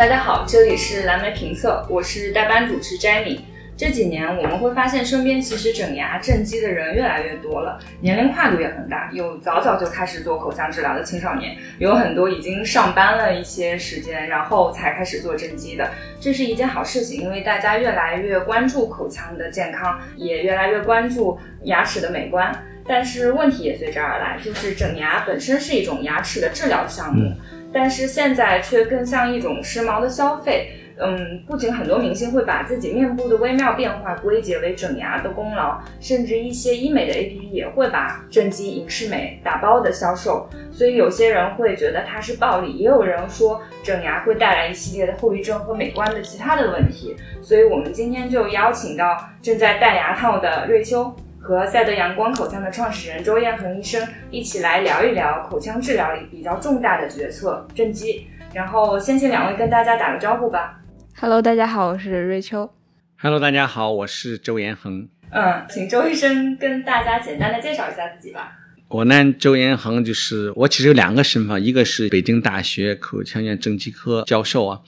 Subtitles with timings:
[0.00, 3.40] 大家好，这里是蓝莓评测，我是代班主持 Jenny。
[3.76, 15.90] 这几年我们会发现，身边其实整牙正畸的人越来越多了，年龄跨度也很大，有早早就开始做口腔治疗的青少年，有很多已经上班了一些时间，然后才开始做正畸的。
[16.18, 22.50] 这是一件好事情，因为大家越来越关注口腔的健康，也越来越关注牙齿的美观。
[22.88, 27.30] 但是问题也随之而来，就是整牙本身是一种牙齿的治疗项目。
[27.72, 40.48] 但是现在却更像一种时髦的消费，嗯，不仅很多明星会把自己面部的微妙变化归结为整牙的功劳，甚至一些医美的 APP 也会把正畸影视美打包的销售。
[40.70, 47.16] 所以有些人会觉得它是暴利，也有人说整牙会带来一系列的后遗症和美观的其他的问题。
[47.40, 51.14] 所以我们今天就邀请到正在戴牙套的瑞秋。
[51.42, 58.26] 和赛德阳光口腔的创始人周彦恒医生一起来聊一聊口腔治疗里比较重大的决策——正畸。
[58.52, 60.78] 然后先请两位跟大家打个招呼吧。
[61.18, 62.70] Hello，大家好，我是瑞秋。
[63.18, 65.08] Hello，大家好，我是周彦恒。
[65.30, 68.52] 嗯，请周医生跟大家简单的介绍一下自己吧。
[68.88, 74.80] 我呢，周彦恒就是我，其实有两个身份，一个是北京大学口腔院正畸科教授啊。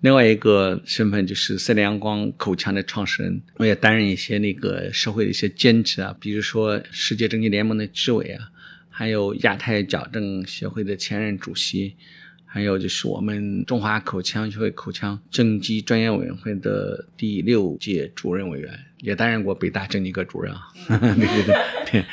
[0.00, 8.50] 另外一个身份就是赛德阳光口腔的创始人，我也担任一些那个社会的一些兼职啊，比如说世界正畸联盟的执委啊，
[8.90, 11.96] 还有亚太矫正协会的前任主席，
[12.44, 21.54] 还有就是我们中华口腔学会口腔正畸专业委员会的第六届主任委员，也担任过北大正畸科主任啊，对 对
[21.90, 22.04] 对。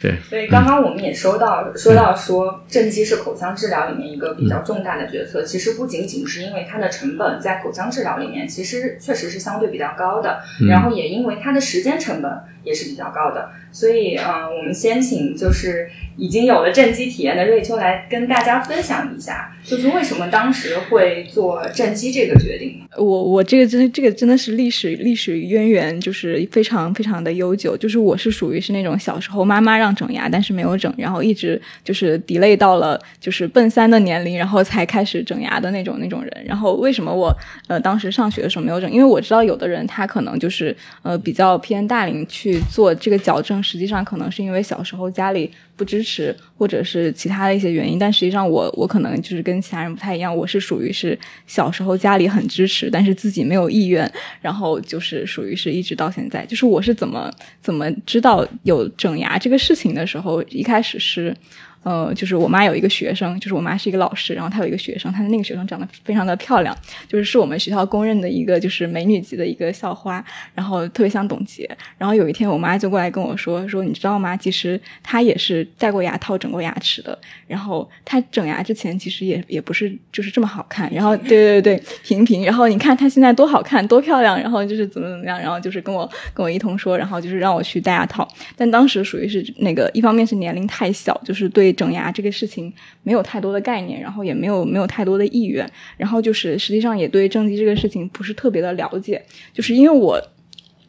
[0.00, 5.42] 对，所以刚刚我们也收到说到说正畸是口腔治疗里面一个比较重大的决策。
[5.42, 12.30] 其实不仅仅是因为它的成本在口腔治疗里面其实确实是相对比较高的，然后也因为它的时间成本
[12.62, 13.50] 也是比较高的。
[13.72, 22.86] 所以，嗯，我们先请就是已经有了正畸体验的瑞秋来跟大家分享一下，就是为什么当时会做正畸这个决定呢。
[22.96, 27.76] 我我这个真这个真的是历史历史渊源，就是非常非常的悠久。
[27.76, 36.44] 就是我是属于是那种小时候妈妈让整牙，但是没有整，然后一直就是 delay 到了就是奔三的年龄，然后才开始整牙的那种那种人。
[36.44, 37.32] 然后为什么我
[37.68, 38.90] 呃当时上学的时候没有整？
[38.90, 43.57] 因为我知道有的人他可能就是呃比较偏大龄去做这个矫正。
[43.62, 47.98] 实际上可能是因为小时候家里不支持，或者是其他的一些原因。
[47.98, 54.10] 但实际上我我可能就是跟其他人不太一样，我是属于是小时候家里很支持，但是自己没有意愿，
[54.40, 56.44] 然后就是属于是一直到现在。
[56.46, 57.30] 就是我是怎么
[57.60, 61.36] 怎么知道有整牙这个事情的时候，一开始是。
[61.84, 70.22] 呃，就是我妈有一个学生，就是我妈是一个老师，然后她有一个学生，她的那个学生长得非常的漂亮，就是是我们学校公认的一个就是美女级的一个校花，
[70.54, 71.70] 然后特别像董洁。
[71.96, 74.36] 然后有一天，我妈就过来跟我说说，你知道吗？
[74.36, 77.16] 其实她也是戴过牙套、整过牙齿的。
[77.46, 80.92] 然后她整牙之前其实也也不是就是这么好看。
[80.92, 82.44] 然后对对对，平平。
[82.44, 84.38] 然后你看她现在多好看，多漂亮。
[84.38, 85.40] 然后就是怎么怎么样。
[85.40, 88.28] 然后就是跟我跟我一通说，然后就是让我去戴牙套。
[88.56, 91.67] 但当时属于是那个一方面是年龄太小，就是对。
[91.72, 100.20] 整牙这个事情没有太多的概念，然后也没有没有太多的意愿，然后就是实际上也对正畸这个事情不是特别的了解，就是因为我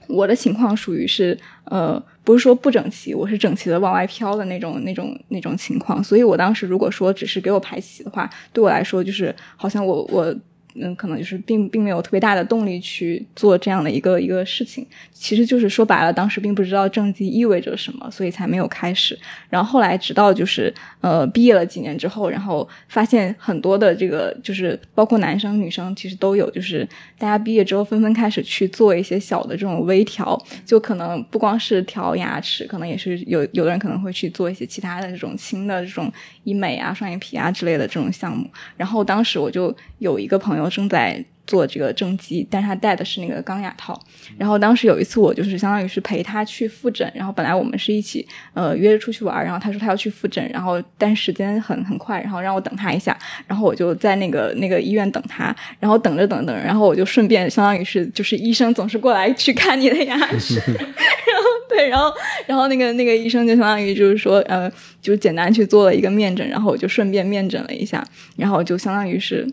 [0.08, 10.36] 我的情况属于是呃不是说不整齐，我是整齐的往外飘的那种那种那种情况，所以我当时如果说只是给我排齐的话，对我来说就是好像我我。
[10.82, 19.18] 嗯，可能就是并并没有特别大的动力去做这样的一个一个事情，其实就是说白了，当时并不知道正畸意味着什么，所以才没有开始。
[19.50, 36.10] 然后后来直到就是呃毕业了几年之后，然后发现很多的这个就是包括男生女生其实都有，就是大家毕业之后纷纷开始去做一些小的这种微调，就可能不光是调牙齿，可能也是有有的人可能会去做一些其他的这种轻的这种
[36.46, 38.50] 医美啊、双眼皮啊之类的这种项目。
[38.78, 40.69] 然后当时我就有一个朋友。
[40.70, 44.00] 正在做这个正畸，但是他戴的是那个钢牙套。
[44.38, 47.12] 然后当时有一次，我就是相当于是陪他去复诊。
[47.16, 53.18] 然后本来我们是一起呃约着出去玩，然后他说他要去复诊，然后但时间很很快，然后让我等他一下。
[53.48, 62.14] 然后我就在那个那个医院等他，然后等着等等，然后我就顺便相当于是就是医生总是过来去看你的牙齿， 然后对，然后
[62.46, 68.06] 然后那个那个医生就相当于就是说呃就简单去做了一个面诊，然后我就顺便面诊了一下，
[68.38, 69.52] 然后就相当于是。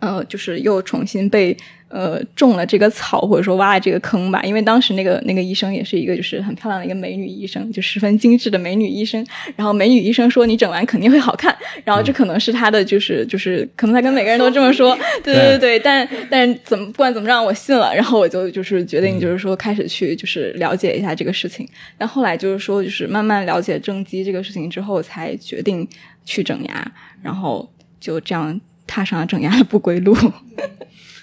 [0.00, 1.56] 呃，就是又重新被
[1.88, 4.42] 呃种了这个草，或者说挖了这个坑吧。
[4.42, 9.24] 因为当时那个那个医生也是一个就是很漂亮的一个美女医生，就十分精致的美女医生。
[9.54, 11.56] 然后美女医生说你整完肯定会好看。
[11.84, 15.78] 然后这可能是他的就是就是可能他跟每个人都这么说，对对对。
[15.78, 21.66] 但但怎么不管怎么让我信了，然后我就就是决定就是说开始去就是了解一下这个事情。
[21.96, 25.86] 但后来就是说就是慢慢了解正畸这个事情之后，才决定
[26.24, 26.92] 去整牙，
[27.22, 27.70] 然后
[28.00, 28.60] 就这样。
[28.86, 30.14] 踏上了整牙的不归路。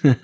[0.04, 0.16] 其实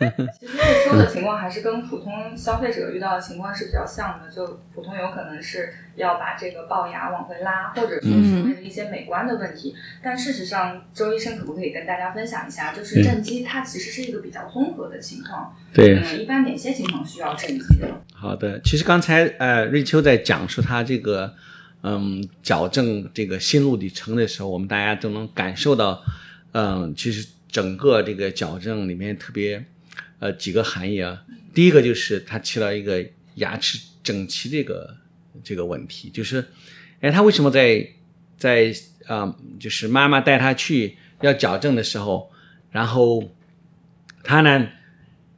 [0.59, 9.75] 这说的情况还是跟普通消费者遇到的情况是比较像的，就普通有可能是要把这个龅牙往回拉，或者说是为了一些美观的问题。
[10.03, 15.57] 但事实上，周医生可不可以跟大家分享一下，就是正畸它其实是一个比较综合的情况。
[15.73, 17.89] 对，嗯，一般哪些情况需要正畸的？
[18.13, 21.33] 好的，其实刚才呃瑞秋在讲述他这个
[21.83, 26.03] 嗯矫正这个心路历程的时候，我们大家都能感受到，
[26.53, 29.65] 嗯，其实整个这个矫正里面特别
[30.19, 31.25] 呃几个含义啊。
[31.53, 33.05] 第一个就是它起到一个
[33.37, 34.97] 牙齿整齐这个
[35.43, 36.45] 这个问题，就是
[37.01, 37.89] 哎，他为什么在
[38.37, 38.75] 在
[39.07, 42.31] 啊、就是妈妈带他去要矫正的时候，
[42.71, 43.35] 然后
[44.23, 44.69] 他呢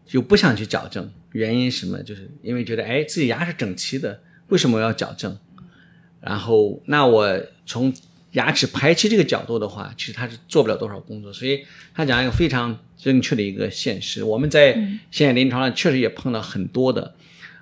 [0.05, 2.03] 就不想去矫正，原因什么？
[2.03, 5.39] 就是因为觉得哎自己牙是整齐的，为什么要矫正？
[6.21, 7.93] 然后那我从
[8.33, 11.65] 牙齿排齐这个角度的话，其实他是做不了多少工作，所以
[11.95, 14.25] 他讲一个非常正确的一个现实。
[14.25, 14.73] 我们在
[15.11, 17.15] 现在临床上确实也碰到很多的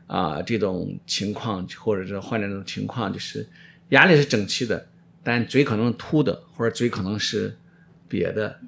[0.07, 3.49] 啊、这种情况，或者是患者这种情况，就是
[3.91, 4.89] 牙里是整齐的，
[5.23, 7.57] 但嘴可能是凸的，或者嘴可能是
[8.09, 8.59] 瘪的，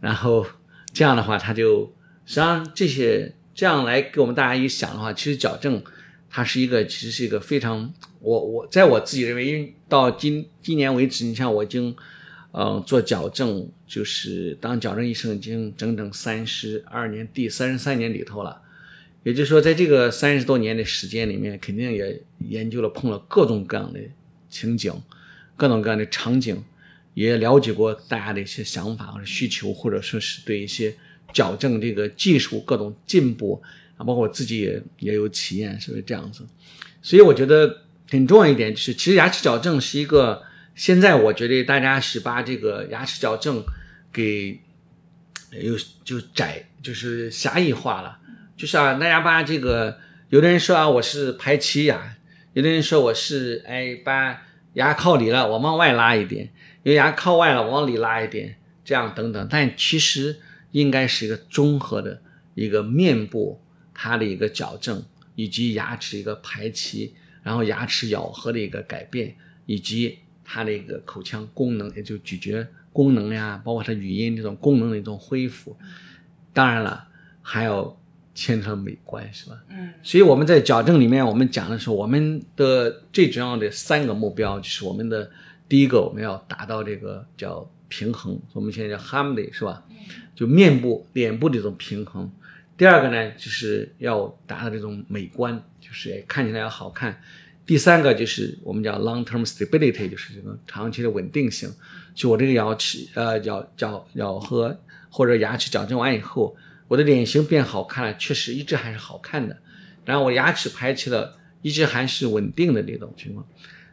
[0.00, 0.44] 然后
[0.92, 1.92] 这样的话，他就
[2.26, 5.82] 实际上这些这样来给我们大家一想的话，其实矫正
[6.30, 11.94] 它是一个其实是一个非常我我在我自己认为，因为到今今年为止，你像我已经
[12.52, 18.62] 呃做矫正，就是当矫正医生已经整整三十二年，第三十三年里头了。
[19.24, 24.00] 也就是说，在这个三十多年的时间里面，肯定也研究了碰了各种各样的
[24.48, 24.94] 情景，
[25.56, 26.62] 各种各样的场景，
[27.14, 30.94] 也了解过大家的一些想法或者需求，或者说是对一些
[31.32, 33.60] 矫正这个技术各种进步
[33.98, 36.46] 啊，包括我自己也也有体验，是不是这样子？
[37.02, 40.42] 所以我觉得很重要一点就是，其实牙齿矫正是一个
[40.74, 43.62] 现在我觉得大家是把这个牙齿矫正
[44.12, 44.60] 给
[45.50, 48.18] 有就窄就是狭义化了，
[48.56, 49.98] 就是啊，大家把这个
[50.30, 52.16] 有的人说啊我是排齐牙，
[52.52, 54.42] 有的人说我是哎把
[54.74, 56.50] 牙靠里了，我往外拉一点，
[56.82, 60.36] 有牙靠外了，往里拉一点，这样等等，但其实
[60.72, 62.20] 应该是一个综合的
[62.54, 63.60] 一个面部
[64.00, 65.02] 它的一个矫正，
[65.34, 67.12] 以及牙齿一个排齐，
[67.42, 69.34] 然后牙齿咬合的一个改变，
[69.66, 75.76] 以及它的一个口腔功能，也就咀嚼功能呀，包括它语音这种功能的一种恢复。
[76.52, 77.08] 当然了，
[77.42, 77.98] 还有
[78.36, 79.56] 牵扯美观，是吧？
[79.68, 85.28] 嗯所以我们在矫正里面，我们讲的时候，我们的最主要的三个目标就是我们的
[85.68, 89.84] 第一个，我们要达到这个叫平衡，我们现在叫 harmony，是吧？
[90.36, 92.30] 就面部、脸部的这种平衡。
[92.78, 97.20] 第二个呢，就是要达到这种美观，就是看起来要好看。
[97.66, 101.68] 第三个就是我们叫 long term stability，就是这个长期的稳定性。
[102.14, 104.80] 就我这个牙齿呃咬咬咬合
[105.10, 109.56] 或者牙齿矫正完以后，我的脸型变好看了，确实一直还是好看的。
[110.04, 113.44] 然后我牙齿排齐了，一直还是稳定的这种情况。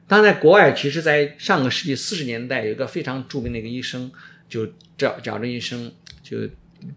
[0.08, 4.12] 当然，在国外，其实，在上个世纪四十年代，有一个非常著名的一个医生，
[4.48, 5.92] 就矫矫正医生，
[6.22, 6.38] 就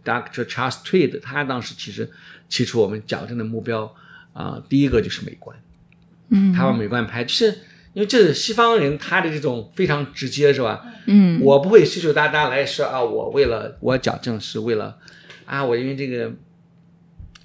[0.05, 0.45] Dr.
[0.45, 2.11] Charles Tweed，他当时其实
[2.49, 3.95] 提出我们矫正的目标
[4.33, 5.57] 啊、第一个就是美观，
[6.29, 7.47] 嗯他把美观排，就是
[7.93, 10.85] 因为这是西方人他的这种非常直接，是吧？
[11.07, 14.99] 嗯我不会羞羞答答来说啊，我为了我矫正是为了
[15.45, 16.33] 啊，我因为这个，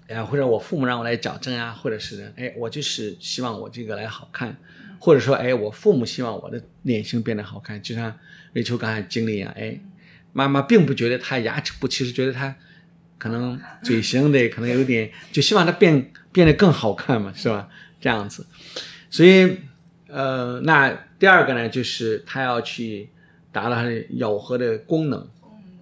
[0.08, 4.56] 哎呀，或者我父母让我来矫正啊、或者是哎，我就是希望我这个来好看，
[5.00, 8.14] 或者说哎，我父母希望我的脸型变得好看，就像
[8.52, 9.80] 瑞秋刚才经历一样，哎，
[10.34, 12.54] 妈妈并不觉得他牙齿不齐，是觉得他
[13.18, 17.70] 可能嘴型的可能有点，就希望他变变得更好看嘛，是吧？
[18.02, 18.46] 这样子，
[19.10, 19.60] 所以
[20.08, 23.10] 呃，那第二个呢，就是他要去
[23.52, 25.26] 达到他的咬合的功能，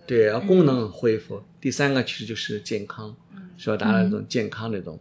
[0.06, 1.44] 对，要功能恢复。
[1.60, 3.16] 第三个其实就是健康，
[3.58, 3.78] 是吧？
[3.78, 5.00] 达到一种健康这种。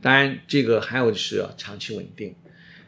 [0.00, 2.34] 当然，这个还有就是要长期稳定。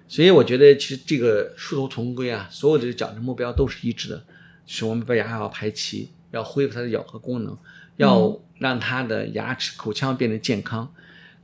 [0.06, 4.24] 所以我觉得，其实这个殊途同归啊，所有的矫正目标都是一致的，
[4.68, 7.56] 就是我们把牙要排齐，要恢复它的咬合功能，
[7.96, 10.94] 要让它的牙齿口腔变得健康。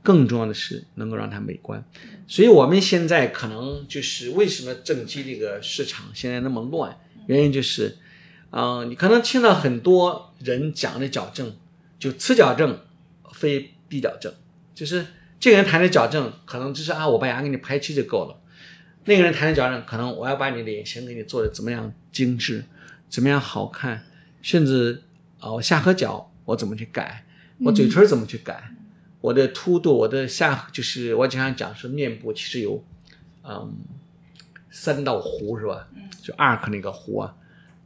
[0.03, 1.83] 更重要的是能够让它美观，
[2.27, 7.97] 所以我们现在可能就是为什么正畸这个市场现在那么乱，原因就是，
[8.51, 11.51] 嗯、你可能听到很多人讲的矫正，
[11.97, 12.79] 就此矫正
[13.33, 14.31] 非彼矫正，
[14.75, 15.03] 就是
[15.39, 18.39] 这个人谈的矫正可能就是啊，我把牙给你排齐就够了，
[19.05, 22.63] 那个人谈的矫正可能我要把你脸型给你做的怎么样精致，
[23.09, 24.03] 怎么样好看，
[24.41, 25.03] 甚至
[25.39, 27.25] 啊、我下颌角我怎么去改，
[27.59, 28.71] 我嘴唇怎么去改。
[29.21, 32.83] 我的凸度，我的下就是我经常讲说面部其实有，
[33.43, 33.75] 嗯，
[34.69, 35.87] 三道弧是吧？
[36.21, 37.35] 就 arc 那个弧啊，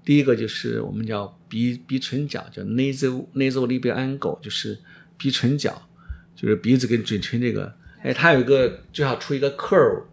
[0.03, 4.79] 第一个就是我们叫鼻鼻唇角，叫 nasal nasolabial angle，就是
[5.17, 5.87] 鼻唇角，
[6.35, 10.03] 就是鼻子跟嘴唇这个，哎，它有一个最好出一个 curve，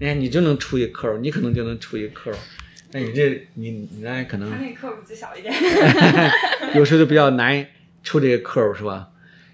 [0.00, 2.36] 你看你就能出一个 curve，你可能就能出一个 curve，
[2.94, 5.52] 那你这你你那可能他那个客户就小一点。
[6.76, 7.66] 有时候就比较难
[8.04, 9.10] 抽这个 curve 是吧？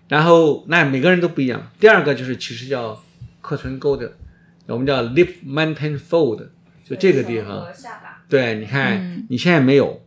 [0.09, 1.71] 然后那每个人都不一样。
[1.81, 3.03] 第二个就是其实叫
[3.41, 4.15] 磕唇沟的，
[4.67, 6.49] 我们叫 lip mountain fold，
[6.85, 7.63] 就这个地方。
[7.63, 8.23] 和下巴。
[8.29, 10.03] 对，你看、你现在没有，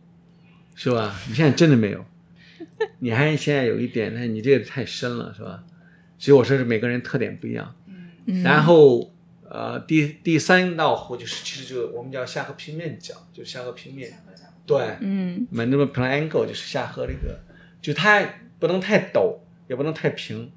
[0.76, 1.12] 是吧？
[1.28, 2.04] 你现在真的没有，
[3.00, 5.64] 你还现在有一点，那你这个太深了，是吧？
[6.18, 7.74] 所以我说是每个人特点不一样。
[8.26, 9.12] 嗯然后
[9.54, 14.12] 呃，第第三道弧就是其实就是我们叫下颌平面角，就是下颌平面。
[14.66, 17.38] 对，嗯 mandibular angle 就是下颌这个，
[17.80, 18.20] 就它
[18.58, 19.36] 不能太陡，
[19.68, 20.50] 也不能太平，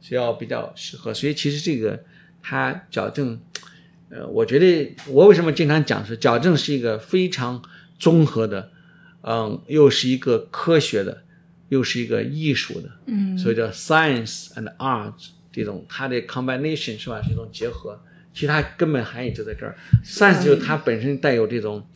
[0.00, 1.14] 是要比较适合。
[1.14, 2.02] 所以其实这个
[2.42, 3.40] 它矫正，
[4.08, 7.62] 呃，我觉得我为什么经常讲说矫正是一个非常
[8.00, 8.72] 综合的，
[9.22, 11.22] 嗯，又是一个科学的，
[11.68, 15.14] 又是一个艺术的，嗯所以叫 science and art
[15.52, 17.22] 这种它的 combination 是吧？
[17.22, 18.02] 是一种结合，
[18.40, 19.76] 其实它根本含义就在这儿。
[20.02, 21.86] science 就是它本身带有这种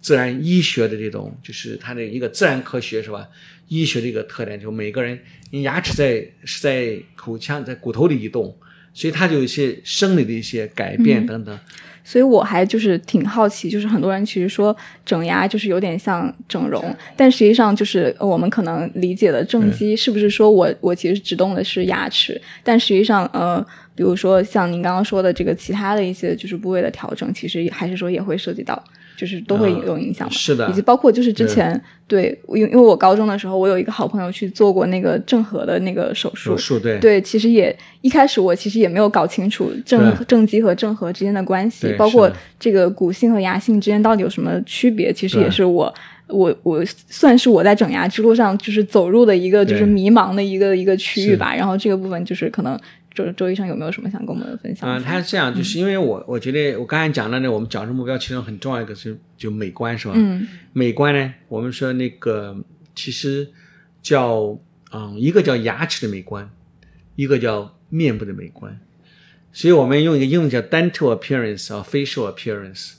[0.00, 3.26] 自然医学的这种，就是它的一个自然科学是吧？
[3.66, 5.18] 医学的一个特点，就每个人
[5.50, 8.56] 你牙齿在是在口腔在骨头里移动，
[8.94, 11.58] 所以它就有一些生理的一些改变等等。
[12.04, 14.74] 所以我还就是挺好奇，就是很多人其实说
[15.04, 23.66] 整牙就是有点像整容，但实际上就是呃我们可能理解的正畸是不是说我我其实只动的是牙齿，但实际上呃，
[23.98, 28.80] 比如说像您刚刚说的这个其他的一些就是部位的调整，其实还是说也会涉及到。
[29.18, 31.68] 就是都会有影响嘛，是的以及包括就是之前
[32.06, 45.92] 对，因为因为我高中的时候，我有一个好朋友去做过那个正颌的那个手术，手术对对，其实也一开始我其实也没有搞清楚正正畸和正颌之间的关系，包括这个骨性和牙性之间到底有什么区别，其实也是我
[46.28, 51.52] 我我算是我在整牙之路上就是走入的一个就是迷茫的一个一个区域吧。
[51.52, 52.78] 然后这个部分就是可能
[53.24, 55.10] 周周医生有没有什么想跟我们分享嗯，一下？
[55.10, 60.14] 它是这样，就是因为我我觉得我刚才讲的呢，我们矫正目标其中很重要一个是就美观是吧？
[60.16, 62.56] 嗯美观呢，我们说那个
[62.94, 63.48] 其实
[64.00, 64.56] 叫
[64.92, 66.48] 嗯，一个叫牙齿的美观，
[67.16, 68.78] 一个叫面部的美观，
[69.52, 72.92] 所以我们用一个英文叫 dental appearance 啊，facial appearance。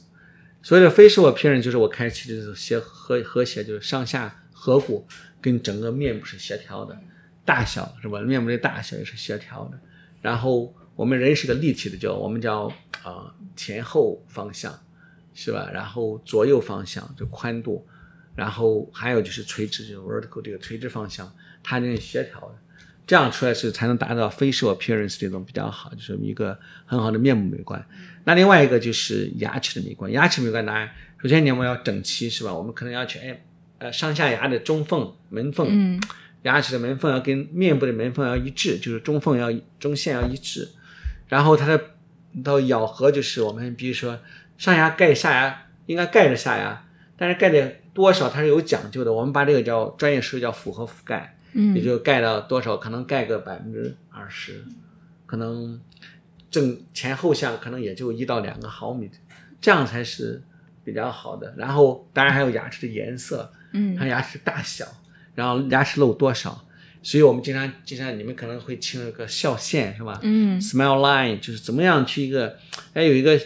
[0.61, 5.07] 所以的 facial appearance 就是我开启的协和和谐，就是上下颌骨
[5.39, 6.99] 跟整个面部是协调的，
[7.45, 8.19] 大小是吧？
[8.19, 9.79] 面部的大小也是协调的。
[10.21, 12.71] 然后我们人是个立体的，叫我们叫
[13.03, 14.77] 啊、前后方向，
[15.33, 15.69] 是吧？
[15.73, 17.85] 然后左右方向就宽度，
[18.35, 21.31] 然后还有就是垂直，就是 vertical 这个垂直方向，
[21.63, 22.55] 它能协调的，
[23.07, 27.83] 这样出来是才能达到 facial appearance 这种比较好，就是一个很好的面部美观。
[28.25, 30.89] 那另外一个就是牙齿的美观，牙齿美观当然，
[31.21, 32.53] 首先你们要整齐，是吧？
[32.53, 33.41] 我们可能要去哎
[33.77, 35.99] 呃上下牙的中缝、门缝，
[36.43, 40.69] 牙齿的门缝要跟面部的门缝要一致，就是中缝要中线要一致，
[41.27, 41.81] 然后它的
[42.43, 44.19] 到咬合就是我们比如说
[44.57, 46.85] 上牙盖下牙应该盖着下牙，
[47.17, 51.75] 但是盖的多少它是有讲究的，我们把这个叫专业术语叫复合覆盖，嗯。
[51.75, 54.63] 也嗯就盖到多少可能盖个百分之二十，
[55.25, 55.81] 可能
[56.49, 59.09] 正前后向可能也就一到两个毫米，
[59.59, 60.41] 这样才是
[60.83, 61.53] 比较好的。
[61.57, 63.97] 然后当然还有牙齿的颜色，嗯。
[63.97, 64.85] 还有牙齿大小，
[65.35, 66.65] 然后牙齿露多少，
[67.01, 70.19] 所以我们经常经常你们可能会听一个笑线是吧？
[70.21, 72.57] 嗯 smile line 就是怎么样去一个，
[72.93, 73.39] 哎有一个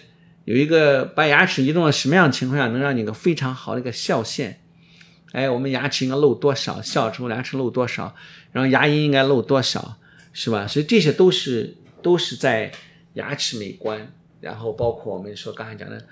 [0.45, 4.59] 有一个把牙齿移动到什么样的情况下能让你有个非常好的一个笑线，
[5.31, 8.15] 哎我们牙齿应该露多少，笑出牙齿露多少，
[8.51, 9.97] 然后牙龈应该露多少，
[10.33, 10.65] 是吧？
[10.67, 12.71] 所以这些都是都是在
[13.13, 14.11] 牙齿美观，
[14.41, 16.03] 然后包括我们说刚才讲的。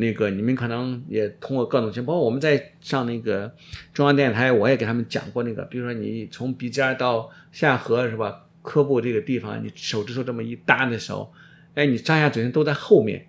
[0.00, 3.52] 那个你们可能也通过各种情况，包括我们在上那个
[3.92, 8.44] 中央电视台，我也给他们讲过那个，比如说你从鼻尖到下颌是吧？
[8.62, 11.32] 颌部这个地方，你手指头这么一搭的时候，
[11.74, 13.26] 哎，你上下嘴唇都在后面，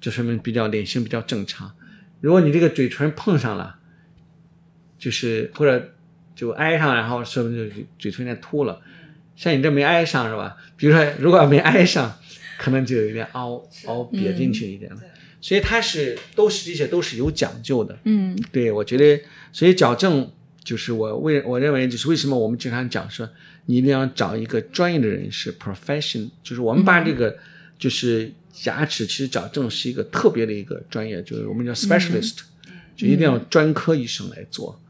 [0.00, 1.74] 就说明比较脸型比较正常。
[2.20, 3.80] 如果你这个嘴唇碰上了，
[4.96, 5.94] 就是或者
[6.36, 8.80] 就挨上，然后说明就嘴唇有点凸了。
[9.34, 10.56] 像你这没挨上是吧？
[10.76, 12.14] 比如说如果没挨上，
[12.56, 15.00] 可能就有点凹凹瘪进去一点了。
[15.44, 17.98] 所以它是都是这些都是有讲究的。
[18.04, 19.22] 嗯对，我觉得，
[19.52, 20.32] 所以矫正
[20.64, 23.28] 就是我为我认为就是为什么我们经常讲说，
[23.66, 27.36] 你一定要找一个专业的人士 profession，就是我们把这个、
[27.78, 28.32] 就是
[28.64, 32.38] 牙齿其实矫正是一个特别的一个专业，就是我们叫 specialist，、
[32.96, 34.80] 就一定要专科医生来做。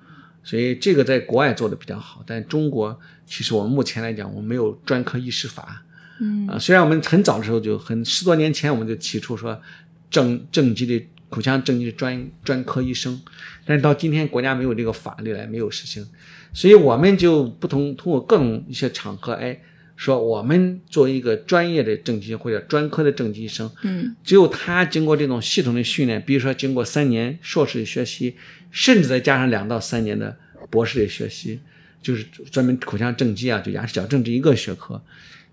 [0.44, 2.96] 所以这个在国外做的比较好，但中国
[3.26, 5.82] 其实我们目前来讲，我们没有专科医师法。
[6.20, 9.60] 嗯啊，虽然我们很早的时候就很十多年前我们就提出说
[10.14, 13.20] 正正畸的口腔正畸的专专科医生，
[13.66, 16.06] 但是到今天国家没有这个法律来，没有实行，
[16.52, 19.58] 所以我们就不同通过各种一些场合，哎，
[19.96, 28.36] 说我们作为一个专业的正畸或者专科的正畸医生，嗯只有他经过这种系统的训练，比如说经过三年硕士的学习，
[28.70, 30.36] 甚至再加上两到三年的
[30.70, 31.58] 博士的学习，
[32.00, 35.02] 就是专门口腔正畸啊，就牙齿矫正这一个学科，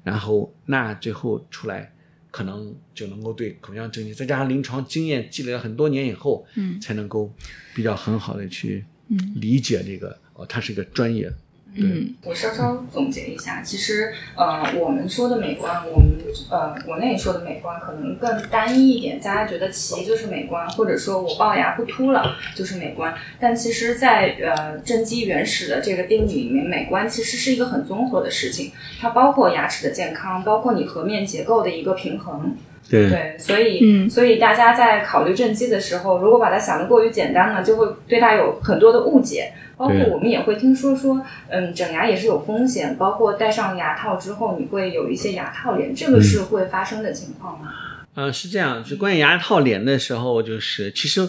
[0.03, 1.91] 然后那最后出来
[2.31, 6.79] 可能就能够对口腔整体，再加上临床经验积累了很多年以后，嗯。
[6.81, 7.31] 才能够
[7.75, 9.33] 比较很好的去嗯。
[9.35, 11.31] 理解这个哦，它是一个专业，
[11.73, 16.09] 嗯我稍稍总结一下，其实呃，我们说的美观，我们
[16.49, 23.15] 呃国内说的美观可能更单一一点，大家觉得齐就是美观，或者说我龅牙不凸了就是美观。
[23.39, 32.57] 但其实在，呃正畸原始的这个定义里面，美观其实是一个很综合的事情，它包括牙齿的健康，包括你颌面结构的一个平衡。
[32.89, 39.53] 对对，所以、嗯所以大家在考虑正畸的时候，如果把它想得过于简单了，就会对它有很多的误解。
[39.77, 41.19] 包括我们也会听说说，
[41.49, 47.71] 嗯，整牙也是有风险，包括戴上牙套之后，你会有一些牙套脸，这个是会发生的情况吗？
[48.13, 51.27] 嗯，是这样，就关于牙套脸的时候，就是其实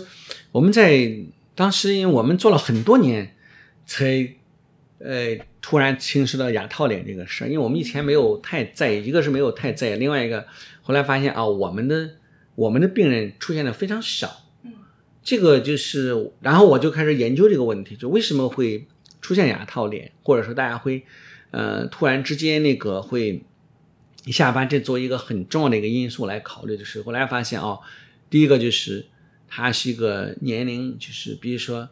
[0.50, 1.11] 我们在
[1.54, 3.35] 当时，因为我们做了很多年，
[3.87, 4.04] 才
[4.99, 10.45] 呃突然听说到牙套脸这个事儿，因为我们以前没有太在意，一个是没有太在意，另外一个
[10.83, 12.11] 后来发现啊，我们的
[12.54, 14.50] 我们的病人出现的非常少，
[15.23, 18.87] 这个就是，然后我就开始研究这个问题，就为什么会
[19.23, 21.04] 出现牙套脸，或者说大家会
[21.52, 23.42] 呃突然之间那个会。
[24.25, 27.81] 一下班，这作为一个很重要的一个因素来考虑，就是后来发现哦，
[28.31, 29.04] 第一个就是
[29.49, 31.88] 它是一个年龄，就是比如说，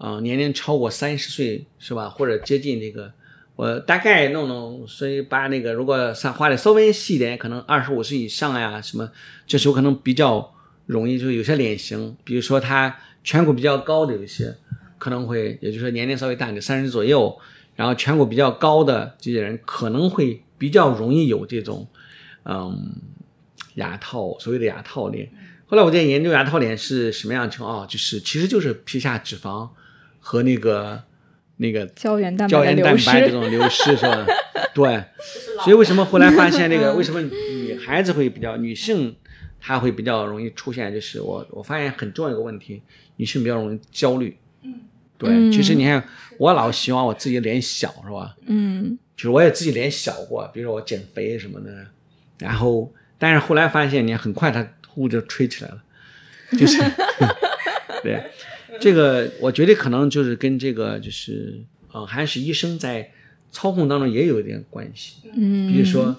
[0.00, 3.12] 呃，年龄超过三十岁是吧，或者接近这个，
[3.54, 9.10] 我大概弄弄，所以把那个如果算画的稍微细一点，可能二十五岁以上呀，什么，
[9.46, 10.52] 这时候可能比较
[10.86, 14.56] 容易，就有些脸型，比如说他颧骨比较高的有一些，
[14.98, 17.38] 可能会，也就是说年龄稍微大点，三十左右，
[17.76, 20.42] 然后颧骨比较高的这些人可能会。
[20.60, 21.88] 比较容易有这种，
[22.44, 22.92] 嗯，
[23.76, 25.32] 牙套，所谓的牙套脸。
[25.66, 27.86] 后来我在研究牙套脸是什么样情况啊？
[27.86, 29.66] 就是其实就是皮下脂肪
[30.20, 31.02] 和那个
[31.56, 34.26] 那个胶原蛋胶白胶原蛋白这，种流失是吧？
[34.72, 35.02] 对，
[35.64, 39.16] 所以为什么后来发现这个为什么女孩子会比较女性
[39.60, 40.92] 她会比较容易出现？
[40.92, 42.80] 就是我我发现很重要一个问题，
[43.16, 44.36] 女性比较容易焦虑。
[44.62, 44.74] 嗯，
[45.18, 46.02] 对，嗯其实你看，
[46.38, 48.36] 我老希望我自己脸小是吧？
[48.46, 51.70] 嗯就是我也自己脸小过，比如说我减肥什么的，
[52.38, 55.82] 然后但是后来发现，你很快它呼就吹起来了，
[56.58, 56.78] 就是
[58.02, 58.22] 对
[58.80, 61.60] 这个，我觉得可能就是跟这个就是
[61.92, 63.10] 呃，还是医生在
[63.50, 65.16] 操控当中也有一点关系。
[65.34, 66.14] 嗯，比如说，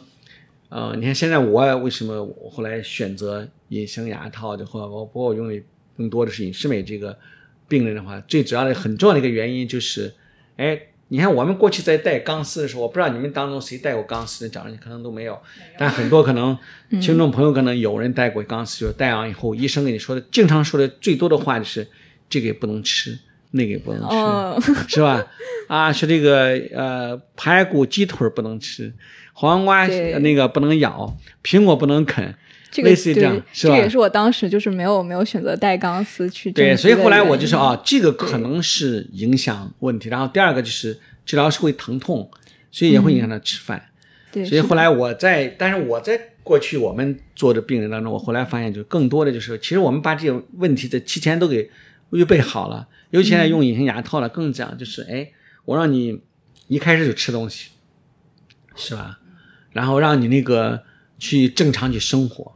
[0.69, 5.61] 呃，你看现在我为什么我后来选择隐形牙套的话，我不过我用的
[5.95, 7.17] 更多的是隐适美这个
[7.67, 10.13] 病人的话，最主要的很重要的一个原因就是，
[10.57, 10.81] 哎。
[11.13, 15.37] 你看，我们过去在戴钢丝的时候，我不知道你们当中谁戴过钢丝的，长得可能都没有，
[15.77, 16.57] 但很多可能
[17.01, 21.85] 听众朋友可能有人戴过钢丝，就是戴完以后，医生跟你说的，经常说的最多的话就是
[22.32, 23.20] 这个也不能吃，
[23.52, 25.28] 那个也不能吃，哦， 是吧？
[25.67, 28.91] 啊，说这个呃排骨、鸡腿不能吃，
[29.34, 32.34] 黄瓜那个不能咬，苹果不能啃，
[32.72, 40.10] 这个类似于这样是吧这也是我当时就是没有没有选择带钢丝去对，所以后来我就说啊，这个可能是影响问题。
[40.10, 42.32] 然后第二个就是治疗是会疼痛，
[42.72, 43.89] 所以也会影响他吃饭。
[44.32, 51.70] 对，所以后来我在，但是我在过去我们做的病人当中，我后来发现，就更多的就是，其实我们把这些问题在提前都给
[52.12, 52.88] 预备好了。
[53.10, 55.32] 尤其现在用隐形牙套了，更讲就是，哎，
[55.65, 56.21] 我让你
[56.67, 57.71] 一开始就吃东西，
[58.76, 59.19] 是吧？
[59.71, 60.84] 然后让你那个
[61.17, 62.54] 去正常去生活，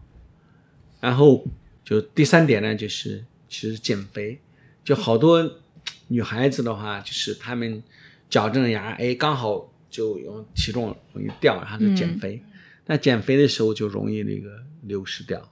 [0.99, 1.45] 然后
[1.83, 4.39] 就第三点呢，就是其实减肥，
[4.83, 5.59] 就好多
[6.07, 7.81] 女孩子的话，就是她们
[8.29, 12.41] 矫正牙，哎，刚好就有体重容易掉，然后就减肥。
[12.85, 15.51] 那减肥的时候就容易那个流失掉，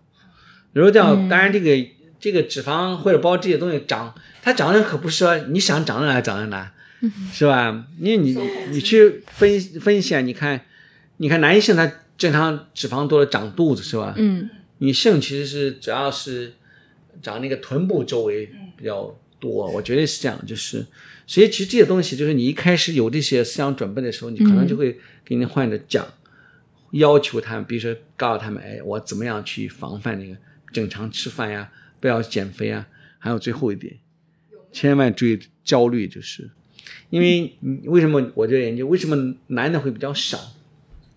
[0.74, 1.16] 流失掉。
[1.16, 1.72] 当然，这个
[2.24, 6.72] 这个脂肪或者包括这些东西长，它长的可不是说你想长在哪长在哪，
[7.34, 7.86] 是吧？
[8.00, 8.34] 因为你
[8.72, 10.62] 你去分分析啊，你看，
[11.18, 14.14] 你看男性他正常脂肪多了长肚子是吧？
[14.16, 16.54] 嗯女性其实是主要是
[17.22, 20.86] 长那个臀部周围比较多，我觉得是这样，就是
[21.28, 26.08] 所以其实这些东西就是你一开始有这些思想准备的时候，你可能就会给你患者讲，
[26.92, 30.38] 要求他们，比如说告诉他们，哎，我怎么样去防范那个
[30.72, 31.70] 正常吃饭呀，
[32.04, 32.86] 不要减肥啊，
[33.18, 33.96] 还有最后一点，
[34.74, 36.50] 千万注意焦虑，就是
[37.10, 40.38] 因为为什么我就研究为什么男的会比较少。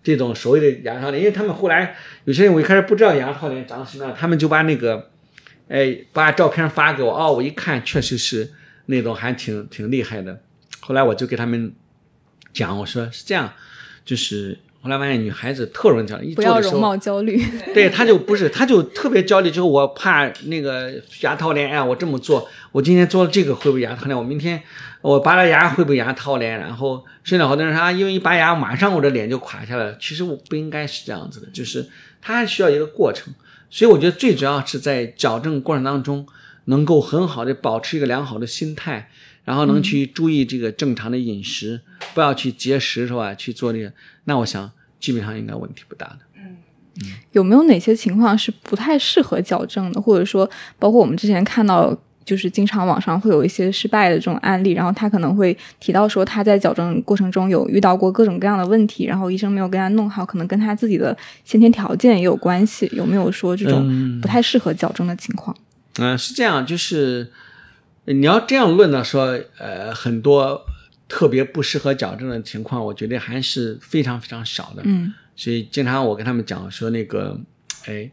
[0.01, 5.11] 这种所谓的牙套脸，因为他们后来有些人我一开始不知道牙套脸长什么样，他们就把那个
[5.67, 8.53] 哎，把照片发给我，哦，我一看确实是
[8.85, 10.41] 那种还挺挺厉害的。
[10.79, 11.73] 后来我就给他们
[12.53, 13.51] 讲，我说是这样，
[14.05, 17.43] 就是后来发现女孩子特容易焦虑，一不要容做的时候，貌焦虑。
[17.73, 24.17] 对，她就不是，她就特别焦虑，就是我怕那个牙套脸，哎，我这么做，我今天做了这个会不会牙套脸？
[24.17, 24.61] 我明天
[25.01, 26.57] 我拔了牙会不会牙套脸？
[26.57, 29.97] 然后甚至好多人说啊，因为一拔牙马上我的脸就垮下来了。
[29.99, 31.87] 其实我不应该是这样子的，就是
[32.21, 33.33] 它还需要一个过程。
[33.69, 36.25] 所以我觉得最主要是在矫正过程当中，
[36.65, 39.09] 能够很好的保持一个良好的心态，
[39.43, 41.81] 然后能去注意这个正常的饮食，
[42.13, 43.35] 不要去节食，是吧？
[43.35, 43.91] 去做这个，
[44.27, 46.19] 那我想基本上应该问题不大的。
[46.35, 46.57] 嗯
[47.31, 62.89] 有没有哪些情况是不太适合矫正的，或者说，包括我们之前看到，就是经常网上会有一些失败的这种案例，然后他可能会提到说他在矫正过程中有遇到过各种各样的问题，然后医生没有给他弄好，可能跟他自己的先天条件也有关系。
[62.91, 65.55] 有没有说这种不太适合矫正的情况？
[65.99, 67.31] 嗯、是这样，就是
[68.05, 70.65] 你要这样论呢，说呃很多
[71.07, 74.81] 特别不适合矫正的情况，我觉得还是非常非常少的。
[74.85, 77.39] 嗯所以经常我跟他们讲说那个，
[77.85, 78.09] 哎，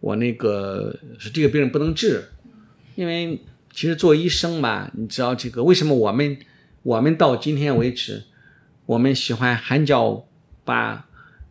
[0.00, 2.24] 我那个是这个病人不能治，
[2.96, 3.40] 因为
[3.72, 6.36] 其实做医生吧，你知道这个为什么我们
[6.82, 8.24] 我们到今天为止，
[8.86, 10.26] 我们喜欢喊叫
[10.64, 11.06] 把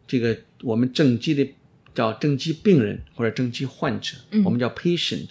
[0.06, 1.54] 这个我们正畸的
[1.96, 5.30] 叫正畸病人或者正畸患者，我们叫 patient，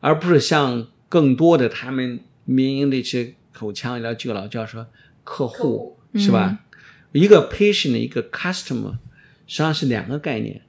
[0.00, 4.86] 而不是像更多的他们民营的一些口腔医疗机构老叫说
[5.24, 6.60] 客户是吧？
[7.12, 8.92] 一个 patient 一个 customer，
[9.46, 10.60] 实际上是两个概念。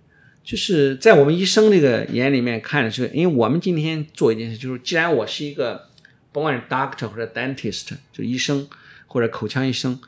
[0.44, 5.90] 就是在我们医生这个眼里面看的是，因为我们今天做一件事，就是既然我是一个，
[6.32, 8.66] 甭管是 doctor 或者 dentist，就医生
[9.08, 10.00] 或者口腔医生，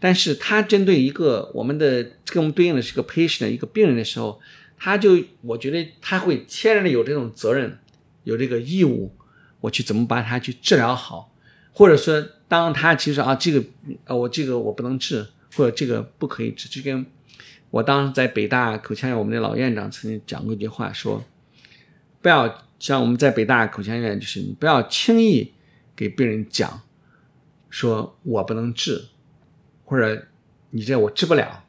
[0.00, 4.40] 但是他针对一个我们的跟我们对应的是个 patient 一个病人的时候，
[4.76, 7.78] 他就我觉得他会天然的有这种责任，
[8.24, 9.14] 有这个义务，
[9.60, 11.32] 我去怎么把他去治疗好，
[11.76, 13.62] 或者说当他其实啊这个
[14.06, 17.04] 啊我这个我不能治，或者这个不可以治，就跟
[17.70, 21.22] 我当时在北大口腔院，我们的老院长曾经讲过一句话，说
[22.22, 25.52] 不要像我们在北大口腔院，就是你不要轻易
[25.94, 26.80] 给病人讲，
[27.68, 29.08] 说我不能治，
[29.84, 30.26] 或者
[30.70, 31.62] 你这我治不了，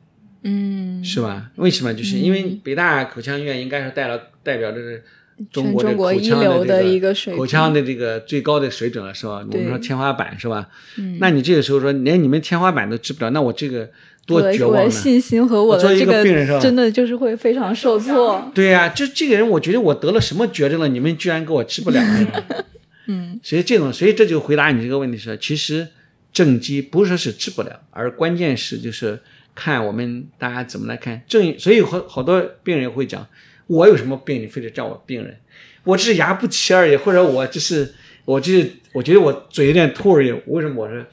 [0.43, 1.51] 嗯，是吧？
[1.57, 1.93] 为什么？
[1.93, 5.03] 就是因为北大口腔医院应该是代了代表着是
[5.51, 9.45] 中国的全中国口腔一流的的这一个水平口腔的这个最高的水准了，是吧？
[9.51, 10.67] 我们说天花板是吧？
[10.97, 13.89] 嗯那你这个时候说连你们天花板都治不了，那我这个
[14.25, 14.85] 多绝望呢？
[14.85, 18.51] 的信心和我作为一的这个病人是吧真的就是会非常受挫。
[18.53, 22.01] 对呀、就这个人，我觉得我得了什么绝症了，你们居然给我治不了？
[23.09, 25.87] 嗯所以这种，所以这就回答你这个问题是，其实
[26.33, 29.19] 正畸不是说是治不了，而关键是就是
[29.55, 31.57] 看我们大家怎么来看正。
[31.57, 33.25] 所以好好多病人会讲，
[33.67, 35.37] 我有什么病，你非得叫我病人，
[35.83, 37.93] 我只是牙不齐而已，或者我只是
[38.25, 40.31] 我就是我觉得我嘴有点凸而已。
[40.47, 41.05] 为什么我说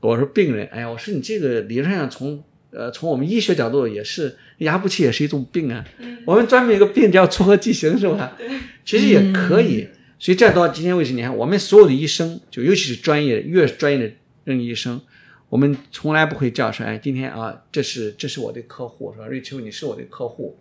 [0.00, 0.66] 我说病人？
[0.66, 5.84] 哎呀，我说你这个理论上从呃从我们医学角度也是牙不齐也是一种病啊。
[6.26, 8.36] 我们专门有个病叫撮合畸形，是吧？
[8.84, 9.88] 其实也可以。
[10.18, 14.12] 所以这到今天为止，你看我们所有的医生，就尤其是专业越是专业的
[14.44, 15.00] 任医生，
[15.48, 19.26] 我们从来不会叫说，哎，今天啊，这是这是我的客户，是吧？
[19.26, 20.56] 瑞秋，你是我的客户。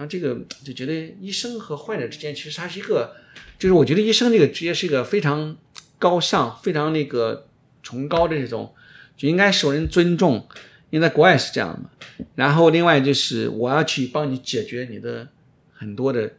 [0.00, 0.34] 然后这个
[0.64, 3.14] 就觉得医生和患者之间，其实它是一个，
[3.58, 5.58] 就是我觉得医生这个职业是一个非常
[5.98, 7.46] 高尚、非常那个
[7.82, 8.72] 崇高的这种，
[9.14, 10.48] 就应该受人尊重。
[10.88, 11.90] 因为在国外是这样的嘛。
[12.34, 15.28] 然后另外就是我要去帮你解决你的
[15.74, 16.32] 很多的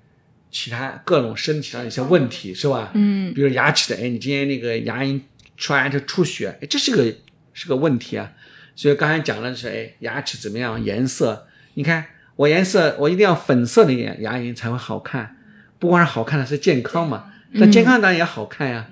[0.50, 2.90] 其他各种身体上的一些问题，是吧？
[2.96, 5.22] 嗯比如牙齿的，哎，你今天那个牙龈
[5.56, 7.14] 出来这出血，哎，这是个
[7.54, 8.34] 是个问题啊。
[8.76, 11.46] 所以刚才讲的是，哎，牙齿怎么样，颜色，
[11.76, 12.04] 你看
[12.42, 15.38] 我颜色，我一定要粉色的牙牙龈才会好看，
[15.78, 18.90] 不光是好看的是健康嘛，但健康当然也好看呀。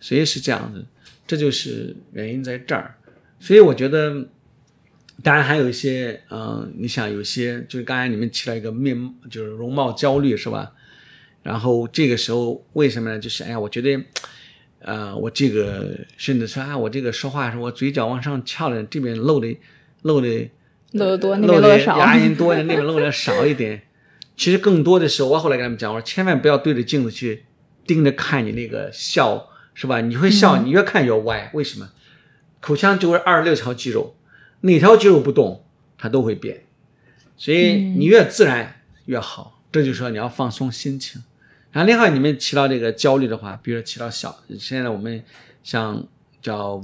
[0.00, 0.84] 所以是这样子，
[1.24, 2.96] 这就是原因在这儿。
[3.38, 4.26] 所以我觉得，
[5.22, 10.72] 当然还有一些，嗯、你想有些就是刚才你们提了一个面，就是容貌焦虑是吧？
[11.44, 13.18] 然后这个时候为什么呢？
[13.20, 14.00] 就是哎呀，我觉得，
[14.80, 19.56] 呃，我这个甚至说啊，我这个说话的时候，我嘴角往上翘的，这边露的
[20.02, 20.48] 露的
[20.92, 21.98] 露得多，那露的边露的少。
[21.98, 23.82] 牙龈多，那边露的少一点。
[24.36, 27.44] 其实更多的是，我后来跟他们讲，我说千万不要对着镜子去
[27.84, 30.00] 盯着看你那个笑，是吧？
[30.00, 31.90] 你会笑，你越看越歪，为什么？
[32.60, 34.16] 口腔就是二十六条肌肉，
[34.60, 35.64] 哪条肌肉不动，
[35.98, 36.64] 它都会变，
[37.36, 39.60] 所以你越自然越好。
[39.72, 41.22] 这就是说你要放松心情。
[41.72, 45.22] 然后另外你们提到这个焦虑的话，比如说提到小，现在我们
[45.62, 46.06] 像
[46.40, 46.80] 叫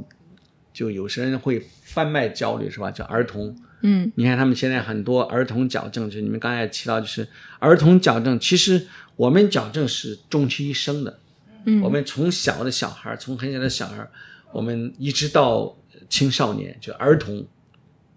[0.72, 2.90] 就有些人会贩卖焦虑是吧？
[2.90, 3.56] 叫儿童。
[3.86, 11.20] 嗯你看他们现在很多儿童矫正，就你们刚才提到，就是儿童矫正，其实我们矫正是终其一生的。
[11.66, 14.08] 嗯，我们从小的小孩，从很小的小孩，
[14.52, 15.76] 我们一直到
[16.08, 17.46] 青少年，就儿童，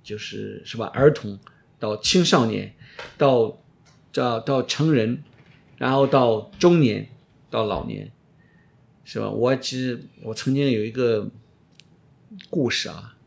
[0.02, 0.86] 就是是吧？
[0.94, 1.38] 儿童
[1.78, 2.74] 到青少年，
[3.18, 3.58] 到
[4.14, 5.22] 到到成人，
[5.78, 7.10] 然后到中年，
[7.50, 8.10] 到老年，
[9.04, 9.30] 是吧？
[9.30, 11.30] 我其实我曾经有一个
[12.50, 13.18] 故事啊，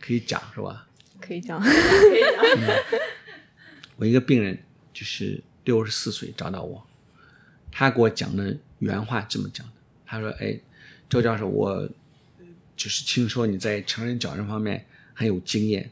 [0.00, 0.87] 可以讲是吧？
[1.28, 1.60] 可以讲。
[1.60, 2.74] 可以讲。
[3.96, 4.58] 我一个病人
[4.94, 6.82] 就是六十四岁找到我，
[7.70, 9.72] 他给我讲的原话这么讲的，
[10.06, 10.58] 他说：“哎，
[11.10, 11.86] 周教授，我
[12.74, 15.90] 就是听说你在成人矫正方面很有经验，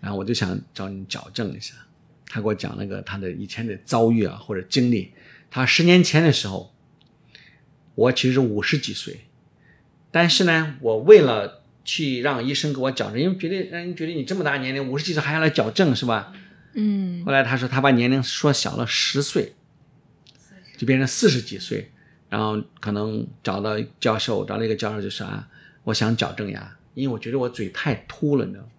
[0.00, 1.74] 然后我就想找你矫正一下。”
[2.28, 5.12] 他给我讲那个他的以前的遭遇啊或者经历。
[5.50, 6.72] 他十年前的时候，
[7.94, 9.26] 我其实五十几岁，
[10.10, 16.34] 但是呢，我为了去让医生给我矫正，因为觉得让人觉得你这么大年龄，五十几岁还要来矫正是吧？
[16.74, 19.54] 嗯后来他说他把年龄缩小了十岁，
[20.76, 21.90] 就变成四十几岁，
[22.28, 25.48] 然后可能找到教授，找了一个教授就说啊，
[25.84, 28.70] 我想矫正牙，因为我觉得我嘴太凸了，你知道吗？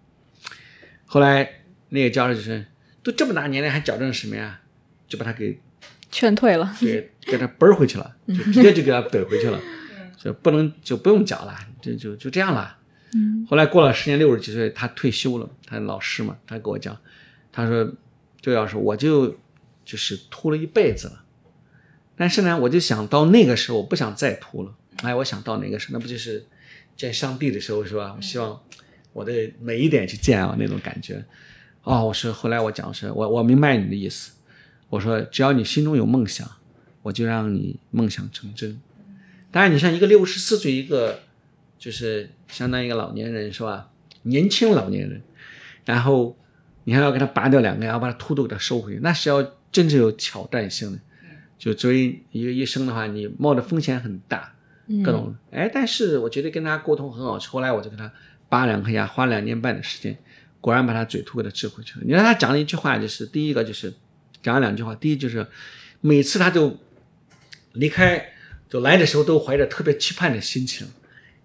[1.06, 1.50] 后来
[1.88, 2.64] 那个教授就说，
[3.02, 4.60] 都这么大年龄还矫正什么呀？
[5.08, 5.58] 就把他给
[6.12, 6.76] 劝退了。
[6.78, 9.58] 给给他奔回去了，就直接就给他怼回去了，
[10.22, 12.77] 就不能就不用矫了，就就就这样了。
[13.14, 16.94] 嗯后来过了十年，六十几岁，他退休了，他老师嘛，他跟我讲，
[17.50, 17.90] 他说，
[18.42, 19.34] 周老师，我就
[19.82, 21.24] 就是秃了一辈子了，
[22.14, 24.74] 但是呢，我就想到那个时候，我不想再秃了。
[25.02, 26.44] 哎，我想到那个时候，那不就是
[26.96, 28.12] 见上帝的时候是吧？
[28.14, 28.60] 我希望
[29.14, 31.24] 我的每一点去见啊，那种感觉。
[31.84, 34.32] 哦，我说，后来我讲是，我我明白你的意思。
[34.90, 36.46] 我说，只要你心中有梦想，
[37.00, 38.78] 我就让你梦想成真。
[39.50, 41.20] 当然，你像一个六十四岁一个。
[41.78, 43.90] 就是相当于一个老年人是吧？
[44.22, 45.22] 年轻老年人，
[45.84, 46.36] 然后
[46.84, 50.98] 你还要给他拔掉两个牙，把他秃头给他收回去，那是要真正有挑战性的。
[51.56, 54.54] 就作为一个医生的话，你冒的风险很大，
[55.04, 57.38] 各种哎，但是我觉得跟他沟通很好。
[57.38, 58.12] 后来我就给他
[58.48, 60.16] 拔两颗牙，花两年半的时间，
[60.60, 62.04] 果然把他嘴秃给他治回去了。
[62.04, 63.94] 你看他讲了一句话，就是第一个就是
[64.42, 65.46] 讲了两句话，第一就是
[66.00, 66.76] 每次他就
[67.72, 68.32] 离开
[68.68, 70.86] 就来的时候都怀着特别期盼的心情。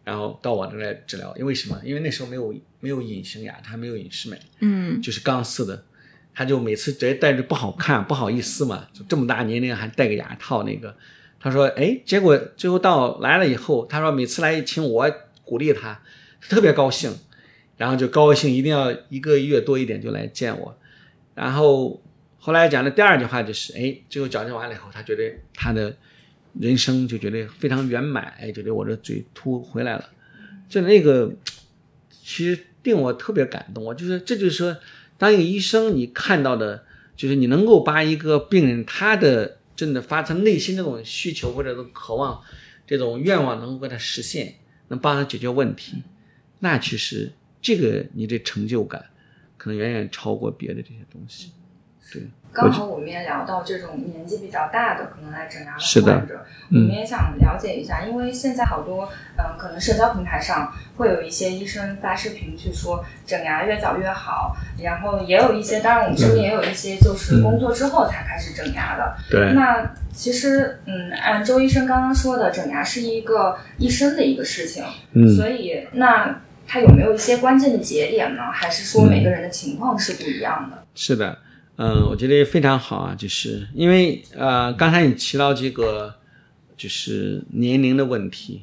[0.03, 1.79] 然后到我这来治疗，因为什么？
[1.83, 5.85] 因为那时候没有没有隐形牙，他没有隐适美，嗯就是钢丝的，
[6.33, 10.93] 他就每次直接戴着不好看，不好意思嘛，就这么大年龄还戴个牙套那个。
[11.39, 15.09] 他说，哎，结果最后到来了以后，他说每次来请我
[15.45, 16.01] 鼓励他，
[16.41, 17.15] 特别高兴，
[17.77, 20.77] 然后就高兴一定要一个月多一点就来见我。
[21.33, 22.01] 然后
[22.39, 25.95] 后来讲的第二句话就是，哎，最后矫正完了以后，他觉得他的。
[26.59, 30.09] 人生就觉得非常圆满，哎，觉得我这嘴突回来了，
[30.69, 31.33] 就那个
[32.09, 33.83] 其实令我特别感动。
[33.83, 34.77] 我就是这就是说，
[35.17, 36.85] 当一个医生，你看到的
[37.15, 42.41] 就是你能够把一个病人他的真的发自内心这种需求或者是渴望、
[42.85, 44.55] 这种愿望能够给他实现，
[44.89, 46.03] 能帮他解决问题，
[46.59, 49.05] 那其实这个你的成就感
[49.57, 51.51] 可能远远超过别的这些东西。
[52.11, 52.21] 对。
[52.53, 69.15] 刚好我们也聊到这种年纪比较大的可能来整牙的的患者，我们也想了解一下，因为现在好多嗯、呃可能社交平台上会有一些医生发视频去说整牙越早越好，然后也有一些，当然我们身边也有一些就是工作之后才开始整牙的。
[69.31, 78.43] 对，那其实嗯，按周医生刚刚说的，整牙是一个一生的一个事情，嗯，所以那它有没有一些关键的节点呢？
[78.51, 80.83] 还是说每个人的情况是不一样的？
[80.93, 81.39] 是的。
[81.75, 86.13] 嗯，我觉得非常好啊，就是因为呃，刚才你提到这个
[86.77, 88.61] 就是年龄的问题，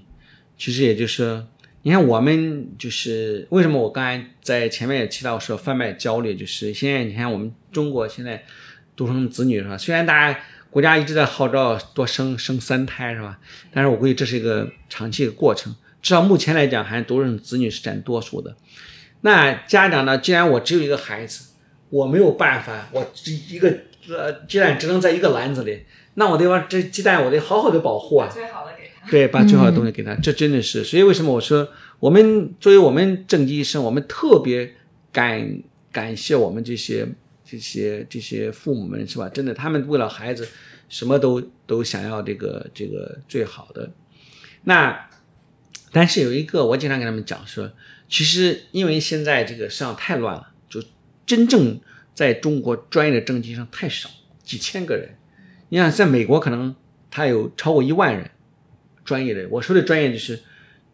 [0.57, 1.45] 其实也就是
[1.83, 8.45] 你看我们就是为什么我刚才在前面也提到说贩卖焦虑，就是现在你看我们中国现在
[8.95, 9.77] 独生子女是吧？
[9.77, 13.41] 虽然大家国家一直在号召多生生三胎是吧？
[13.73, 18.57] 但是我估计这是一个长期的过程，至少目前来讲，还是独生子女是占多数的。
[19.23, 21.50] 那家长呢，既然我只有一个孩子。
[21.91, 23.69] 我没有办法，我这一个
[24.09, 34.73] 呃鸡蛋只能在一个篮子里，那我得把这鸡蛋我得好好的保护啊，最好的给他，对，把最好的东西给他，这真的是，所以为什么我说我们作为我们正畸医生，我们特别
[35.13, 37.07] 感感谢我们这些
[37.45, 39.29] 这些这些父母们是吧？
[39.29, 40.49] 真的，他们为了孩子，
[40.89, 43.91] 什么都都想要这个这个最好的。
[44.65, 45.09] 那
[45.91, 47.73] 但是有一个，我经常跟他们讲说，
[48.09, 50.47] 其实因为现在这个市场太乱了。
[51.31, 51.79] 真正
[52.13, 54.11] 在中国专业的正畸医生太少，
[54.43, 55.11] 几千个人。
[55.69, 56.75] 你想，在美国可能
[57.09, 58.29] 他有超过一万人
[59.05, 59.49] 专业的。
[59.49, 60.41] 我说的专业就是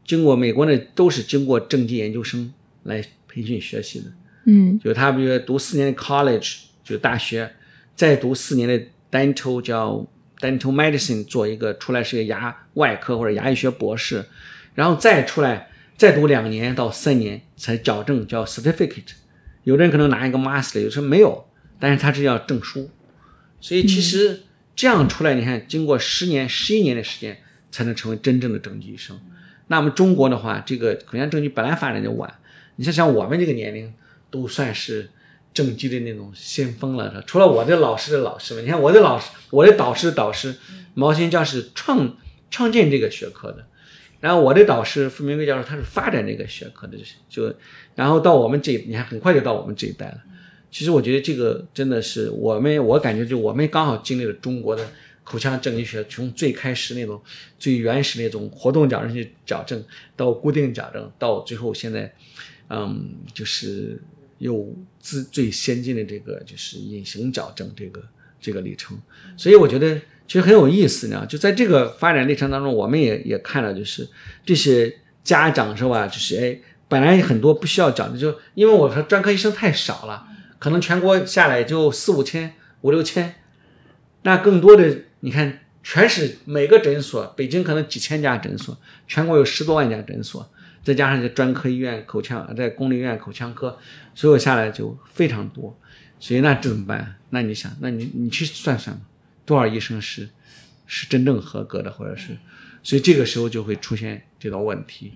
[0.04, 4.12] 经过美国呢都是经过正畸研究生来培训学习的，
[4.44, 7.50] 嗯就他比如读四年的 college 就大学，
[7.94, 8.78] 再读四年的
[9.10, 10.06] dental 叫
[10.38, 14.22] dental medicine 做一个出来是个牙外科或者牙医学博士，
[14.74, 19.12] 然后再出来再读两年到三年才矫正叫 certificate，
[19.66, 21.44] 有的人可能拿一个 master，有时候没有，
[21.80, 22.88] 但是他是要证书，
[23.60, 24.42] 所以其实
[24.76, 29.20] 这样出来，你看经过十年、十一年的时间才能成为真正的正畸医生。
[29.66, 32.32] 那么中国的话，这个口腔正畸本来发展就晚，
[32.76, 33.92] 你像像我们这个年龄，
[34.30, 35.10] 都算是
[35.52, 37.24] 正畸的那种先锋了。
[37.26, 40.54] 除了我的老师的老师们，你看我的老师，我的导师的导师，
[40.94, 42.16] 毛新教是创
[42.52, 43.66] 创建这个学科的，
[44.20, 46.96] 然后我的导师傅明贵教授他是发展这个学科的，
[47.28, 47.52] 就
[47.96, 50.22] 然后到我们这，你看很快就到我们这一代了。
[50.70, 54.86] 其实我觉得这个真的是我们，我感觉就我们刚好经历了中国的
[55.24, 57.20] 口腔正畸学从最开始那种
[57.58, 59.82] 最原始那种活动矫正去矫正，
[60.14, 62.12] 到固定矫正，到最后现在，
[62.68, 64.00] 嗯，就是
[64.38, 68.02] 又最最先进的这个就是隐形矫正这个
[68.38, 68.98] 这个历程。
[69.36, 71.24] 所以我觉得其实很有意思呢。
[71.26, 74.06] 就在这个发展历程当中，我们也也看到，就是
[74.44, 76.06] 这些家长是吧？
[76.06, 80.26] 就是哎，本来很多不需要讲的，就因为我说专科医生太少了，
[80.58, 83.34] 可能全国下来就四五千、五六千。
[84.22, 90.48] 那更多的，你看，全是每个诊所，北京可能几千家诊所，全国有十多万家诊所，
[90.82, 93.78] 再加上这专科医院、口腔，在公立医院口腔科，
[94.14, 95.78] 所有下来就非常多。
[96.18, 97.16] 所以那这怎么办？
[97.30, 99.02] 那你想，那你你去算算吧，
[99.44, 100.28] 多少医生是
[100.86, 102.36] 是真正合格的，或者是，
[102.82, 105.12] 所以这个时候就会出现这道问题。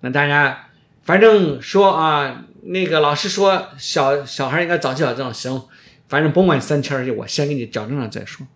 [0.00, 0.67] 那大家
[1.08, 5.58] 反正说啊，那个老师说小小孩应该早期矫正，行，
[6.06, 8.46] 反正甭管三七二十一，我先给你矫正了再说。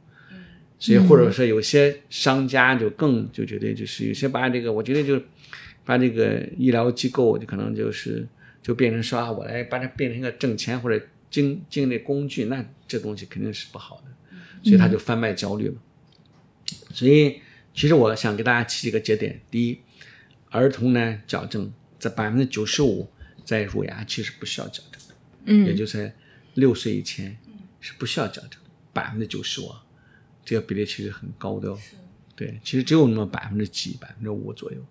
[0.78, 5.18] 所以或者说有些商家就更就觉得就是有些把这个，我觉得就
[5.86, 8.28] 把这个医疗机构就可能就是
[8.62, 15.74] 就变成说，我来把它变成一个挣钱或者经经历工具，那这东西肯定是不好的，所以他就贩卖焦虑了。
[16.92, 17.40] 所以
[17.72, 19.78] 其实我想给大家提几个节点：第一，
[20.50, 23.08] 儿童呢矫正在百分之九十五
[23.44, 26.12] 在乳牙期是不需要矫正的，嗯也嗯就在
[26.54, 27.38] 六岁以前
[27.78, 28.56] 是不需要矫正的，
[28.92, 29.72] 百分之九十五，
[30.44, 31.78] 这个比例其实很高的哦。
[32.34, 34.84] 对，其实只有那么百分之几、百分之五左右。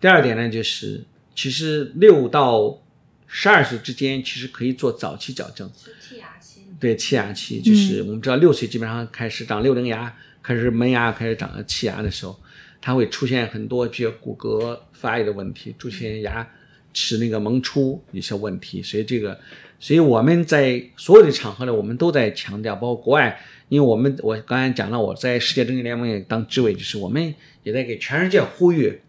[0.00, 1.04] 第二点呢，就是
[1.34, 2.80] 其实六到
[3.26, 5.68] 十二岁之间，其实可以做早期矫正。
[5.76, 6.60] 是剔牙期。
[6.78, 12.40] 对，弃牙期就是我们知道六岁基本上开始长六龄牙，开始门牙开始长弃牙的时候，
[12.82, 16.46] 它会出现很多这些骨骼发育的问题，出现牙
[16.92, 19.38] 齿那个萌出一些问题，所以这个，
[19.80, 29.00] 所以我们在所有的场合呢，我们都在强调，包括国外，因为我们我刚才讲了，我在世界正畸联盟也当执委，就是我们也在给全世界呼吁，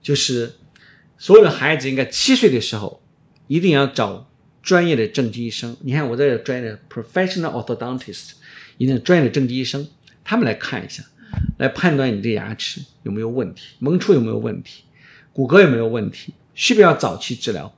[0.00, 0.52] 就是
[1.18, 3.02] 所有的孩子应该七岁的时候
[3.48, 4.30] 一定要找
[4.62, 5.76] 专业的正畸医生。
[5.80, 8.34] 你看我这个专业的 professional orthodontist，
[8.76, 9.86] 一定专业的正畸医生，
[10.24, 11.02] 他们来看一下，
[11.58, 14.84] 来判断你这牙齿有没有问题，萌出有没有问题，
[15.32, 17.74] 骨骼有没有问题，需不需要早期治疗。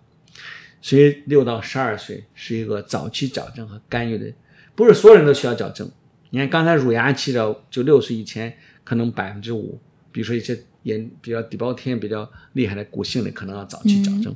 [0.83, 4.33] 所以六到十二岁是一个早期矫正和干预的，
[4.75, 5.91] 不是所有人都需要矫正。
[6.31, 9.79] 你看刚才乳牙期的，就六岁以前可能百分之五，
[10.11, 14.35] 比如说一些炎比较底包天比较厉害的骨性的，可能要早期矫正。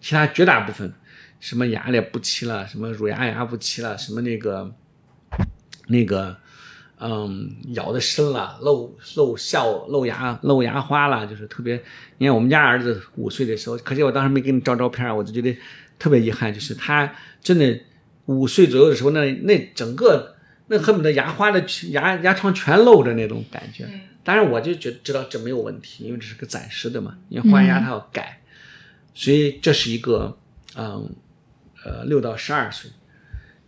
[0.00, 0.92] 其他绝大部分，
[1.38, 4.74] 什么牙列不齐了，什么乳牙牙不齐了，什么那个
[5.86, 6.36] 那个，
[7.00, 11.80] 嗯，咬的深了，露露笑露牙露牙花了，就是特别。
[12.18, 15.56] 你看我们家儿子五岁的时候，可惜我当时没给你照照片，我就觉得
[15.98, 17.80] 特别遗憾，就是他真的
[18.26, 20.34] 五岁左右的时候，那那整个
[20.66, 23.88] 那恨不得牙花的牙牙床全露着那种感觉。
[24.24, 28.40] 当然我就觉知道这没有问题，因为这是个暂时的嘛，因为换牙它要改，
[29.14, 30.36] 所以这是一个
[30.76, 31.08] 嗯
[31.84, 32.90] 呃六到十二岁。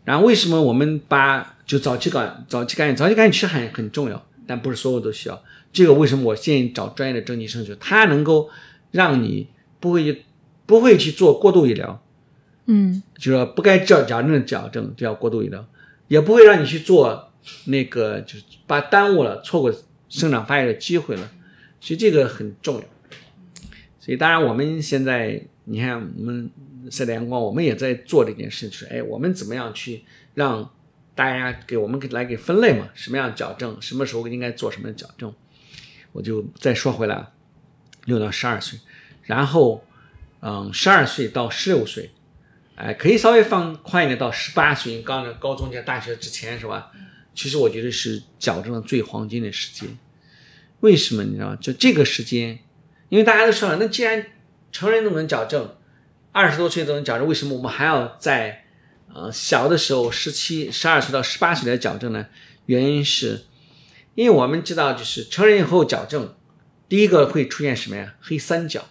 [0.05, 5.41] 然后为什么我们把就早期感早期干预早期干预其实很很重要，但不是所有都需要。
[5.73, 8.51] 这个为什么我建议找专业的正畸医生，就是他能够
[8.91, 9.47] 让你
[9.79, 10.25] 不会
[10.67, 12.05] 不会去做过度医疗，
[12.67, 15.65] 嗯就是说不该矫矫正的矫正就要过度医疗，
[16.09, 17.31] 也不会让你去做
[17.67, 19.73] 那个就是把耽误了错过
[20.09, 21.31] 生长发育的机会了，
[21.81, 22.83] 所以这个很重要。
[24.01, 26.51] 所以当然我们现在你看我们
[26.91, 30.03] 赛德阳光，我们也在做这件事，就是哎我们怎么样去
[30.35, 30.69] 让
[31.15, 35.33] 大家给我们给来给分类嘛，什么样矫正，什么时候应该做什么矫正。
[36.13, 37.27] 我就再说回来，
[38.05, 38.79] 六到十二岁，
[39.25, 39.85] 然后
[40.41, 42.11] 嗯十二岁到十六岁。
[42.77, 46.91] 哎，可以稍微放宽一点，到十八岁，刚才高中加大学之前是吧？
[47.35, 49.99] 其实我觉得是矫正的最黄金的时间。
[50.81, 51.59] 为什么你知道吗？
[51.61, 52.59] 就这个时间，
[53.11, 54.25] 因为大家都说了，那既然
[54.73, 55.77] 成人都能矫正，
[56.33, 58.65] 二十多岁都能矫正，为什么我们还要在
[59.15, 62.27] 呃小的时候十七、十二岁到十八岁来矫正呢？
[62.67, 63.43] 原因是，
[64.15, 66.35] 因为我们知道，就是成人以后矫正，
[66.89, 68.15] 第一个会出现什么呀？
[68.21, 68.85] 黑三角。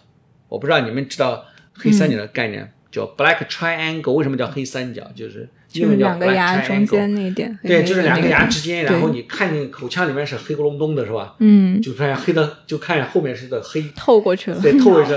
[0.48, 4.12] 我不知道你们知道黑三角的概念，叫 black triangle。
[4.12, 5.10] 为什么叫黑三角？
[5.14, 11.36] 就是英文叫就是两个 black 牙中 triangle 间那一点，对，就是两个牙之间，然后你看见口腔里面是黑咕隆咚的，是吧？
[11.38, 15.12] 嗯，就看黑的，就看见后面是个黑，透过去了，对，透过去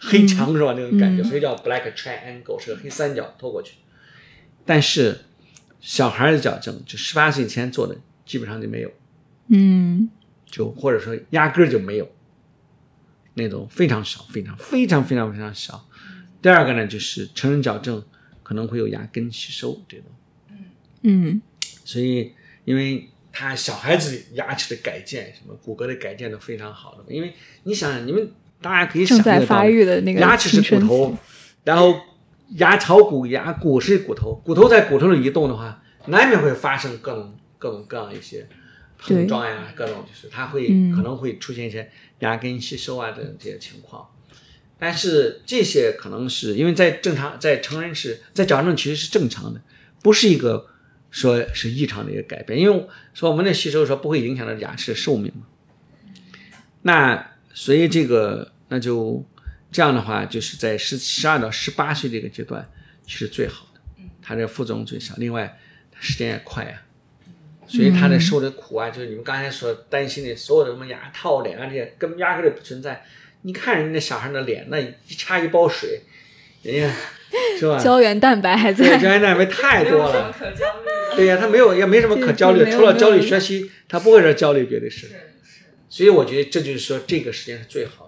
[0.00, 0.74] 黑墙是吧？
[0.76, 3.72] 那种感觉，所以叫 black triangle，是个黑三角透过去。
[4.64, 5.20] 但是
[5.80, 8.90] 小孩的矫正，就十八岁以前做的，基本上就没有，
[9.48, 10.08] 嗯。
[10.46, 12.08] 就或者说压根儿就没有，
[13.34, 15.88] 那种非常少，非常非常非常非常少。
[16.40, 18.04] 第二个呢，就是成人矫正
[18.44, 20.06] 可能会有牙根吸收这种。
[21.02, 21.42] 嗯。
[21.84, 22.32] 所以
[22.64, 27.34] 因为他小孩子牙齿的改建，什么骨骼的改建都非常好的，因为
[27.64, 28.30] 你想想，你们
[28.62, 31.18] 大家可以想正在发得到的育的那个牙齿是骨头，
[31.64, 32.00] 然后
[32.50, 38.46] 牙槽骨、牙骨是骨头，骨头在骨头里移动的话，难免会发生各种各种各样一些
[38.98, 41.90] 碰撞呀，各种就是它会、嗯可能会出现一些
[42.20, 44.06] 牙根吸收啊等这些情况。
[44.78, 49.60] 但是这些可能是因为在正常在成人是在矫正其实是正常的，
[50.02, 50.66] 不是一个
[51.10, 55.46] 说是异常的一个改变，因为说我们的吸收说不会影响到牙齿的寿命嘛。
[56.82, 59.24] 那所以这个那就
[59.74, 62.70] 这样的话，就是在十十二到十八岁这个阶段
[63.08, 63.80] 是最好的，
[64.22, 65.58] 它的副作用最少，另外
[65.98, 66.82] 时间也快啊。
[67.66, 73.04] 所以他的受的苦啊，就是你们刚才所担心的所有的什么牙套脸啊这些，根本压根儿就不存在。
[73.42, 76.02] 你看人家小孩的脸，那一插一包水，
[76.62, 76.94] 人家
[77.58, 77.76] 是吧？
[77.82, 80.32] 胶原蛋白还对，在，胶原蛋白太没有什么多了。
[80.32, 81.16] 可焦虑。
[81.16, 85.08] 对呀、他没有也没什么可焦虑除了焦虑学习，他不会说焦虑别的事。
[85.08, 88.03] 是是，所以我觉得这就是说这个时间是最好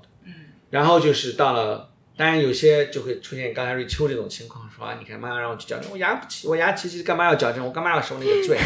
[0.77, 7.65] 然后就是到了，当然有些就会出现刚才瑞秋这种情况，说啊，你看妈妈让我去矫正，我牙不齐，我牙齐齐干嘛要矫正？
[7.65, 8.59] 我干嘛要受那个罪？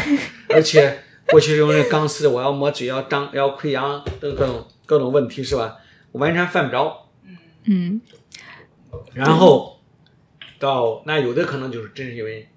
[0.49, 5.77] 而且过去用那钢丝，我要磨嘴要张要溃疡等各种各种问题是吧？
[6.11, 7.09] 我完全犯不着。
[7.63, 8.01] 嗯
[9.13, 9.79] 然后
[10.59, 12.49] 到那有的可能就是真是因为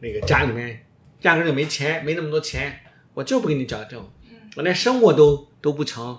[0.00, 0.86] 那个家里面
[1.20, 2.80] 压根就没钱，没那么多钱，
[3.12, 4.02] 我就不给你矫正，
[4.56, 6.18] 我连生活都都不成，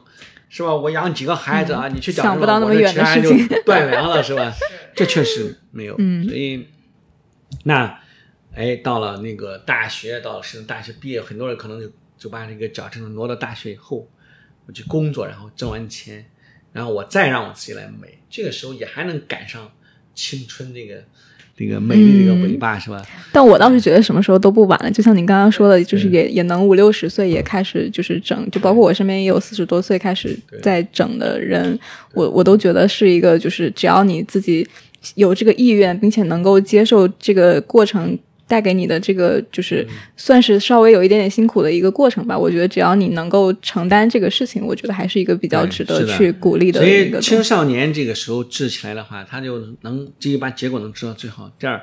[0.56, 0.74] 是吧？
[0.74, 4.53] 我养几个孩子啊，你去矫正了，想不到那么我的其他人事情就断粮了，是吧？
[4.95, 6.66] 这确实没有，嗯所以
[7.66, 7.99] 那
[8.53, 14.10] 哎，到了那个大学，到了甚至大学毕业，很多人可能就就把这个矫正挪到大学以后，
[14.66, 16.26] 我去工作，然后挣完钱，
[16.72, 19.70] 然后我再让我自己来美，这个时候也还能赶上
[20.14, 21.03] 青春这个
[21.58, 23.01] 这个美丽这个尾巴，是吧？
[23.32, 31.80] 但我倒是觉得什么时候都不晚了，就像您刚刚说的，就是也也能五六十岁也开始就是整，就包括我身边也有四十多岁开始在整的人，
[32.14, 34.68] 我我都觉得是一个，就是只要你自己
[35.16, 38.18] 有这个意愿，并且能够接受这个过程。
[38.48, 42.38] 带给你的这个就是算是稍微有一点点辛苦的一个过程吧。
[42.38, 47.20] 我觉得只要你能够承担这个事情，我觉得还是一个比较值得去鼓励的所以。
[47.22, 51.82] 青少年这个时候治起来的话，他就能第一把结果能治到最好，第二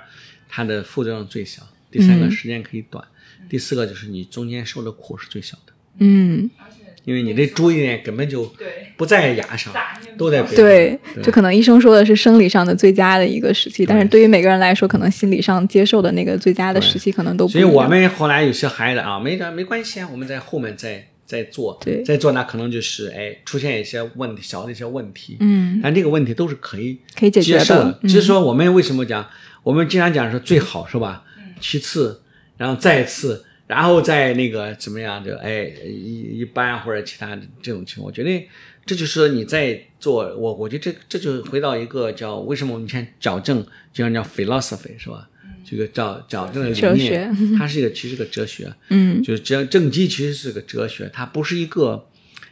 [0.49, 2.31] 它的副作用最小，第三个嗯。
[2.31, 3.05] 时间可以短，
[3.49, 8.51] 第四个就是你中间受的苦是最小的，嗯，而且因为你的注意力根本就
[8.97, 9.73] 不在牙上，
[10.17, 11.23] 都在对，对。
[11.23, 14.23] 就可能医生说的是生理上的最佳的一个时期，但是对。
[14.23, 17.69] 于每个人来说，可能心理上接受的那个最佳的时期可能都不一样。
[17.69, 22.05] 所以我们后来有些孩子啊，没没关系啊，我们在后面再再做，对。
[22.05, 28.09] 再做那可能就是哎出现一些问题，小的一些问题，嗯，但这个问题都是可以可以解决接受的，嗯。
[28.09, 29.29] 只是说我们为什么讲，
[29.65, 31.25] 我们经常讲说最好是吧？
[31.61, 32.23] 其次，
[32.57, 38.49] 然后再次，然后再那个怎么样就哎一一般或者其他的这种情况，我觉得
[38.85, 43.65] 这就是你在做我，我觉得这这就回到一个叫为什么我们先矫正
[43.95, 45.27] 就像叫 philosophy 是吧？
[45.65, 52.07] 这个叫矫正的理念，它是一个其实是个哲学， 嗯就是正正畸其实是个哲学，它不是一个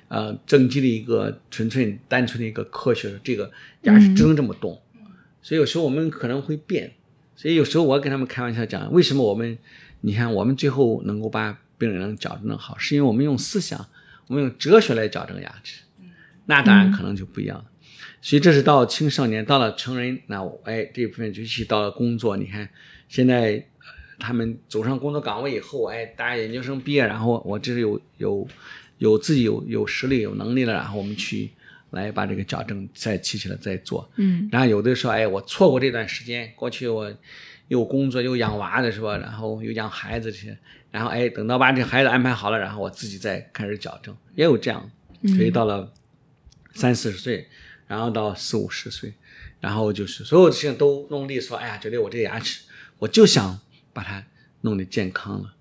[0.08, 3.20] 呃正畸的一个纯粹单纯的一个科学。
[3.22, 3.50] 这个
[3.82, 4.80] 牙齿只能这么动，
[5.42, 6.92] 所以有时候我们可能会变。
[7.40, 9.56] 所以有时候我跟他们开玩笑讲，为什么我们
[10.02, 13.86] 你看我们最后能够把病人能矫正的好，是因为我们用思想，
[14.26, 15.80] 我们用哲学来矫正牙齿。
[16.44, 17.64] 那当然可能就不一样了。
[18.20, 22.68] 所以这是到青少年，到了成人，那我哎这部分尤其到了工作，你看
[23.08, 23.64] 现在
[24.18, 28.46] 他们走上工作岗位以后，哎，大家研究生毕业，然后我这是有有
[28.98, 31.48] 有自己有有实力有能力了，然后我们去
[31.90, 34.10] 来把这个矫正再提起来再做。
[34.16, 37.12] 嗯然后有的说，哎，我错过这段时间，过去我
[37.68, 39.16] 又工作又养娃的是吧？
[39.18, 40.58] 然后又养孩子这些，
[40.90, 44.90] 然后哎，等到把这孩子安排好了，然后我自己再开始矫正，也有这样。
[45.22, 45.92] 所以到了
[46.72, 47.46] 三四十岁，
[47.86, 49.12] 然后到四五十岁，
[49.60, 52.62] 然后就是所有的事情都弄利索哎呀，觉得我这个牙齿，
[52.98, 53.60] 我就想
[53.92, 54.24] 把它
[54.62, 55.54] 弄得健康了。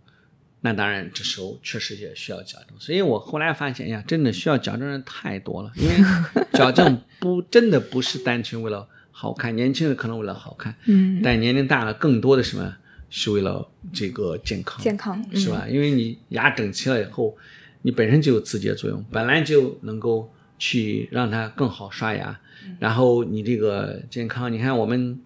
[0.61, 2.77] 那当然，这时候确实也需要矫正。
[2.79, 5.95] 所以我后来发现，哎呀，真的需要矫正人太多了，因为
[6.53, 12.75] 矫正不真的不是单纯为了好看，年轻人可能为了好看，嗯，但年龄大了，更多的什么
[13.09, 15.65] 是为了这个健康，健康嗯是吧？
[15.69, 17.37] 因为你牙整齐了以后，
[17.81, 22.37] 你本身就有自洁作用，本来就能够去让它更好刷牙，
[22.79, 25.17] 然后你这个健康，你看我们，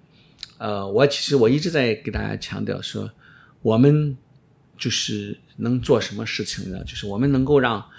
[0.59, 3.09] 呃，我其实我一直在给大家强调说，
[3.63, 4.15] 我们
[4.77, 6.83] 就是能做什么事情呢？
[6.83, 7.89] 就是我们能够让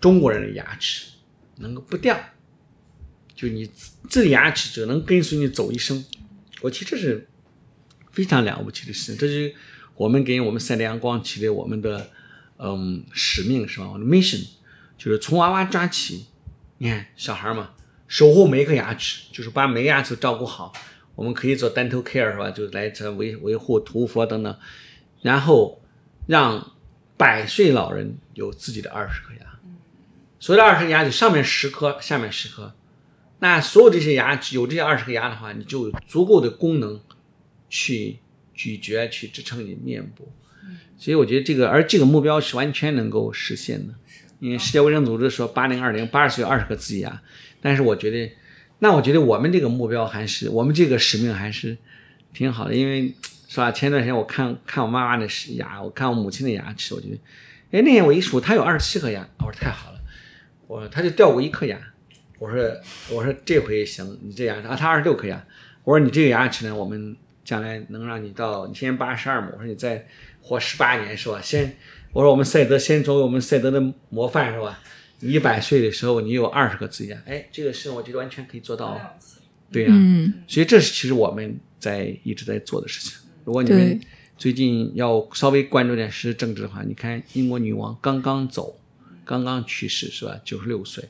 [0.00, 1.06] 中国人的牙齿
[1.56, 2.18] 能够不掉，
[3.34, 3.70] 就你
[4.08, 6.04] 这牙齿只能跟随你走一生。
[6.62, 7.28] 我其实是
[8.12, 9.54] 非常了不起的事情，这是
[9.96, 12.10] 我们给我们赛德阳光起的我们的
[12.58, 13.90] 嗯使命是吧？
[13.90, 14.46] 我的 mission
[14.96, 16.26] 就是从娃娃抓起，
[16.78, 17.70] 你看小孩嘛，
[18.06, 20.72] 守护每一颗牙齿，就是把每个牙齿照顾好。
[21.14, 22.50] 我们可以做 dental care 是吧？
[22.50, 24.56] 就来这维维护涂氟等等，
[25.20, 25.79] 然后
[26.30, 26.76] 让
[27.16, 29.58] 百岁老人有自己的二十颗牙。
[30.38, 32.72] 所谓的二十颗牙，就上面十颗，下面十颗。
[33.40, 37.00] 那所有这些牙有这些二十颗牙的话，你就有足够的功能
[37.68, 38.20] 去
[38.54, 40.30] 咀嚼、去支撑你面部。
[40.96, 43.94] 所以我觉得这个，而这个目标是完全能够实现的。
[44.38, 47.20] 因为世界卫生组织说八零二零八十岁有二十颗自己牙，
[47.60, 48.32] 但是我觉得，
[48.78, 51.76] 那我觉得我们这个目标还是我们这个使命还是
[52.32, 53.12] 挺好的，因为
[53.50, 53.72] 是吧？
[53.72, 55.26] 前段时间我看看我妈妈的
[55.56, 57.16] 牙，我看我母亲的牙齿，我觉得，
[57.72, 60.00] 哎，那天我一数，她有二十七颗牙，我说太好了，
[60.68, 61.76] 我她就掉过一颗牙，
[62.38, 62.62] 我说
[63.10, 65.44] 我说这回行，你这牙啊，她二十六颗牙，
[65.82, 70.06] 我说你这个牙齿呢，我们将来能让你到你现在八十二嘛，我说你再
[70.40, 71.40] 活十八年是吧？
[71.42, 71.76] 先
[72.12, 74.78] 我说我们赛德先作为我们赛德的模范是吧？
[75.18, 79.18] 你一百岁的时候你有二十个自己牙，哎，这个事我觉得完全可以做到，
[79.72, 83.18] 对呀、嗯所以这是其实我们在一直在做的事情。
[83.44, 84.00] 如果你们
[84.36, 88.78] 最近要稍微关注点时事政治的话，你看英国女王刚刚走，
[89.24, 90.40] 刚刚去世是吧？
[90.44, 91.08] 九十六岁，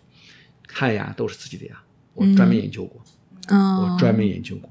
[0.66, 1.82] 看牙都是自己的牙，
[2.14, 3.02] 我专门研究过，
[3.48, 3.76] 嗯。
[3.76, 4.70] 我专门研究过，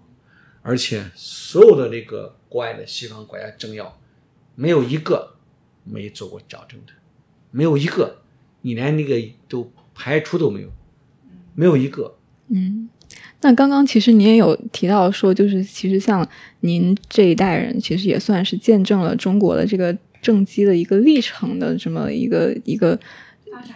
[0.61, 3.99] 而且所有的这个国外的西方国家政要，
[4.55, 5.35] 没有一个
[5.83, 6.93] 没做过矫正的，
[7.51, 8.21] 没有一个，
[8.61, 9.15] 你连那个
[9.47, 10.69] 都排除都没有，
[11.55, 12.17] 没有一个。
[12.47, 12.89] 嗯，
[13.41, 16.27] 那刚刚其实您也有提到说，就是其实像
[16.61, 22.99] 您这一代人，其实也算是见证了中国的这个正畸的一个历程的这么一个一个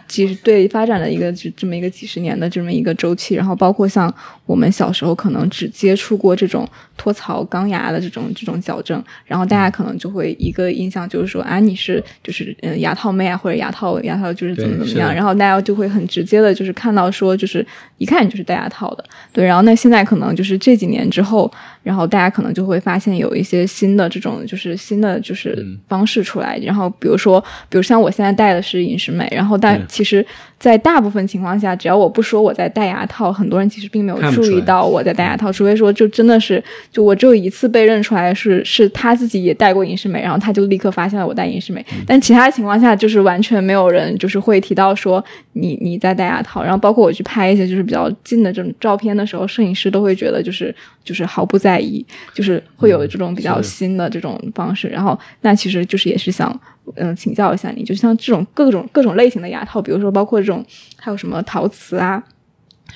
[0.06, 4.12] 几十对发展的一个这这么一个几十年的这么一个周期，然后包括像
[4.46, 17.66] 我们小时候可能只接触过这种脱槽钢牙的这种这种矫正，然后大家可能就会一个印象就是说啊你是就是嗯牙套妹啊或者牙套牙套就是怎么怎么样，然后大家就会很直接的就是看到说就是
[17.98, 21.50] 一看你就是戴牙套的，对，然后那现在可能就是这几年之后，
[21.84, 25.78] 然后大家可能就会发现有一些新的这种就是新的就是嗯。
[25.86, 30.26] 方式出来，然后比如说比如像我现在带的是饮食美，然后但其实，
[30.64, 52.02] 在大部分情况下，只要我不说我在戴牙套，很多人其实并没有注意到我在戴牙套，除非说就真的是就我只有一次被认出来是是他自己也戴过隐适美，然后他就立刻发现了我戴隐适美，但其他情况下就是完全没有人就是会提到说你你在戴牙套，然后包括我去拍一些就是比较近的这种照片的时候，摄影师都会觉得就是就是毫不在意，
[52.32, 56.58] 就是会有这种比较新的这种方式，然后那其实就是也是想
[56.96, 60.64] 嗯、请教一下你，就像这种各种各种类型的牙套，比如说包括这种
[60.96, 62.22] 还有什么陶瓷啊。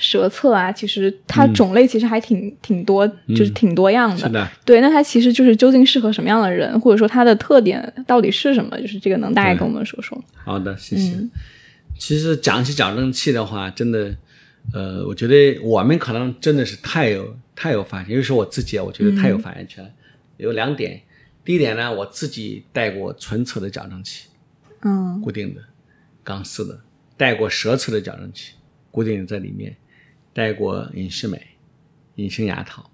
[0.01, 4.17] 舌侧啊，其实它嗯种类其实还挺、挺多，就是挺多样的。
[4.17, 8.81] 是的，对，那它其实就是究竟适合什么样的人，或者说它的特点到底是什么？
[8.81, 10.23] 就是这个能大概跟我们说说？
[10.45, 11.15] 好的，谢谢。
[11.15, 11.31] 嗯
[11.99, 14.15] 其实讲起矫正器的话，真的，
[14.73, 19.91] 呃，我觉得我们可能真的是太有太有发言，尤其是我自己啊，我觉得太有发言权了。
[20.37, 21.01] 有两点，
[21.49, 24.29] 第一点呢，我自己带过唇侧的矫正器，
[24.83, 25.65] 嗯固定的
[26.23, 26.79] 钢丝的，
[27.17, 28.53] 带过舌侧的矫正器，
[28.91, 29.75] 固定的在里面，
[30.35, 31.41] 带过隐适美、
[32.17, 32.91] 隐形牙套，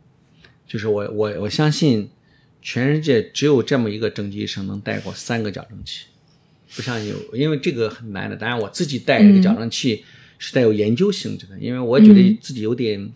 [0.68, 2.08] 就是我我我相信，
[2.62, 6.06] 全世界只有这么一个正畸医生能带过三个矫正器，
[6.76, 8.36] 不像有，因为这个很难的。
[8.36, 10.04] 当然我自己带这个矫正器
[10.38, 13.10] 是带有研究性质的，因为我觉得自己有点。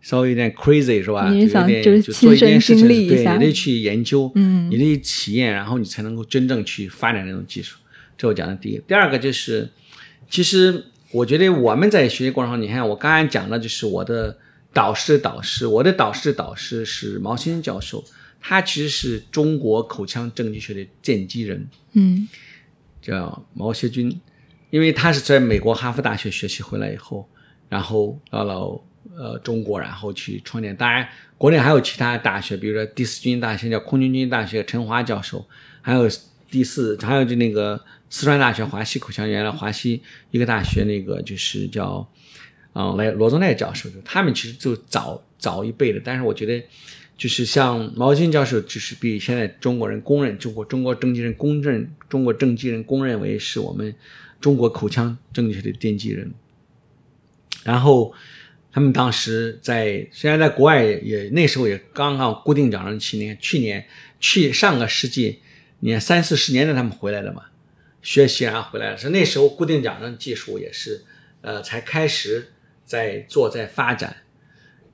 [0.00, 1.28] 稍微有点 crazy 是吧？
[1.28, 7.76] 有点想就是做一件亲身事情，对，经历一下你得去研究，嗯你得体验，然后你才能够真正去发展这种技术。
[8.16, 8.80] 这我讲的第一。
[8.86, 9.68] 第二个就是，
[10.30, 14.38] 其实我觉得我们在学习过程中，你看我刚才讲的就是我的
[14.72, 18.04] 导师的导师，我的导师的导师是毛新教授，
[18.40, 22.28] 他其实是中国口腔正畸学的奠基人，嗯
[23.00, 24.20] 叫毛学军，
[24.70, 27.28] 因为他是在美国哈佛大学学习回来以后，
[27.68, 28.80] 然后到了
[29.16, 30.76] 呃中国，然后去创建。
[30.76, 35.46] 当然，国内还有其他大学，比如说第四军大学叫空军军大学，陈华教授，
[35.80, 36.08] 还有
[36.50, 42.08] 第四还有就那个四川大学华西口腔，原来华西一个大学那个就是叫
[42.72, 46.62] 嗯来罗宗岱教授，他们其实就早早一辈的，但是我觉得。
[47.18, 53.92] 就是像毛巾教授，就是比现在中国人公认，中国中国正畸人公认，中国正畸人公认为是我们
[54.40, 56.32] 中国口腔正畸的奠基人。
[57.64, 58.14] 然后
[58.78, 63.84] 他们当时在，虽然在国外也那时候也刚刚固定矫正器，年去年
[64.20, 65.40] 去上个世纪，
[65.80, 67.46] 你看三四十年代他们回来了嘛，
[68.02, 71.02] 学习然后回来了，是那时候固定矫正技术也是
[71.40, 72.52] 呃才开始
[72.84, 74.18] 在做在发展。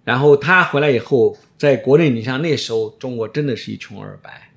[0.02, 4.50] 然后他回来以后，在国内，你像那时候中国真的是一穷二白，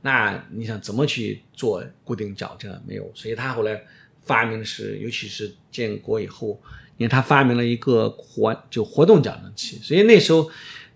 [0.00, 2.82] 那你想怎么去做固定矫正？
[2.86, 3.78] 没有，所以他后来
[4.22, 6.58] 发明的是，尤其是建国以后，
[6.96, 9.78] 你看他发明了一个活就活动矫正器。
[9.78, 10.50] 所以那时候，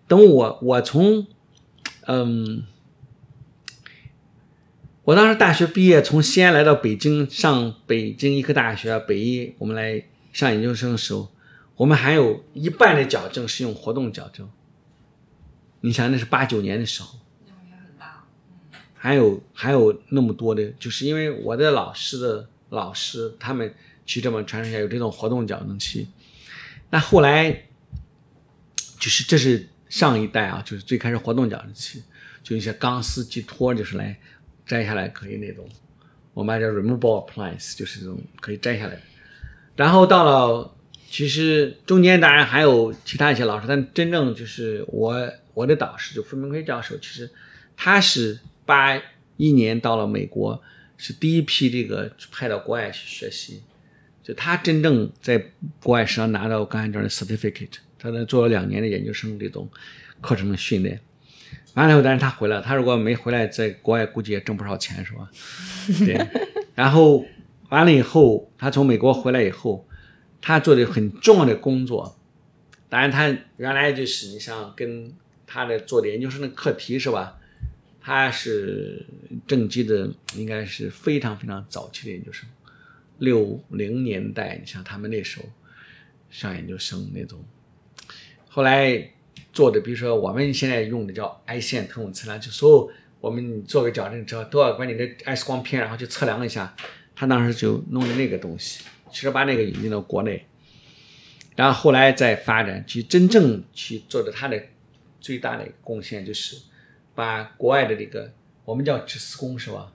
[0.06, 1.26] 等我我从，
[2.06, 2.64] 嗯，
[5.04, 11.30] 我当时大学毕业，从西安来到北京上北京医科大学北医，我们来上研究生的时候。
[11.76, 14.48] 我们还有一半的矫正是用活动矫正，
[15.82, 17.18] 你想那是八九年的时候，
[18.94, 23.74] 还有还有那么多的，就是因为我的老师的老师他们
[24.06, 26.08] 去这么传承下有这种活动矫正器，
[26.88, 27.64] 那后来
[28.98, 32.02] 就是这是上一代啊，就是最开始活动矫正器，
[32.42, 34.16] 就一些钢丝寄托，就是来
[34.64, 35.68] 摘下来可以那种，
[36.32, 38.98] 我们叫 removable appliance，就是这种可以摘下来，
[39.76, 40.72] 然后到了。
[41.08, 47.30] 其实中间当然还有其他一些老师，但真正就是我我的导师就傅明辉教授，其实
[47.76, 49.00] 他是八
[49.36, 50.60] 一年到了美国，
[50.98, 53.62] 是第一批这个派到国外去学习，
[54.26, 55.38] 就他真正在
[55.80, 59.68] 国外实际上拿到刚才讲的 certificate，他在做了两年的研究生这种
[60.20, 61.00] 课程的训练，
[61.74, 65.30] 完了以后，但是他回来，他如果没回来，在国外估计也挣不少钱，是吧？
[66.04, 66.26] 对，
[66.74, 67.24] 然后
[67.68, 69.86] 完了以后，他从美国回来以后。
[70.38, 72.16] 他做的很重要的工作，
[72.88, 75.12] 当然他原来就是你像跟
[75.44, 77.36] 他的做的研究生的课题是吧？
[78.00, 79.04] 他是
[79.44, 82.48] 正畸的，应该是非常非常早期的研究生，
[83.18, 85.46] 六零年代，你像他们那时候
[86.30, 87.44] 上研究生那种，
[88.48, 89.10] 后来
[89.52, 92.90] 做的，比如说我们现在用的叫 I 线疼痛测量，就所有
[93.20, 96.74] 我们做个矫正之后都要把你的 X 光片，然后去测量一下，
[97.14, 98.84] 他当时就弄的那个东西。
[99.10, 100.44] 其实把那个引进到国内，
[101.54, 104.62] 然后后来再发展，去真正去做的他的
[105.20, 106.56] 最大的贡献就是
[107.14, 108.30] 把国外的这个
[108.64, 109.90] 我们叫直丝工是吧？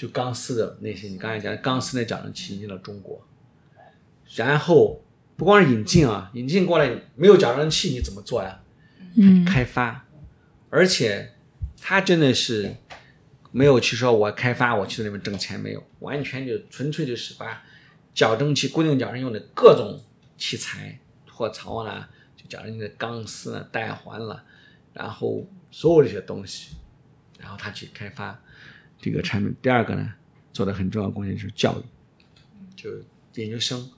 [0.00, 3.22] 就钢丝的那些，你刚才讲的钢丝那矫正器引进了中国，
[4.34, 5.04] 然后
[5.36, 8.62] 不光是引进啊，引进过来没有矫正器你怎么做呀？
[9.16, 10.06] 嗯，开发，
[10.70, 11.34] 而且
[11.78, 12.74] 他真的是
[13.52, 17.62] 没有去说我开发我去那边挣钱没有，完全就纯粹就是把。
[18.12, 19.98] 矫正器、固定矫正用的各种
[20.36, 24.44] 器材、托槽啦，就矫正器的钢丝啊、带环了，
[24.92, 26.74] 然后所有这些东西，
[27.38, 28.42] 然后他去开发
[29.00, 29.54] 这个产品。
[29.62, 30.14] 第二个呢，
[30.52, 31.84] 做的很重要贡献就是教育，
[32.76, 32.90] 就
[33.34, 33.90] 研究生。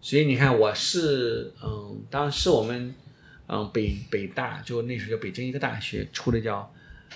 [0.00, 2.94] 所以你看，我是嗯，当时我们
[3.48, 6.72] 嗯北北大就那时候叫北京医科大学出的叫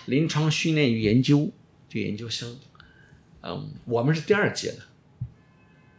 [0.07, 1.51] 临床训练与研究
[1.89, 2.59] 就研究生，
[3.43, 4.79] 嗯，我们是第二届的。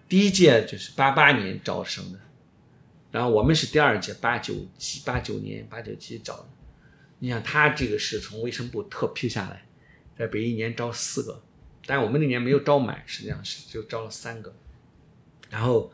[0.10, 2.20] 第一届就是八八年招生的，
[3.12, 6.50] 然后我们是第二届八九七八九年八九七招的。
[7.20, 9.64] 你想他这个是从卫生部特批下来，
[10.22, 11.41] 在北一年招四个，
[11.88, 14.53] 但我们那年没有招满，实际上是就招了三个，
[15.49, 15.91] 然后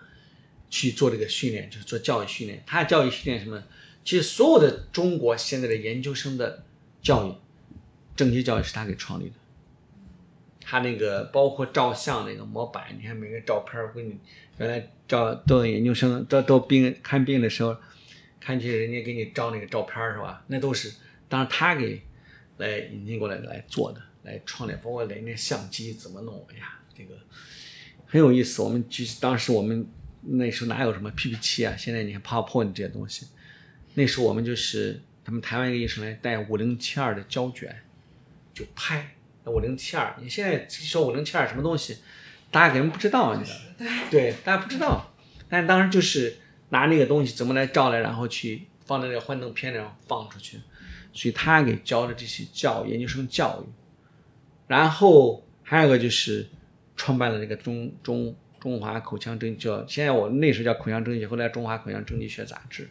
[0.70, 2.62] 去做这个训练，就是做教育训练。
[2.68, 3.64] 他教育训练什么？
[4.04, 6.66] 其实所有的中国现在的研究生的
[7.02, 7.34] 教育，
[8.18, 9.36] 正畸教育是他给创立的。
[10.60, 14.18] 他那个包括照相那个模板，你看每个照片，我给你
[14.58, 17.78] 原来照到研究生都都病看病的时候，
[18.42, 20.44] 看去人家给你照那个照片是吧？
[20.48, 20.94] 那都是
[21.30, 22.02] 当时他给
[22.58, 27.16] 来引进过来来做的，来创立，包括连那相机怎么弄，哎呀，这个
[28.06, 28.62] 很有意思。
[28.62, 29.88] 我们其实当时我们
[30.22, 31.76] 那时候哪有什么 PPT 啊？
[31.78, 33.26] 现在你看 PowerPoint 这些东西，
[33.96, 37.84] 那时候我们就是他们台湾一个医生来带五零七二的胶卷
[38.54, 39.14] 就拍。
[39.46, 42.00] 五零七二，你现在说五零七二什么东西，
[42.52, 45.14] 大家可能不知道，你知道对，大家不知道。
[45.48, 46.36] 但当时就是
[46.68, 50.60] 拿那个东西怎么来照来，然后去放在那个幻灯片上放出去，
[51.14, 53.72] 所以他给教的这些教研究生教育。
[54.68, 56.46] 然后还有个就是
[56.96, 62.88] 创办了这个中中中华口腔正叫，现在我那时候叫口腔正学，后来中华口腔正畸学杂志。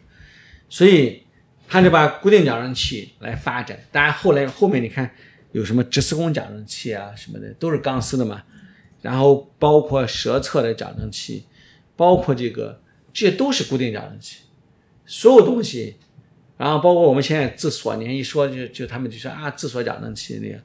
[0.69, 1.23] 所以
[1.67, 3.79] 他就把固定矫正器来发展。
[3.91, 5.09] 当然后来后面你看
[5.53, 8.43] 有什么直丝弓矫正器啊什么的，都是钢丝的嘛。
[9.01, 11.45] 然后包括舌侧的矫正器，
[11.95, 12.81] 包括这个，
[13.13, 14.41] 这些都是固定矫正器，
[15.05, 15.95] 所有东西。
[16.57, 20.59] 然后包括我们现在自锁，你看一说就就他们就说啊，自锁矫正器那个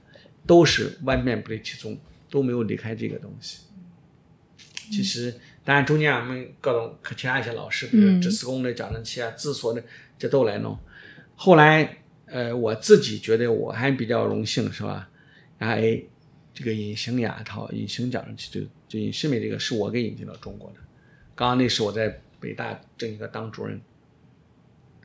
[0.47, 1.99] 都是万变不离其宗，
[2.31, 3.61] 都没有离开这个东西。
[4.91, 5.35] 其实，
[5.65, 9.83] 当然中间我们各种其他一些老师，比如直丝弓的矫正器啊、自锁的，
[10.19, 10.79] 这都来弄。
[11.37, 15.09] 后来，呃，我自己觉得我还比较荣幸，是吧？
[15.59, 16.03] 然后哎，
[16.53, 20.77] 这个隐形牙套、隐形矫正器，就就隐适美这个是我给引进到中国的。
[21.35, 23.81] 刚刚那是我在北大正一个当主任。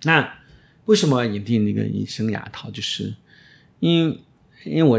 [0.04, 0.38] 那。
[0.88, 2.72] 为什么引进那个隐形牙套？
[2.72, 3.14] 就是
[3.82, 4.20] 因为
[4.64, 4.98] 因为我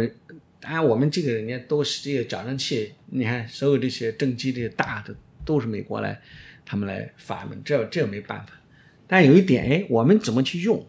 [0.60, 6.20] 当然我们这个人家都是这个矫正器，你看所有这些正畸这些大的都是美国来
[6.64, 8.52] 他们来发明，这这没办法。
[9.06, 10.86] 但有一点，哎，我们怎么去用？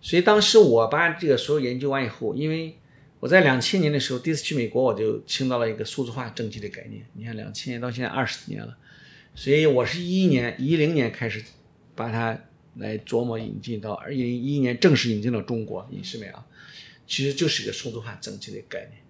[0.00, 2.76] 所以当时我把这个所有研究完以后，因为
[3.20, 7.04] 我在两千年的时候第一次去美国，我就听到了一个数字化正畸的概念。
[7.14, 8.76] 你看两千年到现在二十年了，
[9.34, 11.42] 所以我是一一年一零年开始
[11.94, 12.38] 把它。
[12.78, 16.46] 来琢磨引进到二零一一年正式引进到中国，隐适美啊，
[17.06, 19.02] 其实就是一个数字化正畸的概念。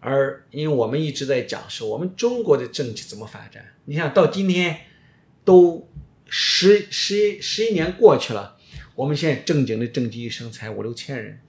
[0.00, 3.74] 而因为我们一直在讲说，我们中国的政绩怎么发展？
[3.84, 4.80] 你想到今天
[5.44, 5.88] 都
[6.26, 8.56] 十十十一年过去了，
[8.94, 11.40] 我们现在正经的正畸医生才五六千人。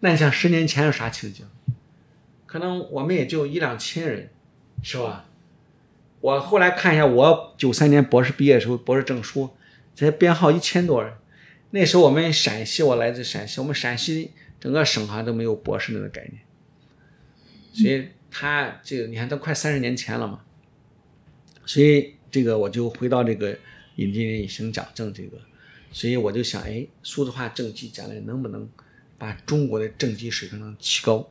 [0.00, 1.46] 那你想十年前有啥情景？
[2.46, 4.30] 可能我们也就一两千人，
[4.82, 5.26] 是吧？
[6.20, 9.50] 我后来看一下，我九三年博士毕业的时候，博士证书。
[9.96, 11.14] 才编号一千多人，
[11.74, 16.40] 那时候我们陕西，我来自陕西，我们陕西整个省好像都没有博士那个概念，
[17.72, 20.44] 所以他这个你看都快三十年前了嘛，
[21.66, 23.58] 所以这个我就回到这个
[23.96, 25.36] 引进隐形矫正这个，
[25.90, 28.70] 所以我就想，哎，数字化正畸将来能不能
[29.18, 31.28] 把中国的正畸水平能提高？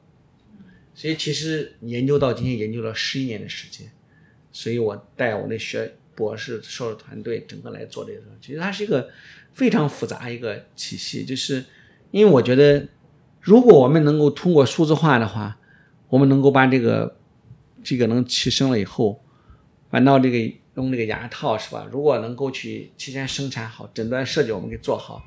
[0.94, 3.90] 所以其实研究到今天研究了十一年的时间，
[4.52, 5.94] 所以我带我的学。
[6.16, 9.10] 博士硕士团队整个来做这个，其实它是一个
[9.54, 11.24] 非常复杂一个体系。
[11.24, 11.66] 就是
[12.12, 12.88] 因为我觉得，
[13.42, 15.58] 如果我们能够通过数字化的话，
[16.10, 17.18] 我们能够把这个
[17.84, 19.24] 这个能提升了以后，
[19.90, 20.38] 反倒这个
[20.76, 21.88] 用这个牙套是吧？
[21.92, 25.24] 如果能够去提前生产好，诊断设计我们给做好，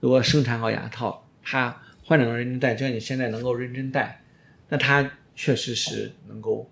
[0.00, 4.22] 如果生产好牙套，它患者能认真戴，就像你现在能够认真戴，
[4.68, 6.70] 那它确实是能够。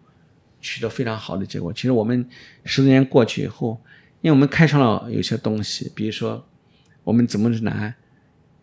[0.61, 1.73] 取得非常好的结果。
[1.73, 2.29] 其实我们
[2.65, 3.81] 十多年过去以后，
[4.23, 6.45] 因为我们开创了有些东西，比如说
[7.09, 7.95] 我们怎么拿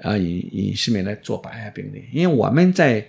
[0.03, 2.05] 啊隐隐适美来做拔牙病例。
[2.11, 3.07] 因为我们在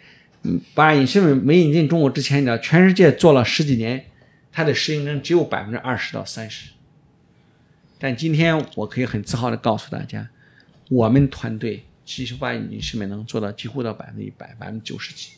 [0.73, 4.07] 把隐适美没引进中国之前，你知道全世界做了十几年，
[4.51, 6.71] 它的适应症只有百分之二十到三十。
[7.99, 10.27] 但今天我可以很自豪的告诉大家，
[10.89, 15.33] 我们团队其实把隐适美能做到几乎到百分之一百，百分之九十几。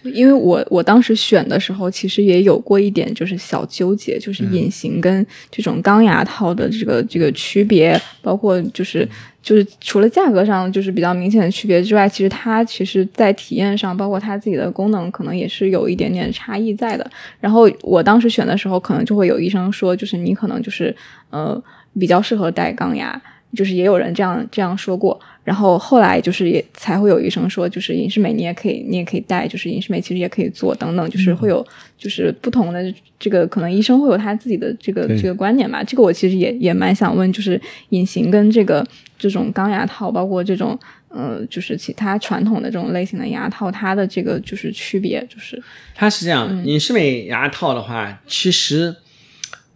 [0.00, 9.08] 就因为我我当时选的时候，其实也有过一点就是小纠结，就是隐形跟这种钢牙套的这个这个区别，包括就是
[9.42, 17.10] 就是除了价格上就是比较明显的区别之外，其实它其实在体验上，包括它自己的功能，可能也是有一点点差异在的。
[17.40, 20.94] 然后我当时选的时候，可能就会有医生说，就是你可能就是
[21.30, 21.60] 呃
[21.98, 23.20] 比较适合戴钢牙。
[23.56, 25.18] 就是也有人这样这样说过，
[25.48, 35.82] 然后后来就是也才会有医生说，就是隐适美你也可以，你也可以戴，就是隐适美其实也可以做等等，就是会有就是不同的这个可能医生会有他自己的这个这个观点吧。
[35.82, 38.86] 这个我其实也也蛮想问，就是隐形跟这个
[39.18, 40.78] 这种钢牙套，包括这种
[41.08, 45.62] 呃就是其他传统的这种类型的牙套，它的这个就是区别，就是
[45.94, 48.94] 它是这样，隐适美牙套的话，其实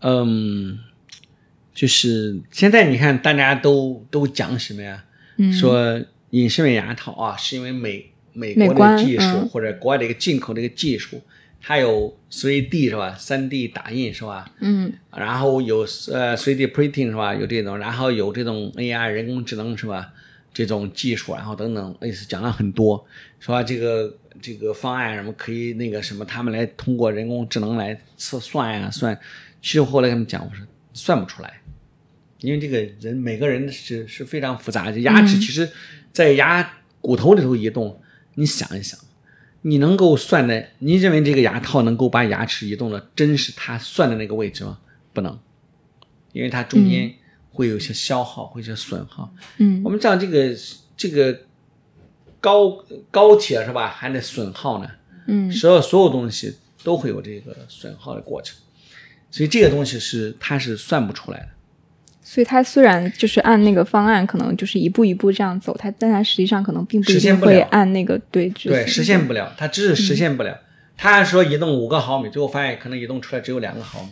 [0.02, 0.78] 嗯。
[1.74, 5.02] 就是现在你看，大家都都讲什么呀？
[5.52, 11.22] 说隐适美牙套啊，是因为美美国的技术或者国外的一个进口的一个技术，
[11.60, 14.50] 它有 3D 是吧？，3D 打印是吧？
[14.60, 14.92] 嗯。
[15.14, 15.80] 然后有
[16.10, 17.34] 呃 3D printing 是吧？
[17.34, 20.12] 有这种，然后有这种 AI 人工智能是吧？
[20.54, 23.02] 这种技术，然后等等，类似讲了很多，
[23.40, 29.18] 说这个这个方案什么可以那个什么，他们来通过人工智能来测算呀算。
[29.62, 31.60] 其实后来跟他们讲，我说算不出来。
[32.42, 35.70] 因为这个人每个人是是非常复杂的，牙齿其实，
[36.12, 38.00] 在牙骨头里头移动，
[38.34, 38.98] 你想一想，
[39.62, 44.78] 你能够算的，你认为这个牙套能够把牙齿移动的真是它算的那个位置吗？
[45.12, 45.38] 不能，
[46.32, 47.14] 因为它中间
[47.50, 49.32] 会有一些消耗，会有些损耗。
[49.58, 50.52] 嗯，我们知道这个
[50.96, 51.42] 这个
[52.40, 54.90] 高高铁是吧，还得损耗呢。
[55.28, 58.58] 嗯，所有所有东西都会有这个损耗的过程，
[59.30, 61.48] 所以这个东西是它是算不出来的。
[62.22, 70.58] 所以它虽然就是按那个方案，可能就是一步一步这样走，它但它实际上可能并不一定会实现不了按那个对执对，实现不了，它只是实现不了。
[70.96, 74.10] 他说移动五个毫米，最后发现可能移动出来只有两个毫米。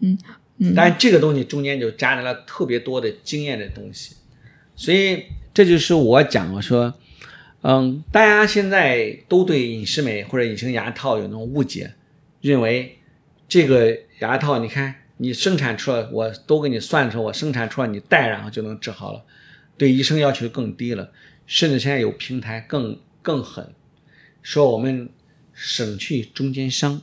[0.00, 0.18] 嗯
[0.58, 4.14] 嗯但这个东西中间就夹杂了特别多的经验的东西，
[4.76, 6.94] 所以这就是我讲我说，
[7.62, 11.90] 嗯，大家现在都对隐适美或者隐形牙套有那种误解，
[12.40, 12.98] 认为
[13.48, 19.22] 这个牙套你看你生产出来，我都给你算出来，我生产出来你戴然后就能治好了，
[19.76, 21.12] 对医生要求更低了，
[21.46, 23.74] 甚至现在有平台更更狠，
[24.42, 25.10] 说我们
[25.52, 27.02] 省去中间商，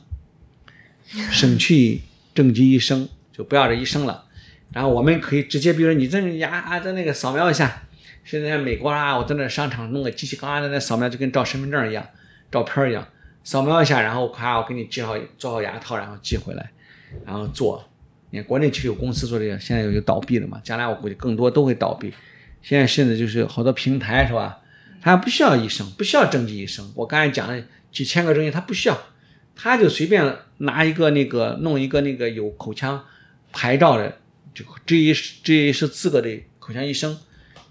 [1.30, 2.00] 省去
[2.34, 4.24] 正畸医生，就不要这医生了。
[4.72, 7.84] 然后我们可以直接，比如说你这牙啊，在那个扫描一下。
[8.24, 12.06] 现在美国啊，我在那商场弄个机器，嘎在那扫描，就跟照身份证一样，
[12.52, 13.08] 照片一样，
[13.42, 16.70] 扫描一下，然后咔，我给你寄好做好牙套，然后寄回来，
[17.24, 17.88] 然后做。
[18.30, 20.60] 你看国内其实有公司做这个，现在有有倒闭了嘛？
[20.62, 22.12] 将来我估计更多都会倒闭。
[22.60, 24.60] 现在甚至就是好多平台是吧？
[25.00, 26.92] 他不需要医生，不需要正畸医生。
[26.94, 27.62] 我刚才讲了
[27.92, 28.98] 几千个正畸，他不需要，
[29.54, 33.02] 他就随便拿一个那个弄一个那个有口腔
[33.52, 34.18] 牌照的，
[34.52, 37.16] 就这一这一是资格的口腔医生，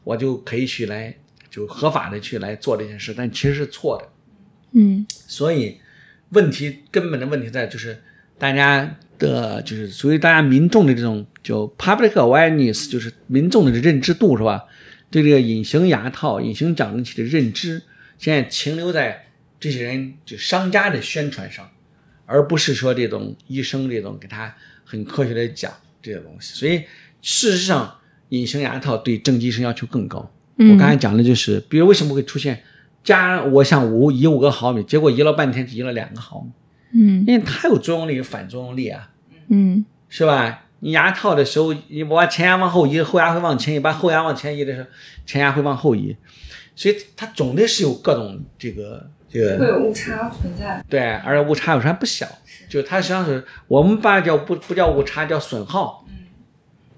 [0.05, 1.13] 我就可以去来
[1.51, 4.09] 就合法的去来做这件事，但其实是错的。
[4.71, 5.79] 嗯所以
[6.29, 8.01] 问题根本的问题在就是
[8.37, 14.65] 大家的，就是所以大家民众的这种就 public awareness，就是民众的认知度是吧？
[15.09, 17.81] 对这个隐形牙套、隐形矫正器的认知，
[18.17, 19.27] 现在停留在
[19.59, 21.69] 这些人就商家的宣传上，
[22.25, 24.53] 而不是说这种医生这种给他
[24.83, 26.53] 很科学的讲这些东西。
[26.53, 26.83] 所以
[27.21, 27.95] 事实上，
[28.29, 30.29] 隐形牙套对正畸医生要求更高。
[30.57, 32.61] 嗯，我刚才讲的就是，比如为什么会出现
[33.03, 36.51] 加我想五移五个毫米，结果移了半天只移了两个毫米，
[36.93, 39.09] 嗯因为它有作用力有反作用力啊，
[39.49, 40.63] 嗯是吧？
[40.79, 44.87] 你牙套的时候，你把前牙往后移，后牙会往前移；把后牙往前移的时候，
[45.25, 46.15] 前牙会往后移，
[46.75, 50.83] 所以它总的是有各种这个这个会有误差存在。
[50.87, 52.27] 对，而且误差有时候还不小，
[52.69, 56.13] 就它实际上是我们把它叫不不叫误差，叫损耗，嗯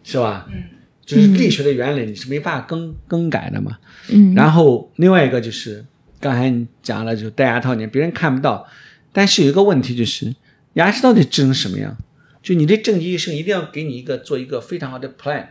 [0.03, 0.45] 是吧？
[0.51, 0.63] 嗯，
[1.05, 3.77] 就是力学的原理，你是没办法更更改的嘛。
[4.11, 5.85] 嗯，然后另外一个就是
[6.19, 8.67] 刚才你讲了，就是戴牙套，你别人看不到，
[9.11, 10.35] 但是有一个问题就是
[10.73, 11.97] 牙齿到底治成什么样？
[12.41, 15.47] 就你的正畸医生一定要给你一个做一个非常好的 plan，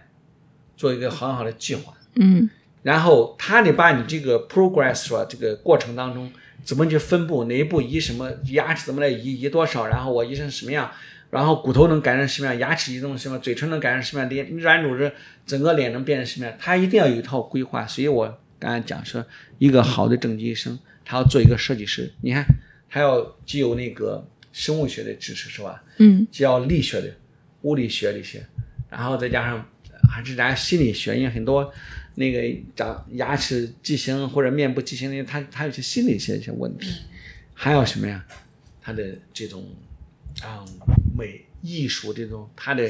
[0.77, 1.95] 做一个很好的计划。
[2.15, 2.49] 嗯
[2.83, 5.27] 然后他得把你这个 progress？
[5.27, 6.31] 这个过程当中
[6.65, 10.91] 怎么去分布，哪一步移什么，牙齿怎么来移，移多少，然后我移成什么样，
[11.31, 15.13] 然后骨头能改成什么样，牙齿移动什么样，嘴唇能改成什么样，脸软组织
[15.45, 17.87] 整个脸能变成什么样，他一定要有一套规划。
[17.87, 19.27] 所以我刚才讲说，
[19.59, 22.45] 一个好的正畸医生，他要做一个设计师，你看
[22.89, 25.83] 他要既有那个生物学的知识是吧？
[25.99, 27.15] 嗯既要力学的、
[27.63, 28.45] 物理学这些，
[28.91, 29.57] 然后再加上
[29.91, 31.73] 呃还是咱心理学，因为很多
[32.15, 32.43] 那个
[32.75, 36.91] 长牙齿畸形或者面部畸形的，它它有些心理学一些问题，
[37.55, 38.25] 还有什么呀？
[38.81, 39.65] 它的这种
[40.43, 40.65] 啊、
[41.17, 42.89] 美艺术这种它的。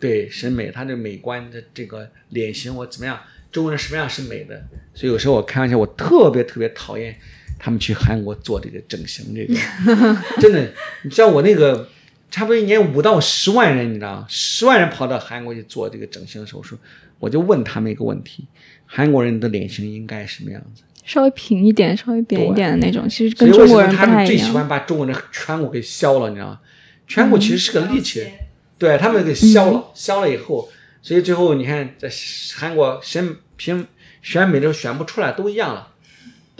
[0.00, 3.20] 对审美，它的美观的这个脸型我怎么样，
[3.52, 4.64] 中国人什么样是美的？
[4.94, 7.14] 所以有时候我开玩笑，我特别特别讨厌
[7.60, 9.54] 他们去韩国做这个整形，这个
[10.40, 10.72] 真的，
[11.04, 11.88] 你知道我那个
[12.30, 14.26] 差不多一年五到十万人，你知道吗？
[14.28, 16.78] 十万人跑到韩国去做这个整形手术，
[17.18, 18.46] 我就问他们一个问题：
[18.86, 20.82] 韩国人的脸型应该什么样子？
[21.04, 24.26] 稍微平一点、稍微扁一点的那种，其实跟中国人他们。
[24.26, 26.28] 最喜欢把中国人颧骨给削了？
[26.30, 26.60] 你知道吗？
[27.08, 28.22] 颧骨其实是个利器。
[28.22, 28.46] 嗯
[28.80, 30.66] 对他们给削了，削了以后，
[31.02, 32.10] 所以最后你看在
[32.56, 33.86] 韩国选评
[34.22, 35.89] 选美的时候选不出来，都一样了，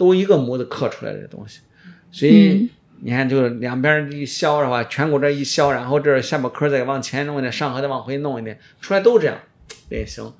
[0.01, 1.59] 都一个模子刻出来的东西，
[2.11, 2.69] 所以嗯
[3.01, 4.83] 你看就是两边一削的话？
[4.85, 9.37] 颧骨这一削，然后这儿下巴颏再往前弄一点，上颌再往回弄一点，出来都这样
[9.89, 10.33] 脸型，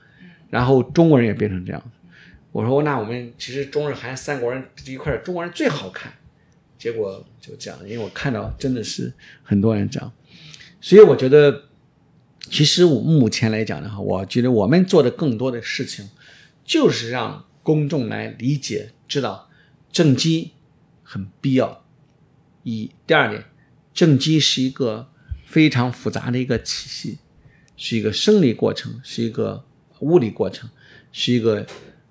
[0.49, 1.91] 然后中国人也变成这样。
[2.51, 6.12] 我说那我们其实中日韩三国人一块，中国人最好看，
[6.80, 10.12] 结果就这样，因为我看到真的是很多人这样，
[10.82, 11.66] 所以我觉得。
[12.49, 16.09] 其实我目前来讲的话，我觉得我们做的更多的事情，
[16.66, 19.47] 就是让公众来理解、知道
[19.92, 20.52] 正畸
[21.04, 21.84] 很必要。
[22.64, 23.46] 一，第二点，
[23.94, 25.10] 正畸是一个
[25.46, 27.20] 非常复杂的一个体系，
[27.76, 29.66] 是一个生理过程，是一个
[30.00, 30.70] 物理过程，
[31.12, 31.66] 是一个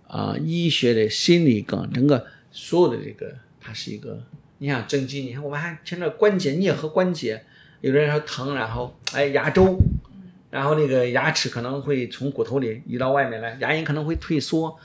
[0.07, 4.22] 啊、医学的心理梗，整个所有的这个，它是一个。
[4.59, 7.45] 你想正畸，你看我们还牵着关节、颞颌关节，
[7.81, 9.78] 有的人说疼，然后哎牙周。
[10.51, 14.76] 然后那个牙齿可能会从骨头里移到外面来，牙龈可能会退缩，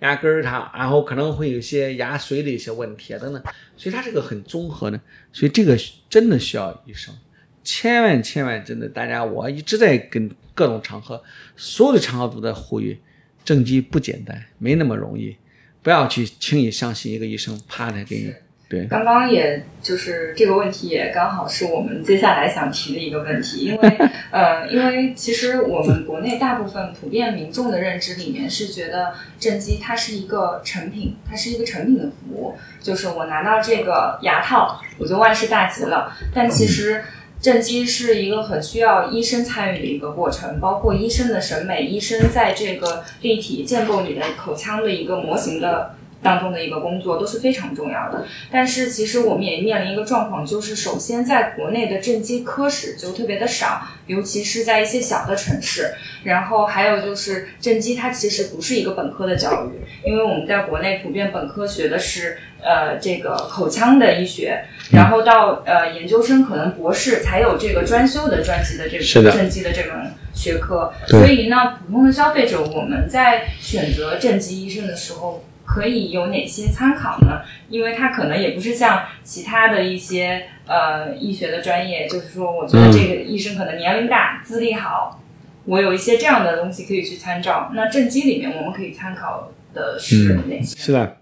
[0.00, 3.42] 牙根儿它，然后可能会有些牙髓的一些问题啊等等，
[3.76, 5.00] 所以它是个很综合的，
[5.32, 5.78] 所以这个
[6.08, 7.14] 真的需要医生，
[7.62, 11.22] 千万千万真的，大家我一直在跟各种场合，
[11.56, 12.98] 所有的场合都在呼吁，
[13.44, 15.36] 正畸不简单，没那么容易，
[15.82, 18.34] 不要去轻易相信一个医生啪的给你。
[18.70, 23.98] 对，刚刚也就是这个问题，也刚好是我们接下来想提的一个问题，因为
[24.30, 36.16] 呃，因为其实我们国内大部分普遍民众的认知里面是觉得正畸它是一个成品，它是一个成品的服务，就是我拿到这个牙套，我就万事大吉了。
[36.32, 37.02] 但其实
[37.40, 45.96] 正畸是一个很需要医生参与的一个过程，包括医生的审美，医生在这个立体建构你的口腔的一个模型的。
[46.22, 55.94] 当中的一个工作都是非常重要的，但是其实我们也面临一个状况，就是首先在国内的正畸科室就特别的少，尤其是在一些小的城市。
[56.22, 64.62] 然后还有就是正畸它其实不是一个本科的教育，因为我们在国内普遍本科学的是呃这个口腔的医学，
[64.92, 70.92] 然后到呃研究生可能博士才有这个专修的专辑的这个正畸的这门学科。
[71.06, 75.42] 所以呢，普通的消费者我们在选择正畸医生的时候。
[75.72, 77.42] 可以有哪些参考呢？
[77.68, 85.22] 因为它可能也不是像其他的一些呃医学的专业，就是说，我觉得这个医生可能年龄大、资历好，
[85.66, 87.70] 我有一些这样的东西可以去参照。
[87.72, 90.76] 那正畸里面我们可以参考的是哪些？
[90.76, 91.18] 是的，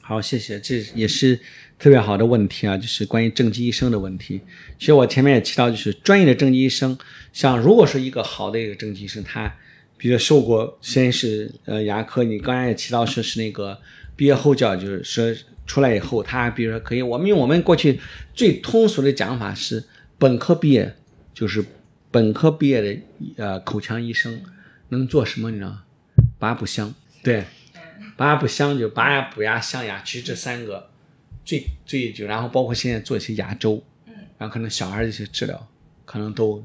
[0.00, 1.38] 好，谢谢，这也是
[1.78, 4.40] 特别好的问题啊，就是关于正畸医生的问题。
[4.78, 6.96] 其实我前面也提到，就是专业的正畸医生，
[7.34, 9.54] 像如果说一个好的一个正畸医生，他
[9.98, 13.80] 比如受过先是呃牙科，你刚才也提到说是那个
[14.14, 15.34] 毕业后教，就是说
[15.66, 17.98] 出来以后，他比如说可以，我们用我们过去
[18.34, 19.82] 最通俗的讲法是
[20.18, 20.94] 本科毕业，
[21.32, 21.64] 就是
[22.10, 23.00] 本科毕业的
[23.36, 24.40] 呃口腔医生
[24.90, 25.82] 能做什么呢？
[26.38, 27.44] 拔补镶，对，
[28.16, 30.90] 拔补镶就拔牙补牙镶牙，其实这三个
[31.44, 33.82] 最最就然后包括现在做一些牙周，
[34.36, 35.66] 然后可能小孩的一些治疗
[36.04, 36.62] 可能都，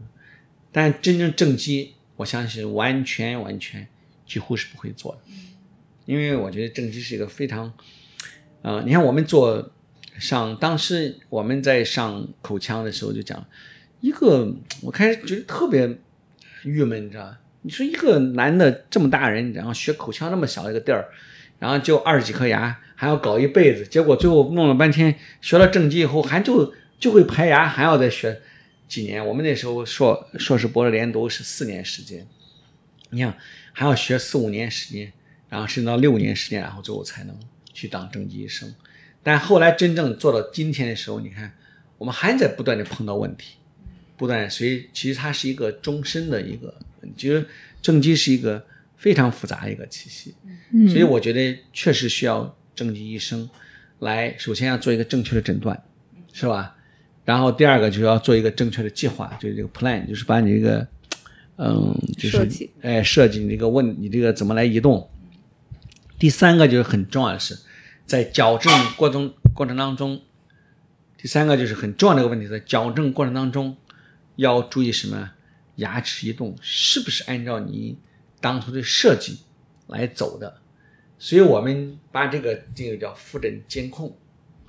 [0.72, 1.94] 但真正正畸。
[2.22, 3.88] 我相信完全完全
[4.28, 5.34] 几乎是不会做的，
[6.06, 7.74] 因为我觉得正畸是一个非常，
[8.62, 9.72] 呃，你看我们做
[10.20, 13.44] 上当时我们在上口腔的时候就讲
[14.02, 14.54] 一个，
[14.84, 15.98] 我开始觉得特别
[16.64, 21.10] 郁闷，你知道你说一个男的这么大人，然后学口腔那么小一个地儿，
[21.58, 28.42] 然后就二十几颗牙，还要搞一辈子，结果最后弄了半天学了正畸以后，还就就会排牙，还要再学。
[28.92, 32.28] 几年，我们那时候硕硕士博士连读是四年时间，
[33.10, 33.34] 你想
[33.72, 35.14] 还要学四五年时间，
[35.48, 37.34] 然后甚至到六年时间，然后最后才能
[37.72, 38.76] 去当正畸医生。
[39.24, 41.54] 但后来真正做到今天的时候，你看
[41.98, 43.56] 我们还在不断的碰到问题，
[44.18, 46.78] 不断，所以其实它是一个终身的一个，
[47.16, 47.48] 就是
[47.82, 48.68] 正畸是一个
[48.98, 50.36] 非常复杂的一个体系。
[50.90, 53.50] 所以我觉得确实需要正畸医生
[54.00, 55.82] 来，首先要做一个正确的诊断，
[56.34, 56.76] 是吧？
[57.32, 60.86] 然后第二个就是要做一个正确的计划，就是这个 plan，就是把你这个，
[61.56, 65.10] 嗯，就是哎设计你这个问你这个怎么来移动。
[66.20, 67.58] 第三个就是很重要的是，
[68.06, 70.20] 在矫正过程过程当中，
[71.18, 73.78] 第三个就是很重要的一个问题，在矫正过程当中
[74.36, 75.32] 要注意什么？
[75.76, 77.98] 牙齿移动是不是按照你
[78.42, 79.40] 当初的设计
[79.88, 80.58] 来走的？
[81.18, 84.14] 所以我们把这个这个叫复诊监控，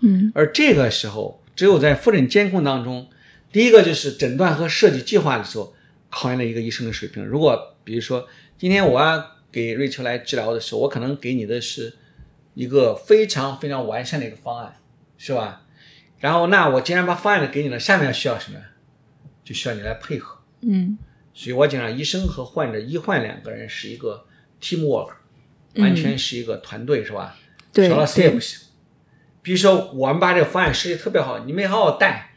[0.02, 1.41] 嗯，而这个时候。
[1.62, 3.08] 只有在复诊监控当中，
[3.52, 5.72] 第一个就是诊断和设计计划的时候，
[6.10, 7.24] 考验了一个医生的水平。
[7.24, 8.26] 如果比如说
[8.58, 11.94] 今天我要给瑞秋来治疗的时候，我可能给你的是
[12.54, 14.74] 一个非常非常完善的一个方案，
[15.16, 15.62] 是吧？
[16.18, 18.58] 然后那我既然把方案给你了，下面需要什么？
[19.44, 20.38] 就需要你来配合。
[20.62, 20.98] 嗯，
[21.32, 24.26] 所以我讲医生和患者医患两个人是一个
[24.60, 25.12] team work，
[25.76, 27.36] 完全是一个团队，是吧？
[27.72, 28.58] 对，少了谁也不行。
[29.42, 32.30] 比如说，我们把这个方案设计特别好，你没好好带，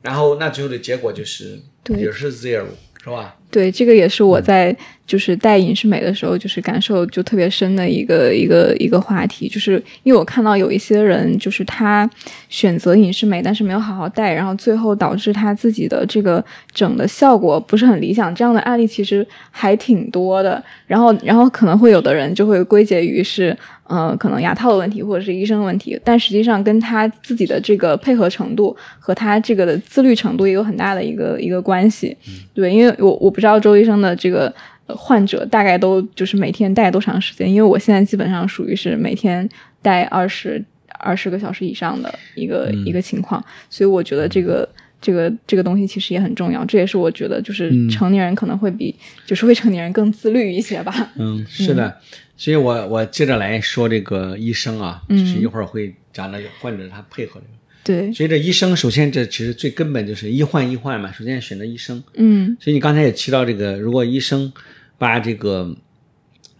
[0.00, 2.66] 然后那最后的结果就是也是 zero，
[3.02, 3.36] 是吧？
[3.52, 4.74] 对，这个也是我在
[5.06, 9.72] 就是带影视美的时候，就是感受就特别深的一个一个一个话题，就是
[10.02, 12.08] 因为我看到有一些人，就是他
[12.48, 16.42] 选择影视美，但是没有好好带，然后最后导致他自己的这个
[16.72, 18.34] 整的效果不是很理想。
[18.34, 20.64] 这样的案例其实还挺多的。
[20.86, 23.54] 然后，然后可能会有的人就会归结于是。
[23.88, 32.16] 呃，可能牙套的问题或者是医生的问题，但实际上跟他自己的这个配合程度和他这个的自律程度也有很大的一个一个关系。
[32.54, 34.50] 对，因为我我不知道周医生的这个
[34.86, 39.46] 患者大概都就是每天戴多长时间，因为我现在基本上属于是每天
[39.82, 40.64] 戴二十
[40.98, 44.66] 二十个小时以上的一个一个情况，所以我觉得这个
[45.00, 48.94] 这个这个东西其实也很重要，这也是我觉得就是成年人可能会比
[49.26, 51.12] 就是未成年人更自律一些吧。
[51.16, 51.98] 嗯，是的。
[52.36, 57.52] 所以我我接着来说这个医生啊，就是一会儿会讲的患者他配合这个。
[57.84, 62.02] 对，所以这医生首先这其实最根本就是医患医患嘛，首先选择医生。
[62.14, 64.52] 嗯所以你刚才也提到这个，如果医生
[64.98, 65.76] 把这个，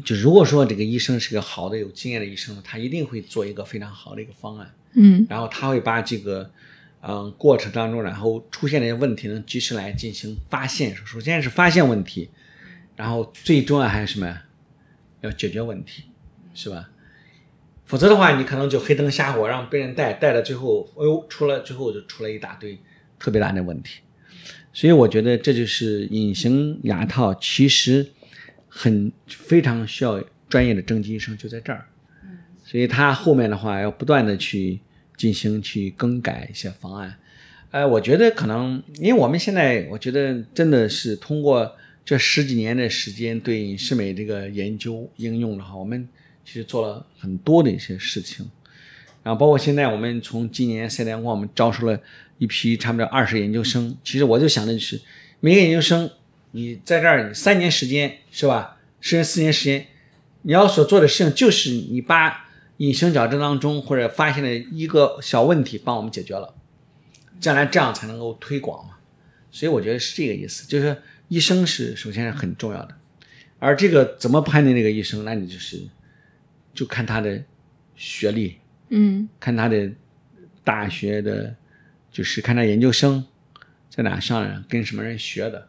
[0.05, 6.51] 就如果说这个医生是个好的有经验的医生，他一定会做一个非常好的一个方案，嗯然后他会把这个，
[7.03, 10.97] 嗯，过程当中，然后出现的一些问题能及时来进行发现。
[11.07, 12.29] 首先是发现问题，
[12.97, 14.43] 然后最重要还是什么呀？
[15.20, 16.03] 要解决问题，
[16.53, 16.91] 是吧？
[17.93, 22.78] 否则的话，你可能就黑灯瞎火让别人带，带了最后，哎呦，出了最后就出了一大堆
[23.18, 24.01] 特别大的问题。
[24.72, 28.07] 所以我觉得这就是隐形牙套，其实
[28.66, 31.84] 很非常需要专业的正畸医生，就在这儿。
[32.64, 34.80] 所以他后面的话要不断的去
[35.18, 37.14] 进行去更改一些方案。
[37.72, 41.70] 呃，我觉得可能，因为我们现在我觉得真的是通过
[42.07, 46.09] 这十几年的时间对隐适美这个研究应用的话，我们
[46.45, 48.51] 其实做了很多的一些事情。
[49.22, 52.01] 然后包括现在我们从今年赛联光，我们招收了
[52.38, 53.97] 一批差不多二十研究生。
[54.03, 55.01] 其实我就想的就是，
[55.40, 56.11] 每个研究生
[56.51, 59.86] 你在这儿你三年时间是吧，甚至四年时间，
[60.43, 66.55] 你要所做的事情就是你把隐形矫正当中或者发现的一个小问题帮我们解决了，
[67.40, 68.97] 将来这样才能够推广嘛。
[69.53, 72.97] 所以我觉得是这个意思，就是医生是首先是很重要的，
[73.61, 75.80] 而这个怎么判定这个医生，那你就是
[76.75, 77.43] 就看他的
[77.95, 78.57] 学历，
[78.89, 79.91] 嗯看他的
[80.64, 81.55] 大学的，
[82.11, 83.25] 就是看他研究生
[83.89, 85.68] 在哪上的，跟什么人学的。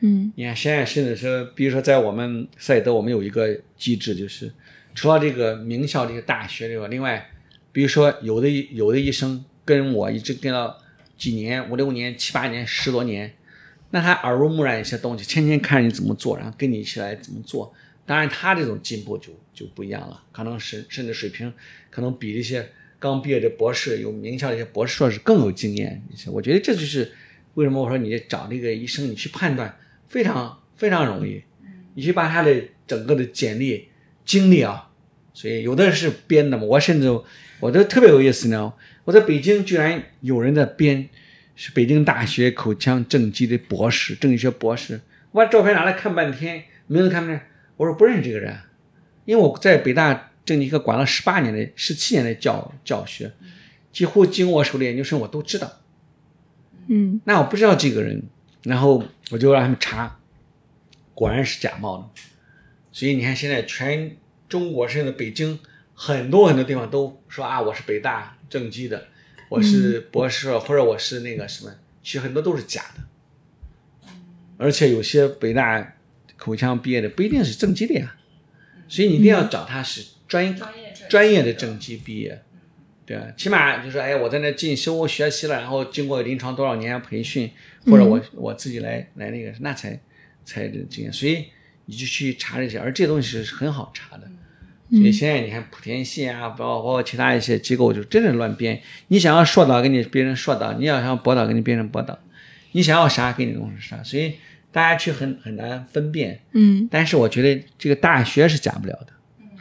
[0.00, 4.52] 嗯你看现在甚至说，比如说在我们赛德，我们有一个机制，就是
[4.94, 7.30] 除了这个名校这个大学这个，另外，
[7.70, 10.78] 比如说有的有的医生跟我一直跟了
[11.18, 13.34] 几年、五六年、七八年、十多年，
[13.90, 17.72] 那他耳濡目染一些东西，天天看着你怎么做，然后跟你一起来怎么做。
[18.10, 21.52] 当然，他这种进步就就不一样了，可能是甚至水平
[21.90, 26.28] 可能比这些刚毕业的博士、有名校的一些博士硕士更有经验一些。
[26.28, 27.12] 我觉得这就是
[27.54, 31.44] 为什么我说你找这个医生，你去判断非常非常容易，
[31.94, 32.52] 你去把他的
[32.84, 33.86] 整个的简历、
[34.24, 34.90] 经历啊，
[35.32, 36.64] 所以有的是编的嘛。
[36.64, 37.08] 我甚至
[37.60, 38.72] 我都特别有意思呢，
[39.04, 41.08] 我在北京居然有人在编，
[41.54, 45.00] 是北京大学口腔正畸的博士，正畸学博士。
[45.30, 47.40] 我把照片拿来看半天，名字看不见，
[47.80, 48.54] 我说不认识这个人，
[49.24, 53.32] 因为我在北大政经科管了十八年的、十七年的教教学，
[53.90, 55.80] 几乎经我手的研究生我都知道。
[56.88, 58.22] 嗯那我不知道这个人，
[58.64, 60.18] 然后我就让他们查，
[61.14, 62.20] 果然是假冒的。
[62.92, 64.14] 所以你看，现在全
[64.46, 65.58] 中国甚至北京
[65.94, 69.06] 很多很多地方都说啊，我是北大正畸的，
[69.48, 71.72] 我是博士，或者我是那个什么，
[72.02, 74.10] 其实很多都是假的。
[74.58, 75.96] 而且有些北大
[76.40, 78.16] 口腔毕业的不一定是正畸的呀，
[78.88, 82.40] 所以你一定要找他是专业专业证专业的正畸毕业，
[83.04, 87.50] 对吧，起码就是哎，我在那进修学习了，然后经过临床多少年培训，
[87.84, 90.00] 或者我、我自己来来那个，那才
[90.44, 91.44] 才这经验，所以
[91.84, 94.26] 你就去查这些，而这东西是很好查的。
[94.90, 98.82] 所以现在你看莆田系啊，包括包括其他一些机构，就真的乱编。
[99.06, 102.14] 你想要硕导，给你别人硕导；你要想博导，给你别人博导；
[102.72, 104.02] 你想要啥，给你弄成啥。
[104.02, 104.34] 所以
[104.72, 106.40] 大家去很很难分辨。
[106.52, 109.06] 嗯但是我觉得这个大学是假不了的。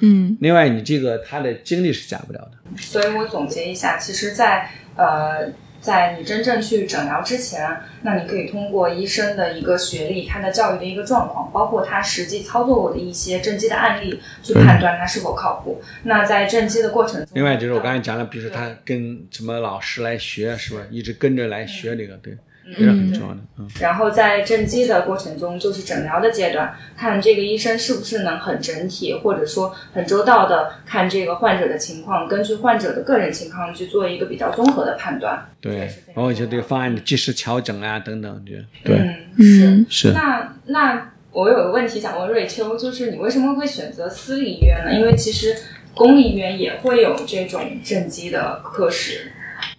[0.01, 2.51] 嗯另外，你这个他的经历是假不了的。
[2.77, 5.51] 所以我总结一下，其实在，呃，
[5.81, 7.67] 在你真正去诊疗之前，
[8.03, 15.81] 那你可以通过医生的一个学历、他的教育的一个状况，包括他实际操作过的一些正畸的案例，去判断他是否靠谱。
[16.03, 20.81] 那在正畸的过程中，另外就是我刚才讲了，比如说他跟什么老师来学，是吧？
[20.89, 22.37] 一直跟着来学这个，对，
[22.75, 23.39] 这是很重要的。
[23.57, 35.45] 嗯，然后在正畸的过程中，就是诊疗的阶段，看这个医生是不是能很整体，或者说很周到的看这个患者的情况，根据患者的个人情况去做一个比较综合的判断。
[35.59, 39.65] 对这是非，常然后就对方案的及时调整啊，等等，对，对，嗯，是。
[39.65, 40.11] 嗯是。
[40.11, 44.93] 那那我有个问题想问瑞秋，就是你为什么会选择私立医院呢？
[44.93, 45.55] 因为其实
[45.93, 49.31] 公立医院也会有这种正畸的科室。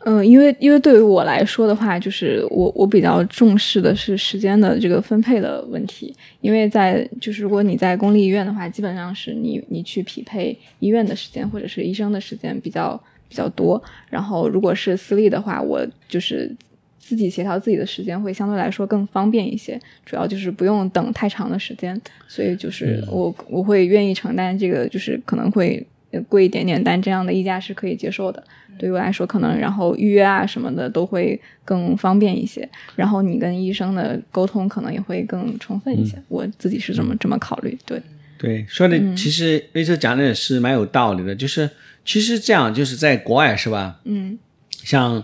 [0.05, 16.55] 嗯，因为因为对于我来说的话，就是我我比较重视的是时间的这个分配的问题，因为在就是如果你在公立医院的话，基本上是你你去匹配医院的时间或者是医生的时间比较比较多，然后如果是私立的话，我就是
[16.98, 28.43] 自己协调自己的时间会相对来说更方便一些，主要就是不用等太长的时间，所以就是我我会愿意承担这个就是可能会呃贵一点点，但这样的溢价是可以接受的。
[28.78, 32.66] 对于我来说，可能然后预约啊什么的都会更方便一些，
[32.97, 36.16] 然后你跟医生的沟通可能也会更充分一些。
[36.28, 38.01] 我自己是这么这么考虑，对，
[38.39, 41.69] 对，说的其实瑞秋讲的也是蛮有道理的，就是
[42.07, 44.01] 其实这样，就是在国外是吧？
[44.05, 44.39] 嗯
[44.70, 45.23] 像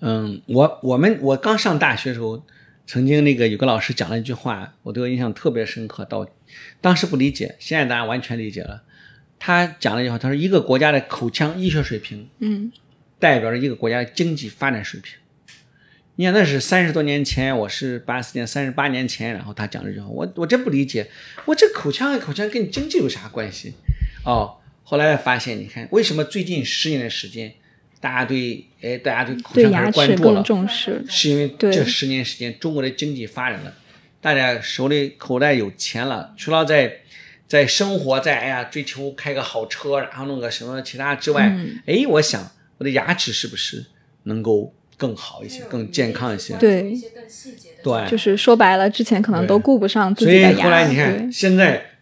[0.00, 2.42] 嗯，我我们我刚上大学的时候，
[2.84, 6.04] 曾经那个有个老师讲了一句话，我对我印象特别深刻。
[6.04, 6.26] 到
[6.80, 8.82] 当时不理解，现在大家完全理解了。
[9.38, 12.72] 他讲了一句话，他说一个国家的口腔医学水平，嗯
[13.18, 15.14] 代表着一个国家的经济发展水平。
[16.16, 21.08] 你看那是三十多年前，我是八四年，三十八年前，然后他讲这句话，我我真不理解，
[21.44, 23.74] 我这口腔和口腔跟你经济有啥关系？
[24.24, 27.54] 哦，后来发现，你看为什么最近十年的时间，
[28.00, 31.04] 大家对哎大家对口腔开始关注了，重视。
[31.08, 33.72] 是因为这十年时间中国的经济发展了，
[34.20, 37.02] 大家手里口袋有钱了，除了在
[37.48, 43.86] 在生活在哎呀追求开个好车，然后弄个什么其他之外，嗯哎，我想我的牙齿是不是
[44.24, 46.54] 能够更好一些，更健康一些？
[46.58, 50.50] 对一些更细节的对就是说白了，之前可能都顾不上自己的牙。
[50.50, 51.92] 所以后来你看，现在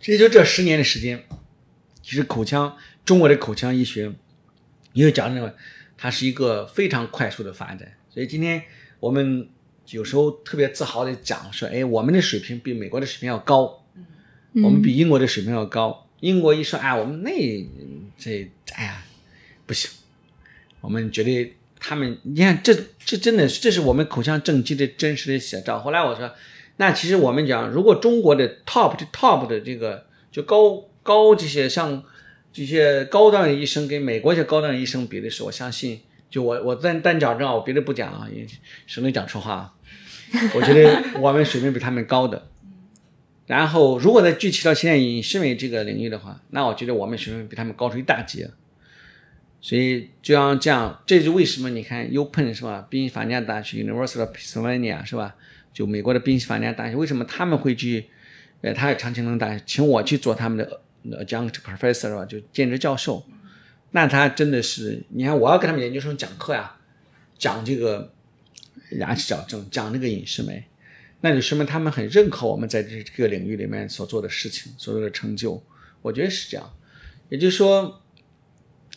[0.00, 1.22] 这就这十年的时间，
[2.02, 4.10] 其实口腔中国的口腔医学，
[4.92, 5.54] 因为讲那个，
[5.96, 7.92] 它是一个非常快速的发展。
[8.10, 8.62] 所以今天
[8.98, 9.48] 我们
[9.90, 13.84] 有时候特别自豪的讲说，哎，我们的水平比美国的水平要高，
[14.54, 16.06] 我们比英国的水平要高。
[16.20, 17.30] 英国一说啊，我们那
[18.18, 19.04] 这哎呀
[19.66, 19.88] 不行，
[20.80, 25.78] 我们觉得他们，你看这这真的这是我们口腔正畸的真实的写照。
[25.78, 26.28] 后来我说，
[26.78, 32.02] 那其实我们讲，如果中国的 top 的 top 的这个就高高这些像
[32.52, 38.44] 这些高端的医生跟美国一些高端的医生比的时候，我相信，就我我单单讲这啊，我别的不讲啊，也
[38.88, 39.72] 省得讲错话。
[40.54, 42.48] 我觉得我们水平比他们高的。
[43.48, 48.48] 然后，如果再具体到现在隐适美这个领域的话，那我觉得我们水平比他们高出一大截。
[49.60, 52.86] 所以就像这样，这就为什么你看 UPEN 是吧？
[52.88, 55.34] 宾夕法尼亚大学 University of Pennsylvania 是吧？
[55.72, 58.04] 就美国的宾夕法尼亚大学，为什么他们会去？
[58.60, 60.80] 呃，他是长青藤大学，请我去做他们的
[61.10, 62.24] 呃 adjunct professor 是吧？
[62.26, 63.24] 就兼职教授。
[63.92, 66.76] 那他真的是，你看我要跟他们研究生讲课呀，
[67.38, 68.12] 讲这个
[68.98, 70.64] 牙齿矫正，讲这个隐适美。
[71.20, 75.60] 那就说明他们很认可我们在这个领域里面所做的事情、所做的成就。
[76.00, 76.72] 我觉得是这样，
[77.28, 78.00] 也就是说，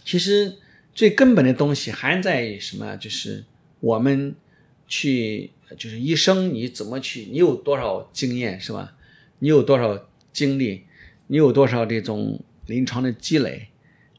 [0.06, 0.58] 其实
[0.94, 2.96] 最根本的东西还在于什么？
[2.98, 3.44] 就是
[3.80, 4.36] 我们
[4.88, 8.96] 去，就是医生你怎么去，你有多少经验是吧？
[9.40, 10.84] 你有多少经历？
[11.26, 13.70] 你有多少这种临床的积累？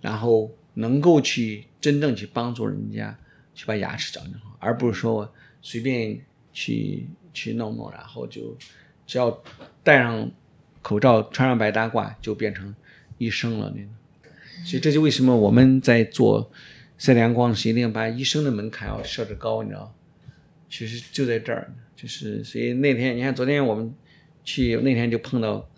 [0.01, 3.17] 然后能够去真正去帮助人家
[3.55, 6.21] 去把牙齿矫正好，而不是说随便
[6.53, 7.07] 去。
[7.33, 8.57] 去弄弄，然后就
[9.07, 9.43] 只要
[9.83, 10.31] 戴上
[10.81, 12.75] 口罩、穿上白大褂，就变成
[13.19, 13.73] 医生了。
[13.75, 13.83] 那，
[14.65, 16.51] 所以这就为什么我们在做
[16.99, 19.95] 赛阳光时，一定要把医生的门槛要设置高，你知道？
[20.69, 23.95] 其实就在这儿，就是所以那天你看，昨天我们
[24.45, 25.69] 去那天就碰到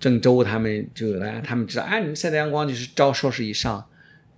[0.00, 3.84] 郑州他们，就来他们知道，哎，你们赛阳光就是招硕士以上。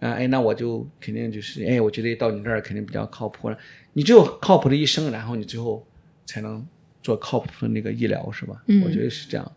[0.00, 3.58] 啊，哎，那我就肯定就是，哎，我觉得到你这儿肯定比较靠谱了。
[3.92, 5.86] 你只有靠谱的医生，然后你最后
[6.30, 6.64] 才能
[7.02, 8.62] 做靠谱的那个医疗，是吧？
[8.66, 9.52] 嗯我觉得是这样。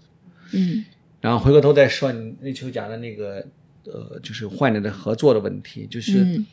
[0.54, 0.84] 嗯
[1.22, 3.46] 然后回过头再说你那球讲的那个，
[3.86, 6.46] 呃，就是患者的合作的问题，就是嗯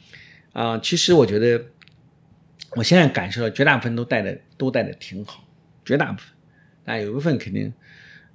[0.52, 1.64] 啊、其实我觉得
[2.76, 5.44] 我现在感受到绝大部分都带的都带的挺好，
[5.84, 6.28] 绝大部分，
[6.84, 7.72] 但有一部分肯定，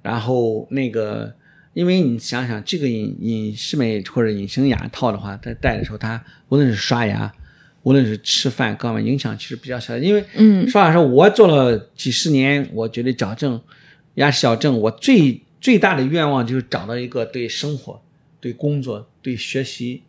[0.02, 1.34] 然后那个。
[1.76, 7.30] 因为你想想，这个隐隐适美或者隐形牙套的话，它戴的时候，它无论是刷牙，
[7.86, 9.96] 无论是吃饭，各方面影响其实比较小。
[9.96, 13.62] 因为嗯说老实话，我做了几十年，我觉得矫正
[14.14, 18.02] 牙齿矫正，我最最大的愿望就是找到一个对生活、
[18.40, 20.02] 对工作、对学习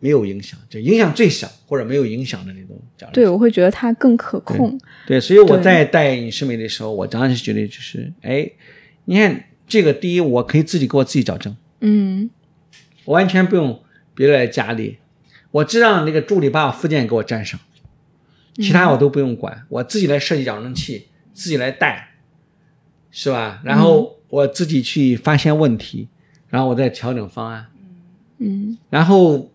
[0.00, 3.12] 没有影响，就影响最小或者没有影响的那种矫正。
[3.12, 4.80] 对，我会觉得它更可控。
[5.06, 8.50] 对，所以我在戴隐适美的时候，我当时觉得就是，哎，
[9.04, 12.30] 你看这个，第一，我可以自己给我自己矫正，嗯
[13.04, 13.82] 我完全不用
[14.14, 14.96] 别人来家里，
[15.54, 17.60] 我只让那个助理把我附件给我粘上，
[18.56, 22.16] 其他我都不用管，我自己来设计矫正器，自己来带，
[23.12, 23.60] 是吧？
[23.64, 26.08] 然后我自己去发现问题，
[26.48, 27.66] 然后我再调整方案。
[28.38, 29.48] 嗯然后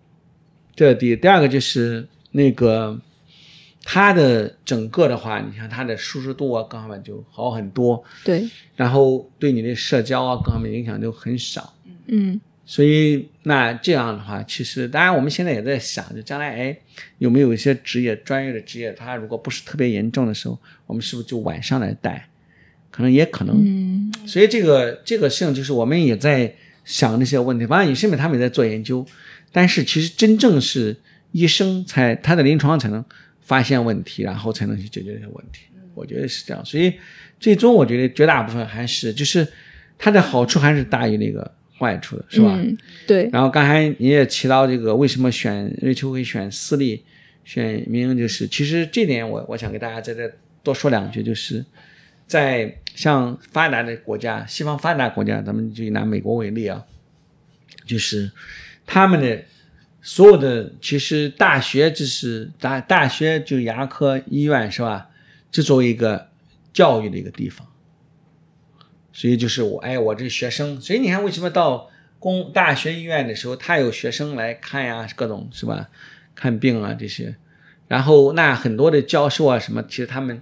[0.73, 2.97] 这第第二个就是那个
[3.83, 11.73] 它的整个的话，你看它的舒适度啊，各方面就好很多，对，然后对你的社交啊各方面影响就很少。
[12.07, 12.39] 嗯
[12.69, 16.77] 所以那这样的话，其实当然我们现在也在想，就将来哎
[17.17, 20.55] 有没有一些职业专业的职业，它如果不是特别严重的时候，
[20.85, 22.29] 我们是不是就晚上来带？
[22.91, 23.55] 可能也可能。
[23.57, 26.53] 嗯所以这个这个事情就是我们也在
[26.85, 29.03] 想这些问题，反正隐适美他们也在做研究，
[29.51, 30.95] 但是其实真正是
[31.31, 33.03] 医生才他的临床才能
[33.41, 35.63] 发现问题，然后才能去解决这些问题。
[35.95, 36.93] 我觉得是这样，所以
[37.39, 39.47] 最终我觉得绝大部分还是就是
[39.97, 42.53] 它的好处还是大于那个坏处的，是吧？
[42.55, 42.77] 嗯，
[43.07, 47.03] 对，然后刚才你也提到这个为什么选瑞秋会选私立，
[47.45, 50.29] 选民营就是，其实这点我我想给大家在这
[50.61, 51.65] 多说两句，就是
[52.27, 56.85] 在像发达的国家，西方发达国家，咱们就拿美国为例啊，
[57.85, 58.29] 就是
[58.85, 59.41] 他们的
[60.01, 65.09] 所有的其实大学就是大大学就是牙科医院是吧？
[65.49, 66.27] 就作为一个
[66.71, 67.65] 教育的一个地方，
[69.19, 75.89] 所以就是我哎，我这学生，所以你看为什么到公大学医院的时候，他有学生来看呀，各种是吧？
[76.33, 77.35] 看病啊这些，
[77.89, 80.41] 然后那很多的教授啊什么，其实他们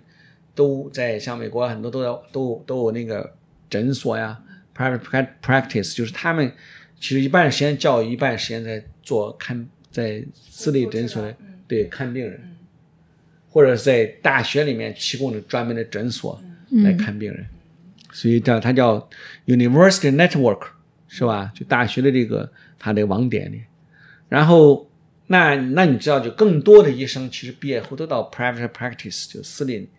[0.53, 3.35] 都在像美国很多都要都都有那个
[3.67, 4.39] 诊所呀
[4.75, 6.51] ，private practice，就是他们
[6.99, 11.27] 其实一半时间教育，一半时间在做看在私立诊所
[11.67, 12.39] 对看病人，
[13.49, 16.39] 或者是在大学里面提供的专门的诊所
[16.83, 17.43] 来看病人，
[18.17, 19.09] 所以叫它叫
[19.45, 20.63] university network
[21.07, 21.51] 是吧？
[21.53, 22.49] 就大学的这个
[22.79, 23.61] 它的网点里，
[24.29, 24.85] 然后。
[25.29, 29.89] 那那你知道，就更多的医生其实毕业后都到 private practice，就私立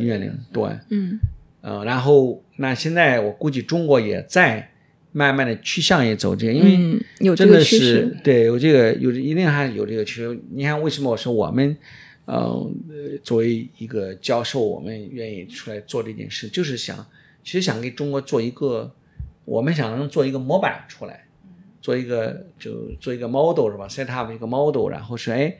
[0.00, 1.20] 医院里对，嗯，
[1.60, 4.72] 呃，然后那现在我估计中国也在
[5.12, 10.36] 慢慢的趋向于走这个，因为真的是对有这个有一定还是有这个趋势。
[10.50, 11.76] 你看为什么我说我们
[12.24, 12.68] 呃
[13.22, 17.06] 作为一个教授，我们愿意出来做这件事，就是想
[17.44, 18.94] 其实想给中国做一个，
[19.44, 21.24] 我们想能做一个模板出来。
[21.80, 25.56] 做一个就做一个 model 是吧？set up 一个 model，然后说，哎，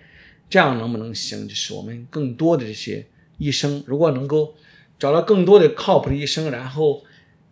[0.48, 1.48] 这样能不能行？
[1.48, 3.04] 就是我们更多的这些
[3.38, 4.54] 医生，如果能够
[4.98, 7.02] 找到更多的靠谱的医生，然后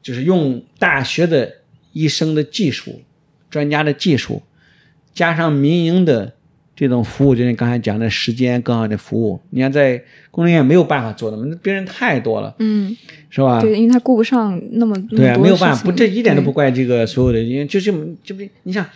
[0.00, 1.62] 就是用大学的
[1.92, 3.02] 医生的技术、
[3.50, 4.42] 专家的技术，
[5.12, 6.36] 加上民营的。
[6.80, 12.96] 这种服务就是你刚才讲的时间更好的服务，你看在公立医院没有办法做的，那病人太多了，嗯，
[13.28, 13.60] 是吧？
[13.60, 18.88] 对，因为他顾不上那么对啊，没有办法，不，这一点都不怪这个所有的，因为就这么，就不，你想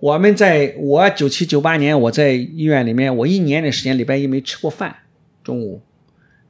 [0.00, 4.96] 我们在我九七九八年我在医院里面，我一年的时间礼拜一没吃过饭，
[5.44, 5.80] 中午，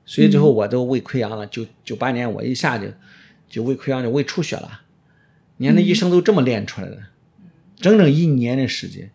[0.07, 1.47] 所以最后我都胃溃疡了。
[1.49, 2.87] 九九八年我一下就
[3.47, 4.81] 就胃溃疡就胃出血了，
[5.59, 6.97] 你看那医生都这么练出来的，
[7.77, 9.11] 整整一年的时间。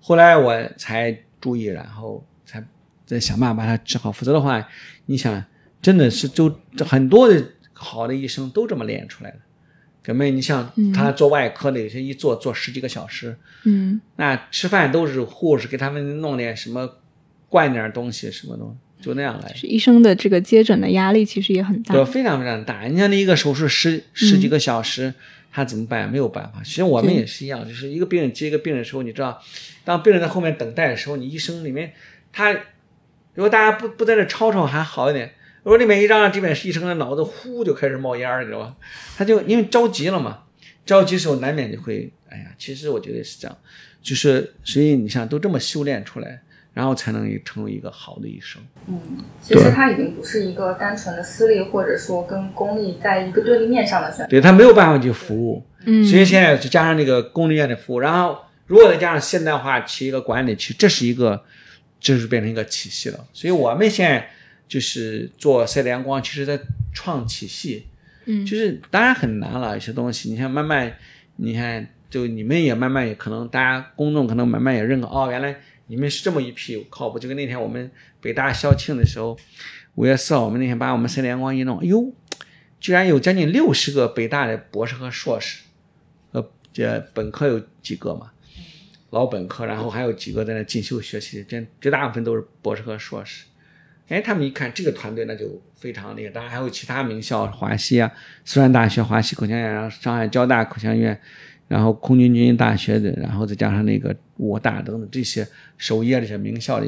[0.00, 2.64] 后来我才注意，然后才
[3.04, 4.10] 在想办法把它治好。
[4.10, 4.66] 否则的话，
[5.06, 5.44] 你想，
[5.82, 6.54] 真的是就
[6.86, 9.36] 很多的好的医生都这么练出来的。
[10.02, 16.88] 根本你像他做外科的，有些一做做十几个小时，嗯，那吃饭都是护士给他们弄点什么，
[17.48, 18.64] 灌点东西什么的，
[19.04, 19.54] 就那样来。
[19.62, 22.84] 医生的这个接诊的压力其实也很大，对，非常非常大。
[22.84, 25.12] 你像那一个手术十十几个小时。
[25.50, 26.10] 他怎么办？
[26.10, 26.62] 没有办法。
[26.62, 29.42] 其实我们也是一样，就是一个病人接一个病人的时候，你知道，
[29.84, 31.92] 当病人在后面等待的时候，你医生里面
[32.32, 38.76] 他，如果大家不不在这吵吵还好一点，如果里面一嚷嚷，这边是医生的脑子呼就开始冒烟儿，你知道吧？
[39.16, 40.44] 他就因为着急了嘛，
[40.86, 43.58] 着急时候难免就会，哎呀，其实我觉得是这样，
[44.02, 46.42] 就是所以你像都这么修炼出来。
[46.78, 48.62] 然后才能成为一个好的医生。
[48.86, 49.00] 嗯，
[49.42, 54.28] 其实它已经不是一个单纯的私立，或者说跟公立在一个对立面上的选择。
[54.28, 55.66] 对他没有办法去服务。
[55.86, 58.38] 嗯，所以现在就加上这个公立医院的服务，然后
[58.68, 61.42] 如果再加上现代化起一个管理，其实这是一个，
[61.98, 63.26] 就是变成一个体系了。
[63.32, 64.30] 所以我们现在
[64.68, 66.56] 就是做赛德阳光，其实在
[66.92, 67.88] 创体系。
[68.26, 70.94] 嗯，就是当然很难了，有些东西，你看慢慢，
[71.34, 75.56] 你看就你们也慢慢也可能，大家公众可能慢慢也认可，哦，原来。
[75.88, 77.90] 你们是这么一批靠谱，就跟那天我们
[78.20, 79.36] 北大校庆的时候，
[79.96, 82.12] 五月四号，我们那天把我们三联光一弄，哎呦，
[82.78, 85.62] 居然有将近六十个北大的博士和硕士，
[86.32, 88.30] 呃，这本科有几个嘛，
[89.10, 93.44] 老本科，然后还有几个在那进修学习，这绝大部分都是博士和硕士。
[94.08, 96.30] 哎，他们一看这个团队，那就非常厉害。
[96.30, 98.10] 当然还有其他名校，华西啊，
[98.44, 101.20] 四川大学、华西口腔医院，然后上海交大口腔医院。
[101.68, 105.46] 然后空军军医大学的，然后再加上那个武大等等这些
[105.76, 106.86] 首页这些名校的，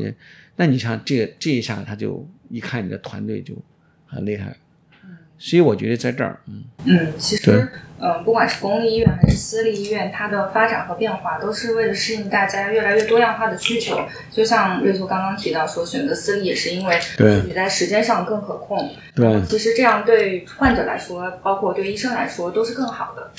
[0.56, 3.54] 那你想这这一下他就一看你的团队就
[4.06, 4.56] 很厉害，
[5.38, 13.98] 所以我觉得在这儿，嗯嗯，其实嗯，不管是公立医院还是私立医院，它的发展和变化都是为了适应大家越来越多样化的需求。
[14.30, 18.90] 就像瑞秋刚刚提到说，选择私立也是因为自己在时间上更可控。
[19.14, 23.30] 对，其实这样对患者来说，包括对医生来说都是更好的。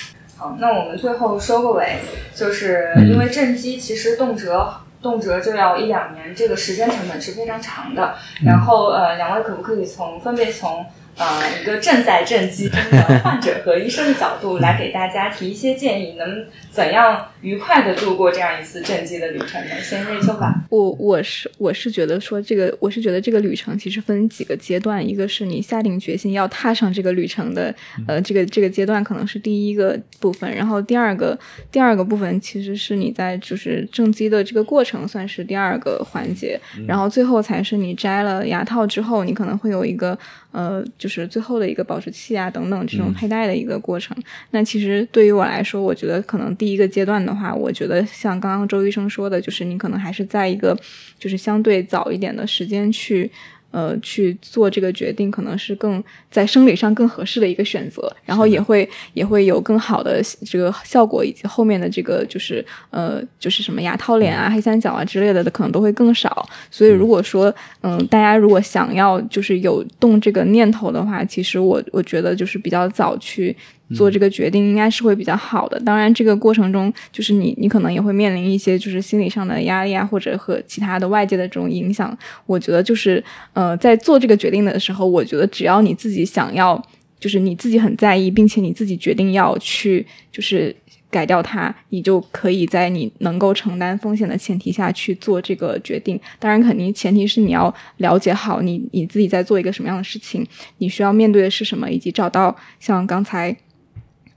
[0.59, 1.99] 那我们最后收个尾，
[2.33, 4.67] 就是因为正畸其实动辄
[5.01, 8.15] 动辄就要一两年，这个时间成本是非常长的。
[8.45, 10.85] 然后呃，两位可不可以从分别从
[11.21, 19.79] 呃一个正在正畸中的患者和医生的角度来给大家提一些建议，能怎样愉快的度过这样一次正畸的旅程呢？
[19.81, 20.63] 先瑞秋吧。
[20.69, 27.73] 我我是我是觉得说这个，我是觉得这个旅程其实分几个阶段，一个是你下定决心要踏上这个旅程的，
[28.07, 31.37] 呃，这个这个阶段可能是第一个部分，然后第二个
[31.71, 40.17] 第二个部分其实是你在就是正畸的这个过程算是第二个环节，然后最后才是你摘了牙套之后，你可能会有一个
[40.51, 44.15] 呃，就是最后的一个保持器啊等等这种佩戴的一个过程。
[44.51, 50.77] 那其实对于我来说，我觉得可能第一个阶段的话，我觉得像刚刚周医生说的，就是你可能还是在一个
[51.19, 53.29] 就是相对早一点的时间去。
[53.71, 66.47] 呃，去做这个决定可能是更在生理上更合适的一个选择，然后也会也会有更好的这个效果，以及后面的这个就是呃就是什么牙套脸啊、黑三角啊之类的的可能都会更少。
[66.69, 73.55] 所以如果说嗯，大家如果想要就是有动这个念头的话，其实我我觉得就是比较早去。
[73.95, 75.79] 做这个决定应该是会比较好的。
[75.81, 82.17] 当然，这个过程中就是你，你可能也会面临一些就是心理上的压力啊，或者和其他的外界的这种影响。
[82.45, 83.23] 我觉得就是，
[83.53, 86.81] 呃，在做这个决定的时候，我觉得只要你自己想要，
[87.19, 90.75] 就是你自己很在意，并且你自己决定要去，就是
[91.09, 96.19] 改掉它，你就可以在你能够承担风险的前提下去做这个决定。
[96.39, 100.45] 当然，肯定前提是你要了解好你你自己在做一个什么样的事情，
[100.77, 103.55] 你需要面对的是什么，以及找到像刚才。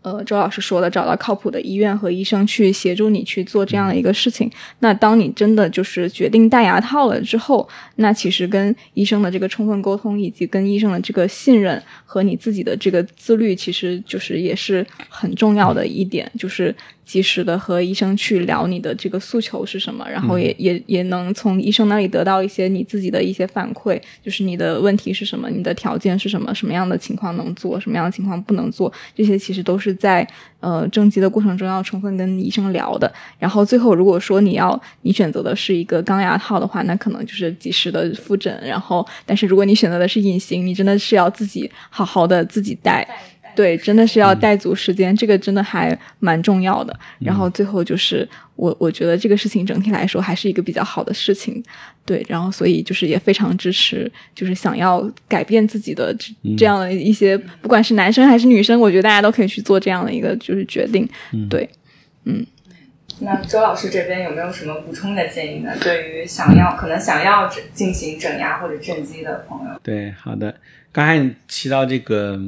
[0.04, 4.50] 呃，周老师说的，找到靠谱的医院和医生去协助你去做这样的一个事情。
[4.80, 7.66] 那当你真的就是决定戴牙套了之后，
[7.96, 16.74] 那其实跟医生的这个充分沟通，以及跟医生的这个信任和你自己的这个自律，其实就是也是很重要的一点，就是。
[17.04, 30.26] 及时的和医生去聊你的这个诉求是什么，然后也也也能从医生那里得到一些你自己的一些反馈，就是你的问题是什么，你的条件是什么，什么样的情况能做，什么样的情况不能做，这些其实都是在
[30.60, 33.12] 呃征集的过程中要充分跟医生聊的。
[33.38, 38.58] 然后最后如果说你要你选择的是一个钢牙套的话，那可能就是及时的复诊。
[38.64, 43.06] 然后，但是如果你选择的是隐形，你真的是要自己好好的自己戴。
[43.54, 46.98] 对，真的是要带足时间，这个真的还蛮重要的。
[47.20, 51.62] 然后最后就是我，我觉得这个事情整体来说还是一个比较好的事情。
[52.04, 56.14] 对，然后所以就是也非常支持，就是想要改变自己的
[56.58, 61.08] 这样的一些，不管是男生还是女生，我觉得大家都可以去做这样的一个就是决定。
[61.48, 61.68] 对，
[62.24, 62.44] 嗯。
[63.20, 65.70] 那周老师这边有没有什么补充的建议呢？
[65.80, 69.80] 对于想要可能想要进行整牙或者正畸的朋友？
[69.82, 70.54] 对，好的。
[70.92, 72.38] 刚才你提到这个。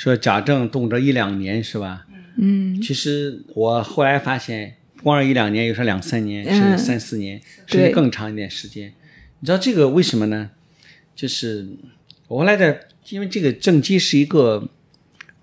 [0.00, 2.06] 说假正动辄一两年是吧？
[2.38, 8.94] 嗯，其实我后来发现，光是一两年，有时候两三年，甚至三四年，甚至更长一点时间。
[9.40, 10.52] 你知道这个为什么呢？
[11.14, 11.68] 就是
[12.28, 14.70] 我后来的，因为这个正畸是一个，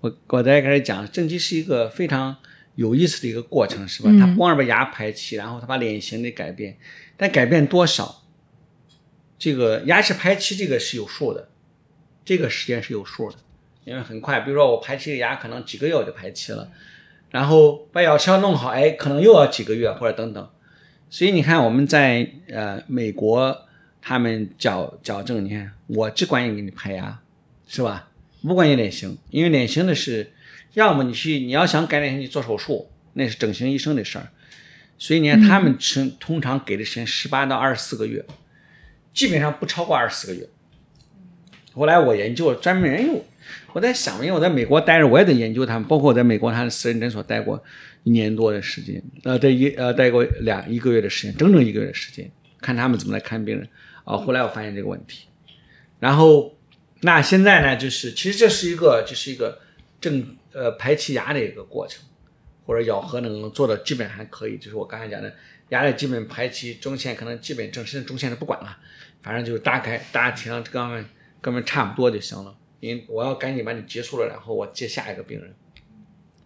[0.00, 2.38] 我我在开始讲，正畸是一个非常
[2.74, 4.10] 有意思的一个过程，是吧？
[4.18, 6.76] 它光是把牙排齐，然后它把脸型的改变，
[7.16, 8.24] 但改变多少，
[9.38, 11.48] 这个牙齿排齐这个是有数的，
[12.24, 13.36] 这个时间是有数的。
[13.88, 16.70] 因为很快，比如说我排齐个牙，可能几个月我就排齐了，
[17.30, 20.50] 然后把咬合弄好，哎，可能又要几个月或者等等。
[21.08, 23.66] 所以你看，我们在呃美国，
[24.02, 27.18] 他们矫矫正，你看我只管你给你排牙，
[27.66, 28.10] 是吧？
[28.42, 30.32] 不管你脸型，因为脸型的是，
[30.74, 34.28] 要么你去你要想改脸型，你做手术，那是整形医生的事儿。
[34.98, 38.22] 所以你看他们通通常给的时间十八到二十四个月，
[39.14, 40.46] 基本上不超过二十四个月。
[41.72, 43.24] 后来我研究了，专门人用。
[43.72, 45.86] 我在想，因为我在美国待着，我也得研究他们。
[45.86, 47.62] 包括我在美国他的私人诊所待过
[48.04, 52.30] 一年多的时间，呃，在一呃待过两一个月的时间，整整一个月的时间，
[52.60, 53.68] 看他们怎么来看病人。
[54.04, 55.26] 啊，后来我发现这个问题。
[56.00, 56.56] 然后，
[57.02, 59.60] 那现在呢，就是其实这是一个，就是一个
[60.00, 62.02] 正呃排齐牙的一个过程，
[62.64, 64.56] 或者咬合能做的基本还可以。
[64.56, 65.34] 就是我刚才讲的，
[65.68, 68.78] 牙的基本排齐，中线可能基本正身中线的不管了，
[69.22, 71.04] 反正就是大概大体上跟们
[71.42, 72.56] 跟们差不多就行了。
[72.80, 75.54] 因我要赶紧把你结束了，然后我接下一个病人。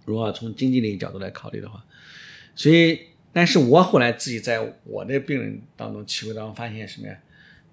[0.04, 1.84] 如果从经济利益角度来考虑的话，
[2.56, 2.98] 所以，
[3.32, 7.16] 但是我后来自己在我的病人当中体会当中发现什么呀？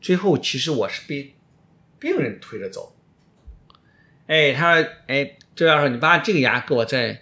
[0.01, 1.33] 最后其实我是被
[1.99, 2.95] 病人推着走。
[4.27, 7.21] 哎，他说：“哎，周教授，你把这个牙给我再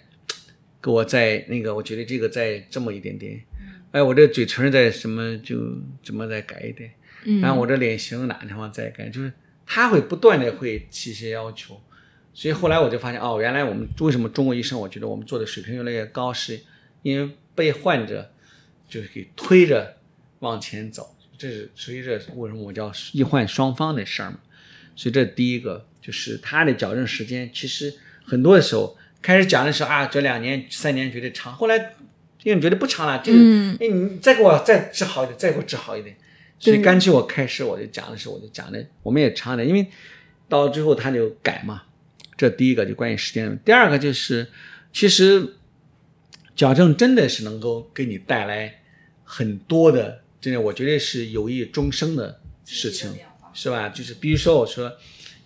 [0.82, 3.40] 给我再那个，我觉得这个再这么一点点。
[3.92, 5.56] 哎，我这嘴唇再什么就
[6.04, 6.90] 怎么再改一点。
[7.40, 9.32] 然后我这脸型哪地方再改，就是。”
[9.70, 11.78] 他会不断的会提一些要求，
[12.32, 16.58] 所以后来我就发现，哦，原来我们为什么中国医生，我觉得我们做的水平越来越高，是
[17.02, 18.32] 因为被患者
[18.88, 19.98] 就是给推着
[20.38, 24.38] 往前走，这是所以这为什么我叫医患双方的事儿嘛。
[24.96, 27.92] 所以这第一个就是他的矫正时间，其实
[28.24, 31.94] 很多的时候开始讲的时候啊，这两年三年觉得长，后来
[32.42, 33.76] 因为觉得不长了，这个嗯。
[33.78, 36.16] 哎你再给我再治好一点，再给我治好一点，
[36.58, 39.86] 所以对干脆我开始我就讲的时候我就讲的，我们也长点，因为
[40.48, 41.82] 到最后他就改嘛。
[42.36, 44.46] 这第一个就关于时间，第二个就是
[44.92, 45.56] 其实
[46.54, 48.80] 矫正真的是能够给你带来
[49.24, 53.12] 很多的，真的我觉得是有益终生的事情，
[53.52, 53.88] 是吧？
[53.88, 54.96] 就是比如说我说，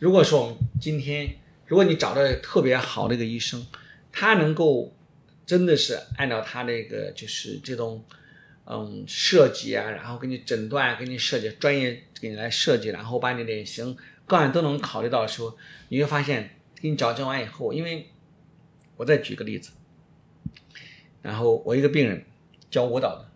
[0.01, 1.35] 如果说我们今天，
[1.67, 3.67] 如果你找到特别好的一个医生，
[4.13, 4.95] 他能够
[5.47, 8.05] 真的是按照他那个就是这种
[8.65, 15.57] 嗯设计啊，然后给你诊断，给你设计专业给你来设计，然后把你脸型各样都能考虑到的时候，
[15.89, 18.11] 你会发现给你矫正完以后，因为
[18.97, 19.73] 我再举个例子，
[21.21, 22.25] 然后我一个病人
[22.71, 23.29] 教舞蹈的，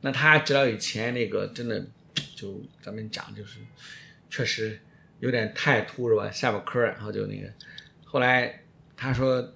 [0.00, 1.86] 那他知道以前那个真的
[2.34, 3.60] 就咱们讲就是
[4.28, 4.80] 确实
[5.20, 6.30] 有点太秃是吧？
[6.30, 7.48] 下巴颏，然后就那个，
[8.04, 8.62] 后来
[8.96, 9.54] 他说，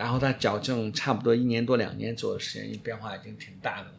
[0.00, 3.94] 然后他矫正差不多一年多两年左右的时间，变化已经挺大的了。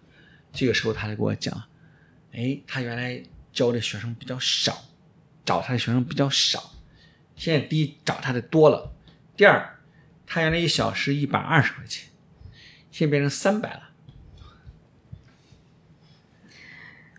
[0.51, 1.55] 这个时候他就跟我讲，
[2.31, 3.21] 哎，他原来
[3.53, 4.83] 教的学生比较少，
[5.45, 6.73] 找他的学生比较少，
[7.35, 8.91] 现在第一找他的多了，
[9.37, 9.77] 第二，
[10.25, 12.09] 他原来一小时一百二十块钱，
[12.89, 13.91] 现在变成三百了。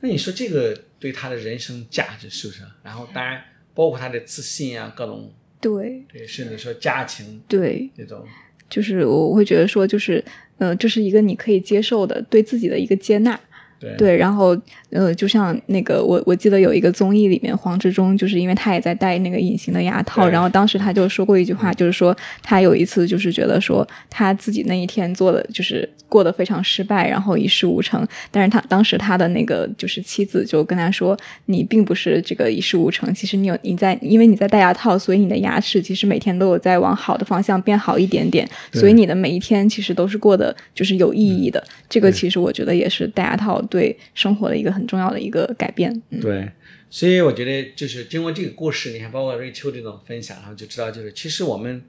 [0.01, 2.65] 那你说这个对他的人生价值是不是？
[2.83, 3.45] 然后当然
[3.75, 8.27] 包括他的自信啊，各种对对，甚至说家庭对，这种，
[8.73, 10.25] 就是我会觉得说，就是
[10.57, 13.39] 呃，这是一个你可以接受的对自己的一个接纳。
[13.83, 13.97] 对。
[13.97, 14.57] 对，然后
[14.91, 41.63] 呃，就像那个我我记得有一个综艺里面，黄志忠就是因为他也在戴那个隐形的牙套，然后当时他就说过一句话，就是说他有一次就是觉得说他自己那一天做的就是过得非常失败，然后一事无成，但是他当时他的那个就是妻子就跟他说，你并不是这个一事无成，其实你有你在因为你在戴牙套，所以你的牙齿其实每天都有在往好的方向变好一点点，所以你的每一天其实都是过得就是有意义的。
[41.89, 46.03] 这个其实我觉得也是戴牙套对生活的一个很重要的一个改变。
[46.21, 46.47] 对，
[46.91, 51.83] 所以我觉得就是经过这个故事，你看包括瑞秋这种分享，然后就知道，就是其实我们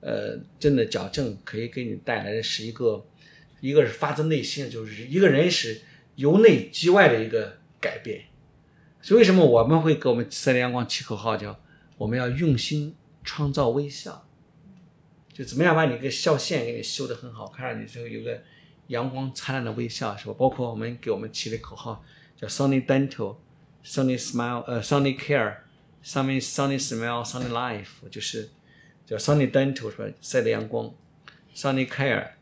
[0.00, 3.04] 呃真的矫正可以给你带来的是一个，
[3.60, 5.82] 一个是发自内心，就是一个人是
[6.14, 8.22] 由内及外的一个改变。
[9.02, 11.60] 所以为什么我们会给我们三联阳光起口号叫
[11.98, 14.26] 我们要用心创造微笑，
[15.32, 18.42] 就怎么样把你这个笑线给你修得很好，看上去就有个
[18.90, 20.34] 阳光灿烂的微笑，是吧？
[20.38, 22.04] 包括我们给我们起的口号
[22.36, 23.36] 叫 Sunny Dental。
[23.82, 28.50] Sunny Smile，呃，Sunny Care，Sunny Sunny Smile，Sunny Life，就是
[29.06, 30.04] 叫 Sunny Dental 是吧？
[30.20, 30.92] 晒的阳光
[31.54, 32.32] ，Sunny Care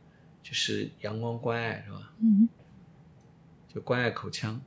[0.42, 2.12] 就是阳光关爱是吧？
[2.20, 2.48] 嗯，
[3.72, 4.60] 就关爱口腔，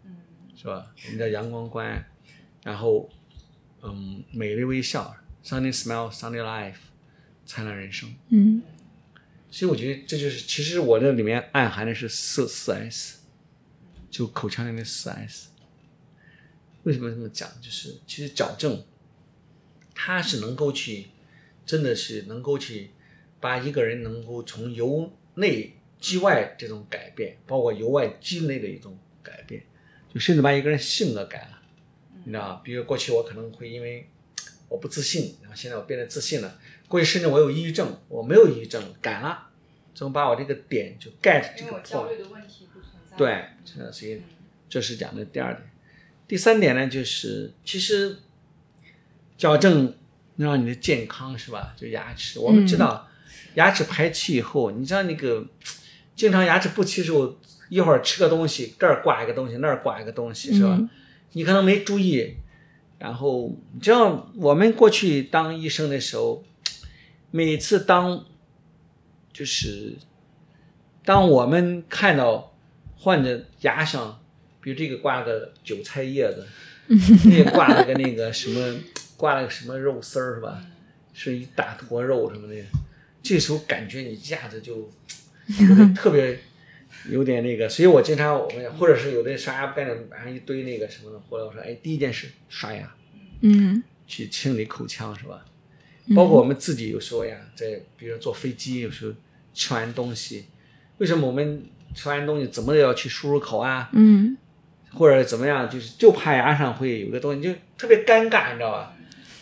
[0.56, 0.94] 是吧？
[1.06, 2.08] 我们叫阳光关爱，
[2.64, 3.10] 然后
[3.82, 5.14] 嗯，美丽微笑
[5.44, 6.76] ，Sunny Smile，Sunny Life，
[7.46, 8.16] 灿烂人生。
[8.30, 8.62] 嗯
[9.54, 13.20] 所以我觉得这就是，其实我这里面暗含的是四四 S，
[14.10, 15.50] 就口腔里面四 S。
[16.84, 17.50] 为什么这么讲？
[17.62, 18.84] 就是其实矫正，
[19.94, 21.08] 它是能够去，
[21.66, 22.92] 真的是能够去
[23.42, 29.64] 把一个人能够从由内及外这种改变，包括由外及内的一种改变，
[30.14, 31.62] 就甚至把一个人性格改了。
[32.24, 34.08] 你知道，比如过去我可能会因为
[34.70, 36.58] 我不自信，然后现在我变得自信了。
[36.92, 39.48] 过去甚至我有抑郁症，我没有抑郁症，改了，
[39.96, 42.10] 怎么把我这个点就 get 这个因为我焦 point？
[42.10, 43.16] 虑的问题不存在。
[43.16, 44.22] 对，这所以
[44.68, 45.72] 这是讲的第二点。
[46.28, 48.18] 第三点呢，就是其实
[49.38, 49.96] 矫正
[50.36, 51.74] 让你的健康是吧？
[51.78, 53.08] 就牙齿，我们知道、
[53.54, 55.48] 牙齿排气以后，你知道那个
[56.14, 57.40] 经常牙齿不齐的时候，
[57.70, 60.76] 一会儿吃个东西，这儿挂一个东西，那儿挂一个东西，是吧？
[60.78, 60.90] 嗯
[61.34, 62.36] 你可能没注意，
[63.00, 66.44] 然后你知道我们过去当医生的时候，
[67.32, 68.26] 每次当
[69.34, 69.96] 就是
[71.04, 72.56] 当我们看到
[72.98, 74.22] 患者牙上，
[74.62, 76.48] 比如这个挂个韭菜叶子，
[77.30, 78.80] 那个挂了个那个什么，
[79.18, 80.62] 挂了个什么肉丝儿是吧？
[81.14, 82.64] 是一大坨肉什么的，
[83.22, 84.90] 这时候感觉你一下子就
[85.96, 86.40] 特别
[87.10, 92.96] 有点那个，所以我经常我们或者是有的刷牙干着晚上一堆那个什么的，后来我说哎，第一件事刷牙，
[93.42, 95.46] 嗯去清理口腔是吧？
[96.16, 99.14] 包括我们自己有时候呀，在比如坐飞机，有时候
[99.54, 100.46] 吃完东西，
[100.98, 101.64] 为什么我们
[101.94, 103.90] 吃完东西怎么也要去漱漱口啊？
[103.94, 104.38] 嗯
[104.94, 108.94] 或者怎么样，就是就怕牙上会有个东西，就特别尴尬，你知道吧？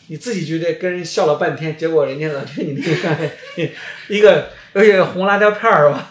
[0.06, 3.32] 你自己觉得跟人笑了半天，结果人家老觉得你那个
[4.10, 6.10] 一个而且红辣椒片儿吧。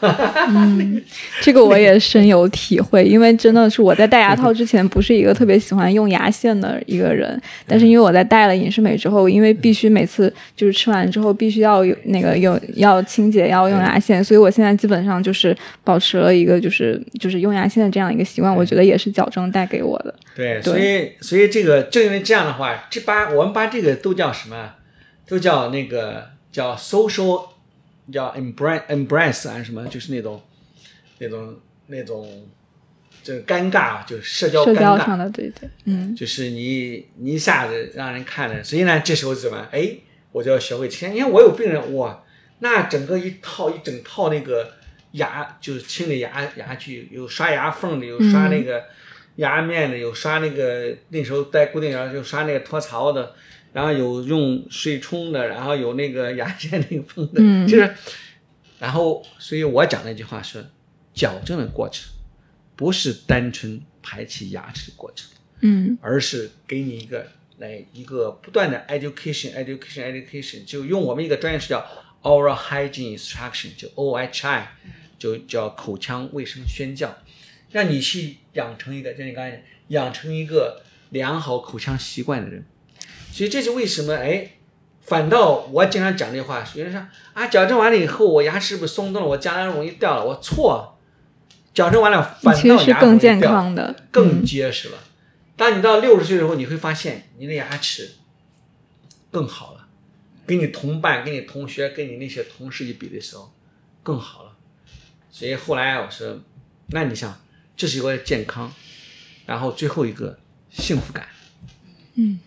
[0.48, 1.02] 嗯，
[1.40, 20.14] 这个我也深有体会，因为真的是我在戴牙套之前不是一个特别喜欢用牙线的一个人，但是因为我在戴了隐适美之后，因为必须每次就是吃完之后必须要有那个有要清洁要用牙线，所以我现在基本上就是保持了一个就是就是用牙线的这样一个习惯，我觉得也是矫正带给我的。
[20.34, 24.70] 对，所以所以这个正因为这样的话，这把我们把这个都叫什么？
[25.28, 27.42] 都叫那个叫 social，
[28.12, 30.42] 叫 embrace embrace 啊什么，就是那种
[31.18, 31.56] 那种
[31.86, 32.48] 那种
[33.22, 39.68] 这个尴尬，就是社交尴尬，交上的，对对，嗯就是你你一下子让人看了，所以呢，这时候怎么？
[39.70, 39.90] 哎，
[40.32, 41.14] 我就要学会清。
[41.14, 42.24] 你看我有病人，哇，
[42.60, 44.72] 那整个一套一整套那个
[45.12, 48.84] 牙，就是清理牙牙具，有刷牙缝的，有刷那个
[49.36, 53.34] 牙面的，有刷那个那时候戴固定牙就刷那个托槽的，
[53.72, 57.94] 然后有用水冲的，然后有那个牙线那个缝的，嗯就是，
[58.78, 60.64] 然后所以我讲那句话是，
[61.14, 62.10] 矫正的过程
[62.76, 65.28] 不是单纯排齐牙齿的过程。
[65.60, 67.26] 嗯而是给你一个
[67.56, 71.84] 来一个不断的 education education education，就用我们一个专业词叫
[72.22, 74.66] oral hygiene instruction，就 OHI，
[75.18, 77.12] 就叫口腔卫生宣教，
[77.72, 82.64] 让你去养成一个，就你刚才讲养成一个良好口腔习惯的人。
[83.32, 84.14] 所以这是为什么？
[84.14, 84.52] 哎，
[85.00, 87.00] 反倒我经常讲这话，有人说
[87.34, 89.28] 啊，矫正完了以后，我牙齿是不是松动了？
[89.28, 90.24] 我将来容易掉了？
[90.24, 90.98] 我错，
[91.72, 94.98] 矫正完了反倒牙更健康的，更嗯结实了。
[95.56, 98.10] 当你到六十岁的时候，你会发现你的牙齿
[99.30, 99.86] 更好了，
[100.46, 103.52] 跟你同伴、跟你同学、跟你那些同事一比的时候，
[104.02, 104.52] 更好了。
[105.30, 106.40] 所以后来我说，
[106.88, 107.40] 那你想，
[107.76, 108.72] 这是一个健康，
[109.46, 110.38] 然后最后一个
[110.70, 111.28] 幸福感，
[112.14, 112.40] 嗯，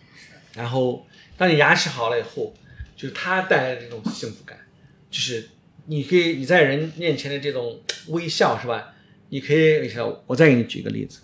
[0.54, 1.06] 然后
[1.36, 2.54] 当你牙齿好了以后，
[2.94, 4.58] 就是它带来的这种幸福感，
[5.10, 5.48] 就是
[5.86, 8.94] 你可以你在人面前的这种微笑是吧？
[9.30, 9.90] 你可以。
[10.26, 11.20] 我再给你举个例子，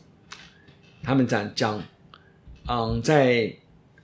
[1.02, 1.82] 他们讲讲，
[2.66, 3.54] 嗯，在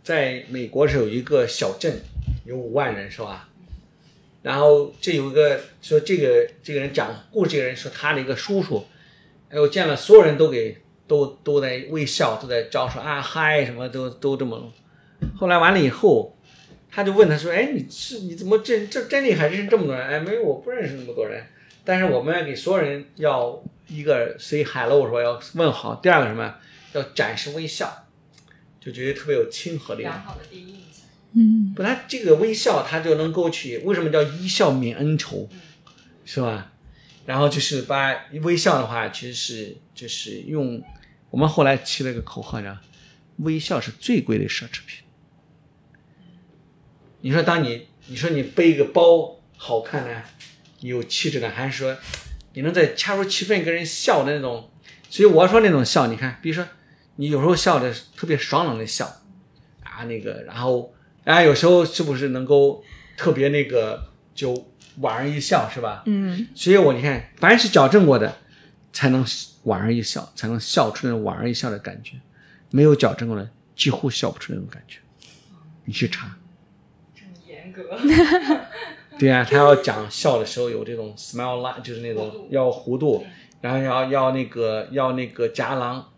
[0.02, 2.00] 在美国是有一个小镇，
[2.44, 3.48] 有五万人是吧？
[4.42, 8.86] 然后这有一个说这个这个人讲故事，这个人说他的一个叔叔，
[9.48, 10.76] 哎，我见了所有人都给
[11.08, 14.70] 都都在微笑，都在招手啊嗨，什么都都这么。
[15.36, 16.36] 后来完了以后，
[16.90, 20.06] 他就问他说：“哎，你是你怎么这这真厉害，认识这么多人？
[20.06, 21.44] 哎，没有，我不认识那么多人。
[21.84, 26.54] 但是我们要给所有人要一个 say hello 说要问好，第二个什么
[26.92, 28.06] 要展示微笑，
[28.80, 30.02] 就觉得特别有亲和力。
[30.02, 31.06] 良好的第一印象。
[31.32, 35.48] 嗯不，他这个微笑，他就能够去，为什么叫一笑泯恩仇，
[36.24, 36.72] 是吧？
[37.26, 40.82] 然后就是把微笑的话，其实是就是用
[41.30, 42.76] 我们后来起了一个口号叫
[43.40, 45.03] “微笑是最贵的奢侈品”。
[47.24, 50.22] 你说，当你你说你背一个包好看呢，
[50.80, 51.96] 有气质呢，还是说
[52.52, 54.70] 你能在恰如其分跟人笑的那种？
[55.08, 56.66] 所以我说那种笑，你看，比如说
[57.16, 59.06] 你有时候笑的特别爽朗的笑
[59.82, 60.92] 啊，那个，然后
[61.24, 62.84] 啊，有时候是不是能够
[63.16, 64.52] 特别那个就
[65.00, 66.02] 莞尔一笑，是吧？
[66.04, 68.36] 嗯所以我你看，凡是矫正过的，
[68.92, 69.24] 才能
[69.62, 72.16] 莞尔一笑，才能笑出那种莞尔一笑的感觉。
[72.70, 74.98] 没有矫正过的，几乎笑不出那种感觉。
[75.86, 76.36] 你去查，
[77.74, 77.98] 格，
[79.18, 83.24] 对啊，他要讲笑的时候有这种 smile line，就是那种要弧度，
[83.60, 86.12] 然后要要那个要那个夹廊，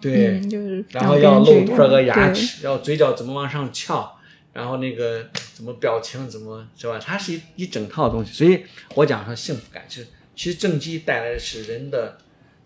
[0.00, 4.18] 对，嗯，就是然后要露出个牙齿，要嘴角怎么往上翘，
[4.52, 6.98] 然后那个怎么表情怎么是吧？
[6.98, 8.64] 它是一一整套东西，所以
[8.94, 12.18] 我讲说幸福感，其实其实正畸带来的是人的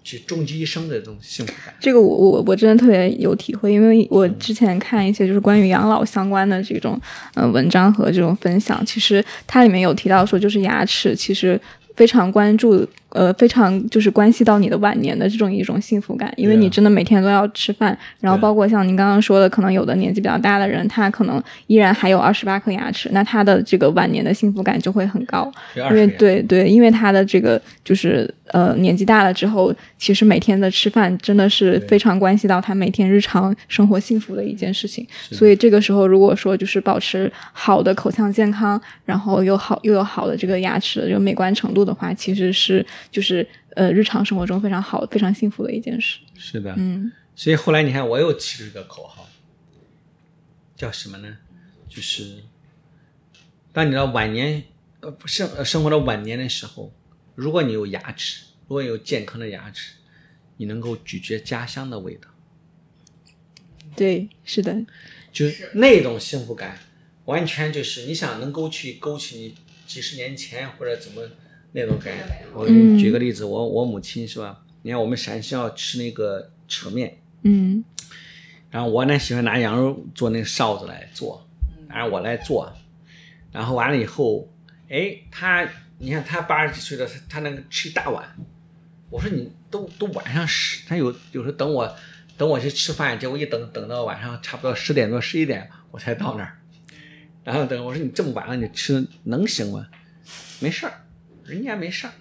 [0.08, 1.74] 去终极一生的这种幸福感。
[1.78, 6.98] 这个我我我真的特别有体会，因为我之前看一些就是关于养老相关的这种
[7.34, 11.60] 呃文章和这种分享，其实它里面有提到说，就是牙齿其实
[11.94, 25.50] 非常关注呃非常就是关系到你的晚年的这种一种幸福感，因为你真的每天都要吃饭，然后包括像您刚刚说的，可能有的年纪比较大的人，他可能依然还有二十八颗牙齿，那他的这个晚年的幸福感就会很高。
[25.74, 35.06] 因为对对，因为他的这个就是呃年纪大了之后，其实每天的吃饭真的是非常关系到他每天日常生活幸福的一件事情。
[35.30, 43.46] 所以这个时候，如果说就是保持好的口腔健康，然后又好又有好的这个牙齿的这个美观程度的话，其实是就是
[43.76, 46.20] 呃日常生活中非常好、非常幸福的一件事。
[46.36, 47.10] 是的，嗯。
[47.34, 49.28] 所以后来你看，我又起了一个口号，
[50.76, 51.38] 叫什么呢？
[51.88, 52.42] 就是
[53.72, 54.64] 当你到晚年，
[55.00, 56.92] 呃，不生呃生活到晚年的时候，
[57.36, 59.92] 如果你有牙齿，如果有健康的牙齿，
[60.56, 62.28] 你能够咀嚼家乡的味道，
[63.94, 64.84] 对，是的，
[65.32, 66.80] 就是那种幸福感，
[67.26, 69.54] 完全就是你想能够去勾起你
[69.86, 71.22] 几十年前或者怎么
[71.72, 72.24] 那种感觉。
[72.54, 74.62] 我嗯给你举个例子，我我母亲是吧？
[74.82, 77.84] 你看我们陕西要吃那个扯面，嗯
[78.70, 81.46] 然后我呢喜欢拿羊肉做那个臊子来做，
[81.88, 82.72] 然后我来做，
[83.50, 84.48] 然后完了以后，
[84.88, 85.68] 哎，他
[85.98, 88.36] 你看他八十几岁了，他他能吃一大碗，
[89.10, 91.96] 我说你都都晚上十，他有有时候等我
[92.36, 96.58] 等我去吃饭，结果一等等到晚上差不多十点多十一点我才到那儿，
[97.42, 99.88] 然后等我说你这么晚了你吃能行吗？
[100.60, 101.04] 没事儿，
[101.48, 102.12] 人家没事儿，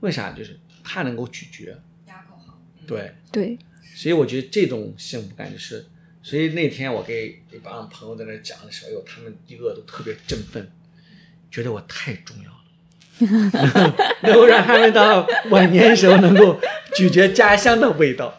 [0.00, 0.32] 为啥？
[0.32, 2.58] 就是他能够咀嚼，牙口好。
[2.86, 3.12] 对。
[3.30, 3.58] 对，
[3.94, 5.86] 所以我觉得这种幸福感就是，
[6.22, 10.70] 所以那天我给一帮朋友在那讲的时候，哎呦，他们一个都特别振奋，
[11.50, 13.92] 觉得我太重要了，
[14.22, 16.60] 能够让他们到晚年时候能够
[16.94, 18.38] 咀嚼家乡的味道。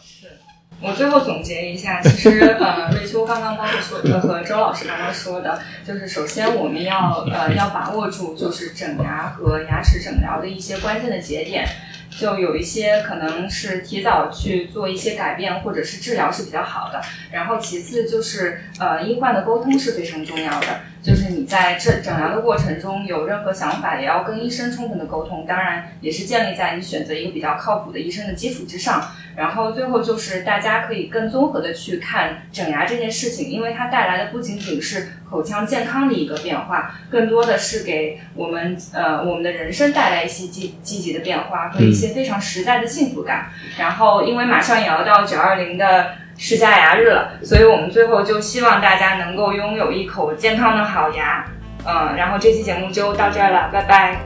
[0.86, 11.66] 我最后总结一下，其实呃，瑞秋刚刚包括说的和周老师刚刚说的，就是首先我们要呃要把握住就是整牙和牙齿诊疗的一些关键的节点，
[12.10, 17.02] 就有一些可能是提早去做一些改变或者是治疗是比较好的。
[17.32, 29.12] 然后其次就是呃医患的沟通是非常重要的，就是你在这诊疗的过程中有任何想法，也要跟医生充分的沟通，当然也是建立在你选择一个比较靠谱的医生的基础之上。
[29.36, 43.50] 然后最后就是大家可以更综合的去看整牙这件事情，因为它带来的不仅仅是口腔健康的一个变化，更多的是给我们呃我们的人生带来一些积积极的变化和一些非常实在的幸福感。
[43.78, 51.46] 然后因为马上也要到九二零的世家牙日了，所以我们最后就希望大家能够拥有一口健康的好牙。
[51.86, 54.18] 嗯，然后这期节目就到这儿了，拜拜。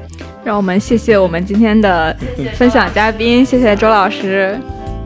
[0.43, 2.15] 让我们谢谢我们今天的
[2.55, 4.57] 分享嘉宾，谢谢周老师。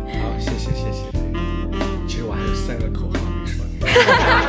[0.07, 1.03] 好，谢谢谢谢。
[2.07, 4.40] 其实我还有三个口号没说。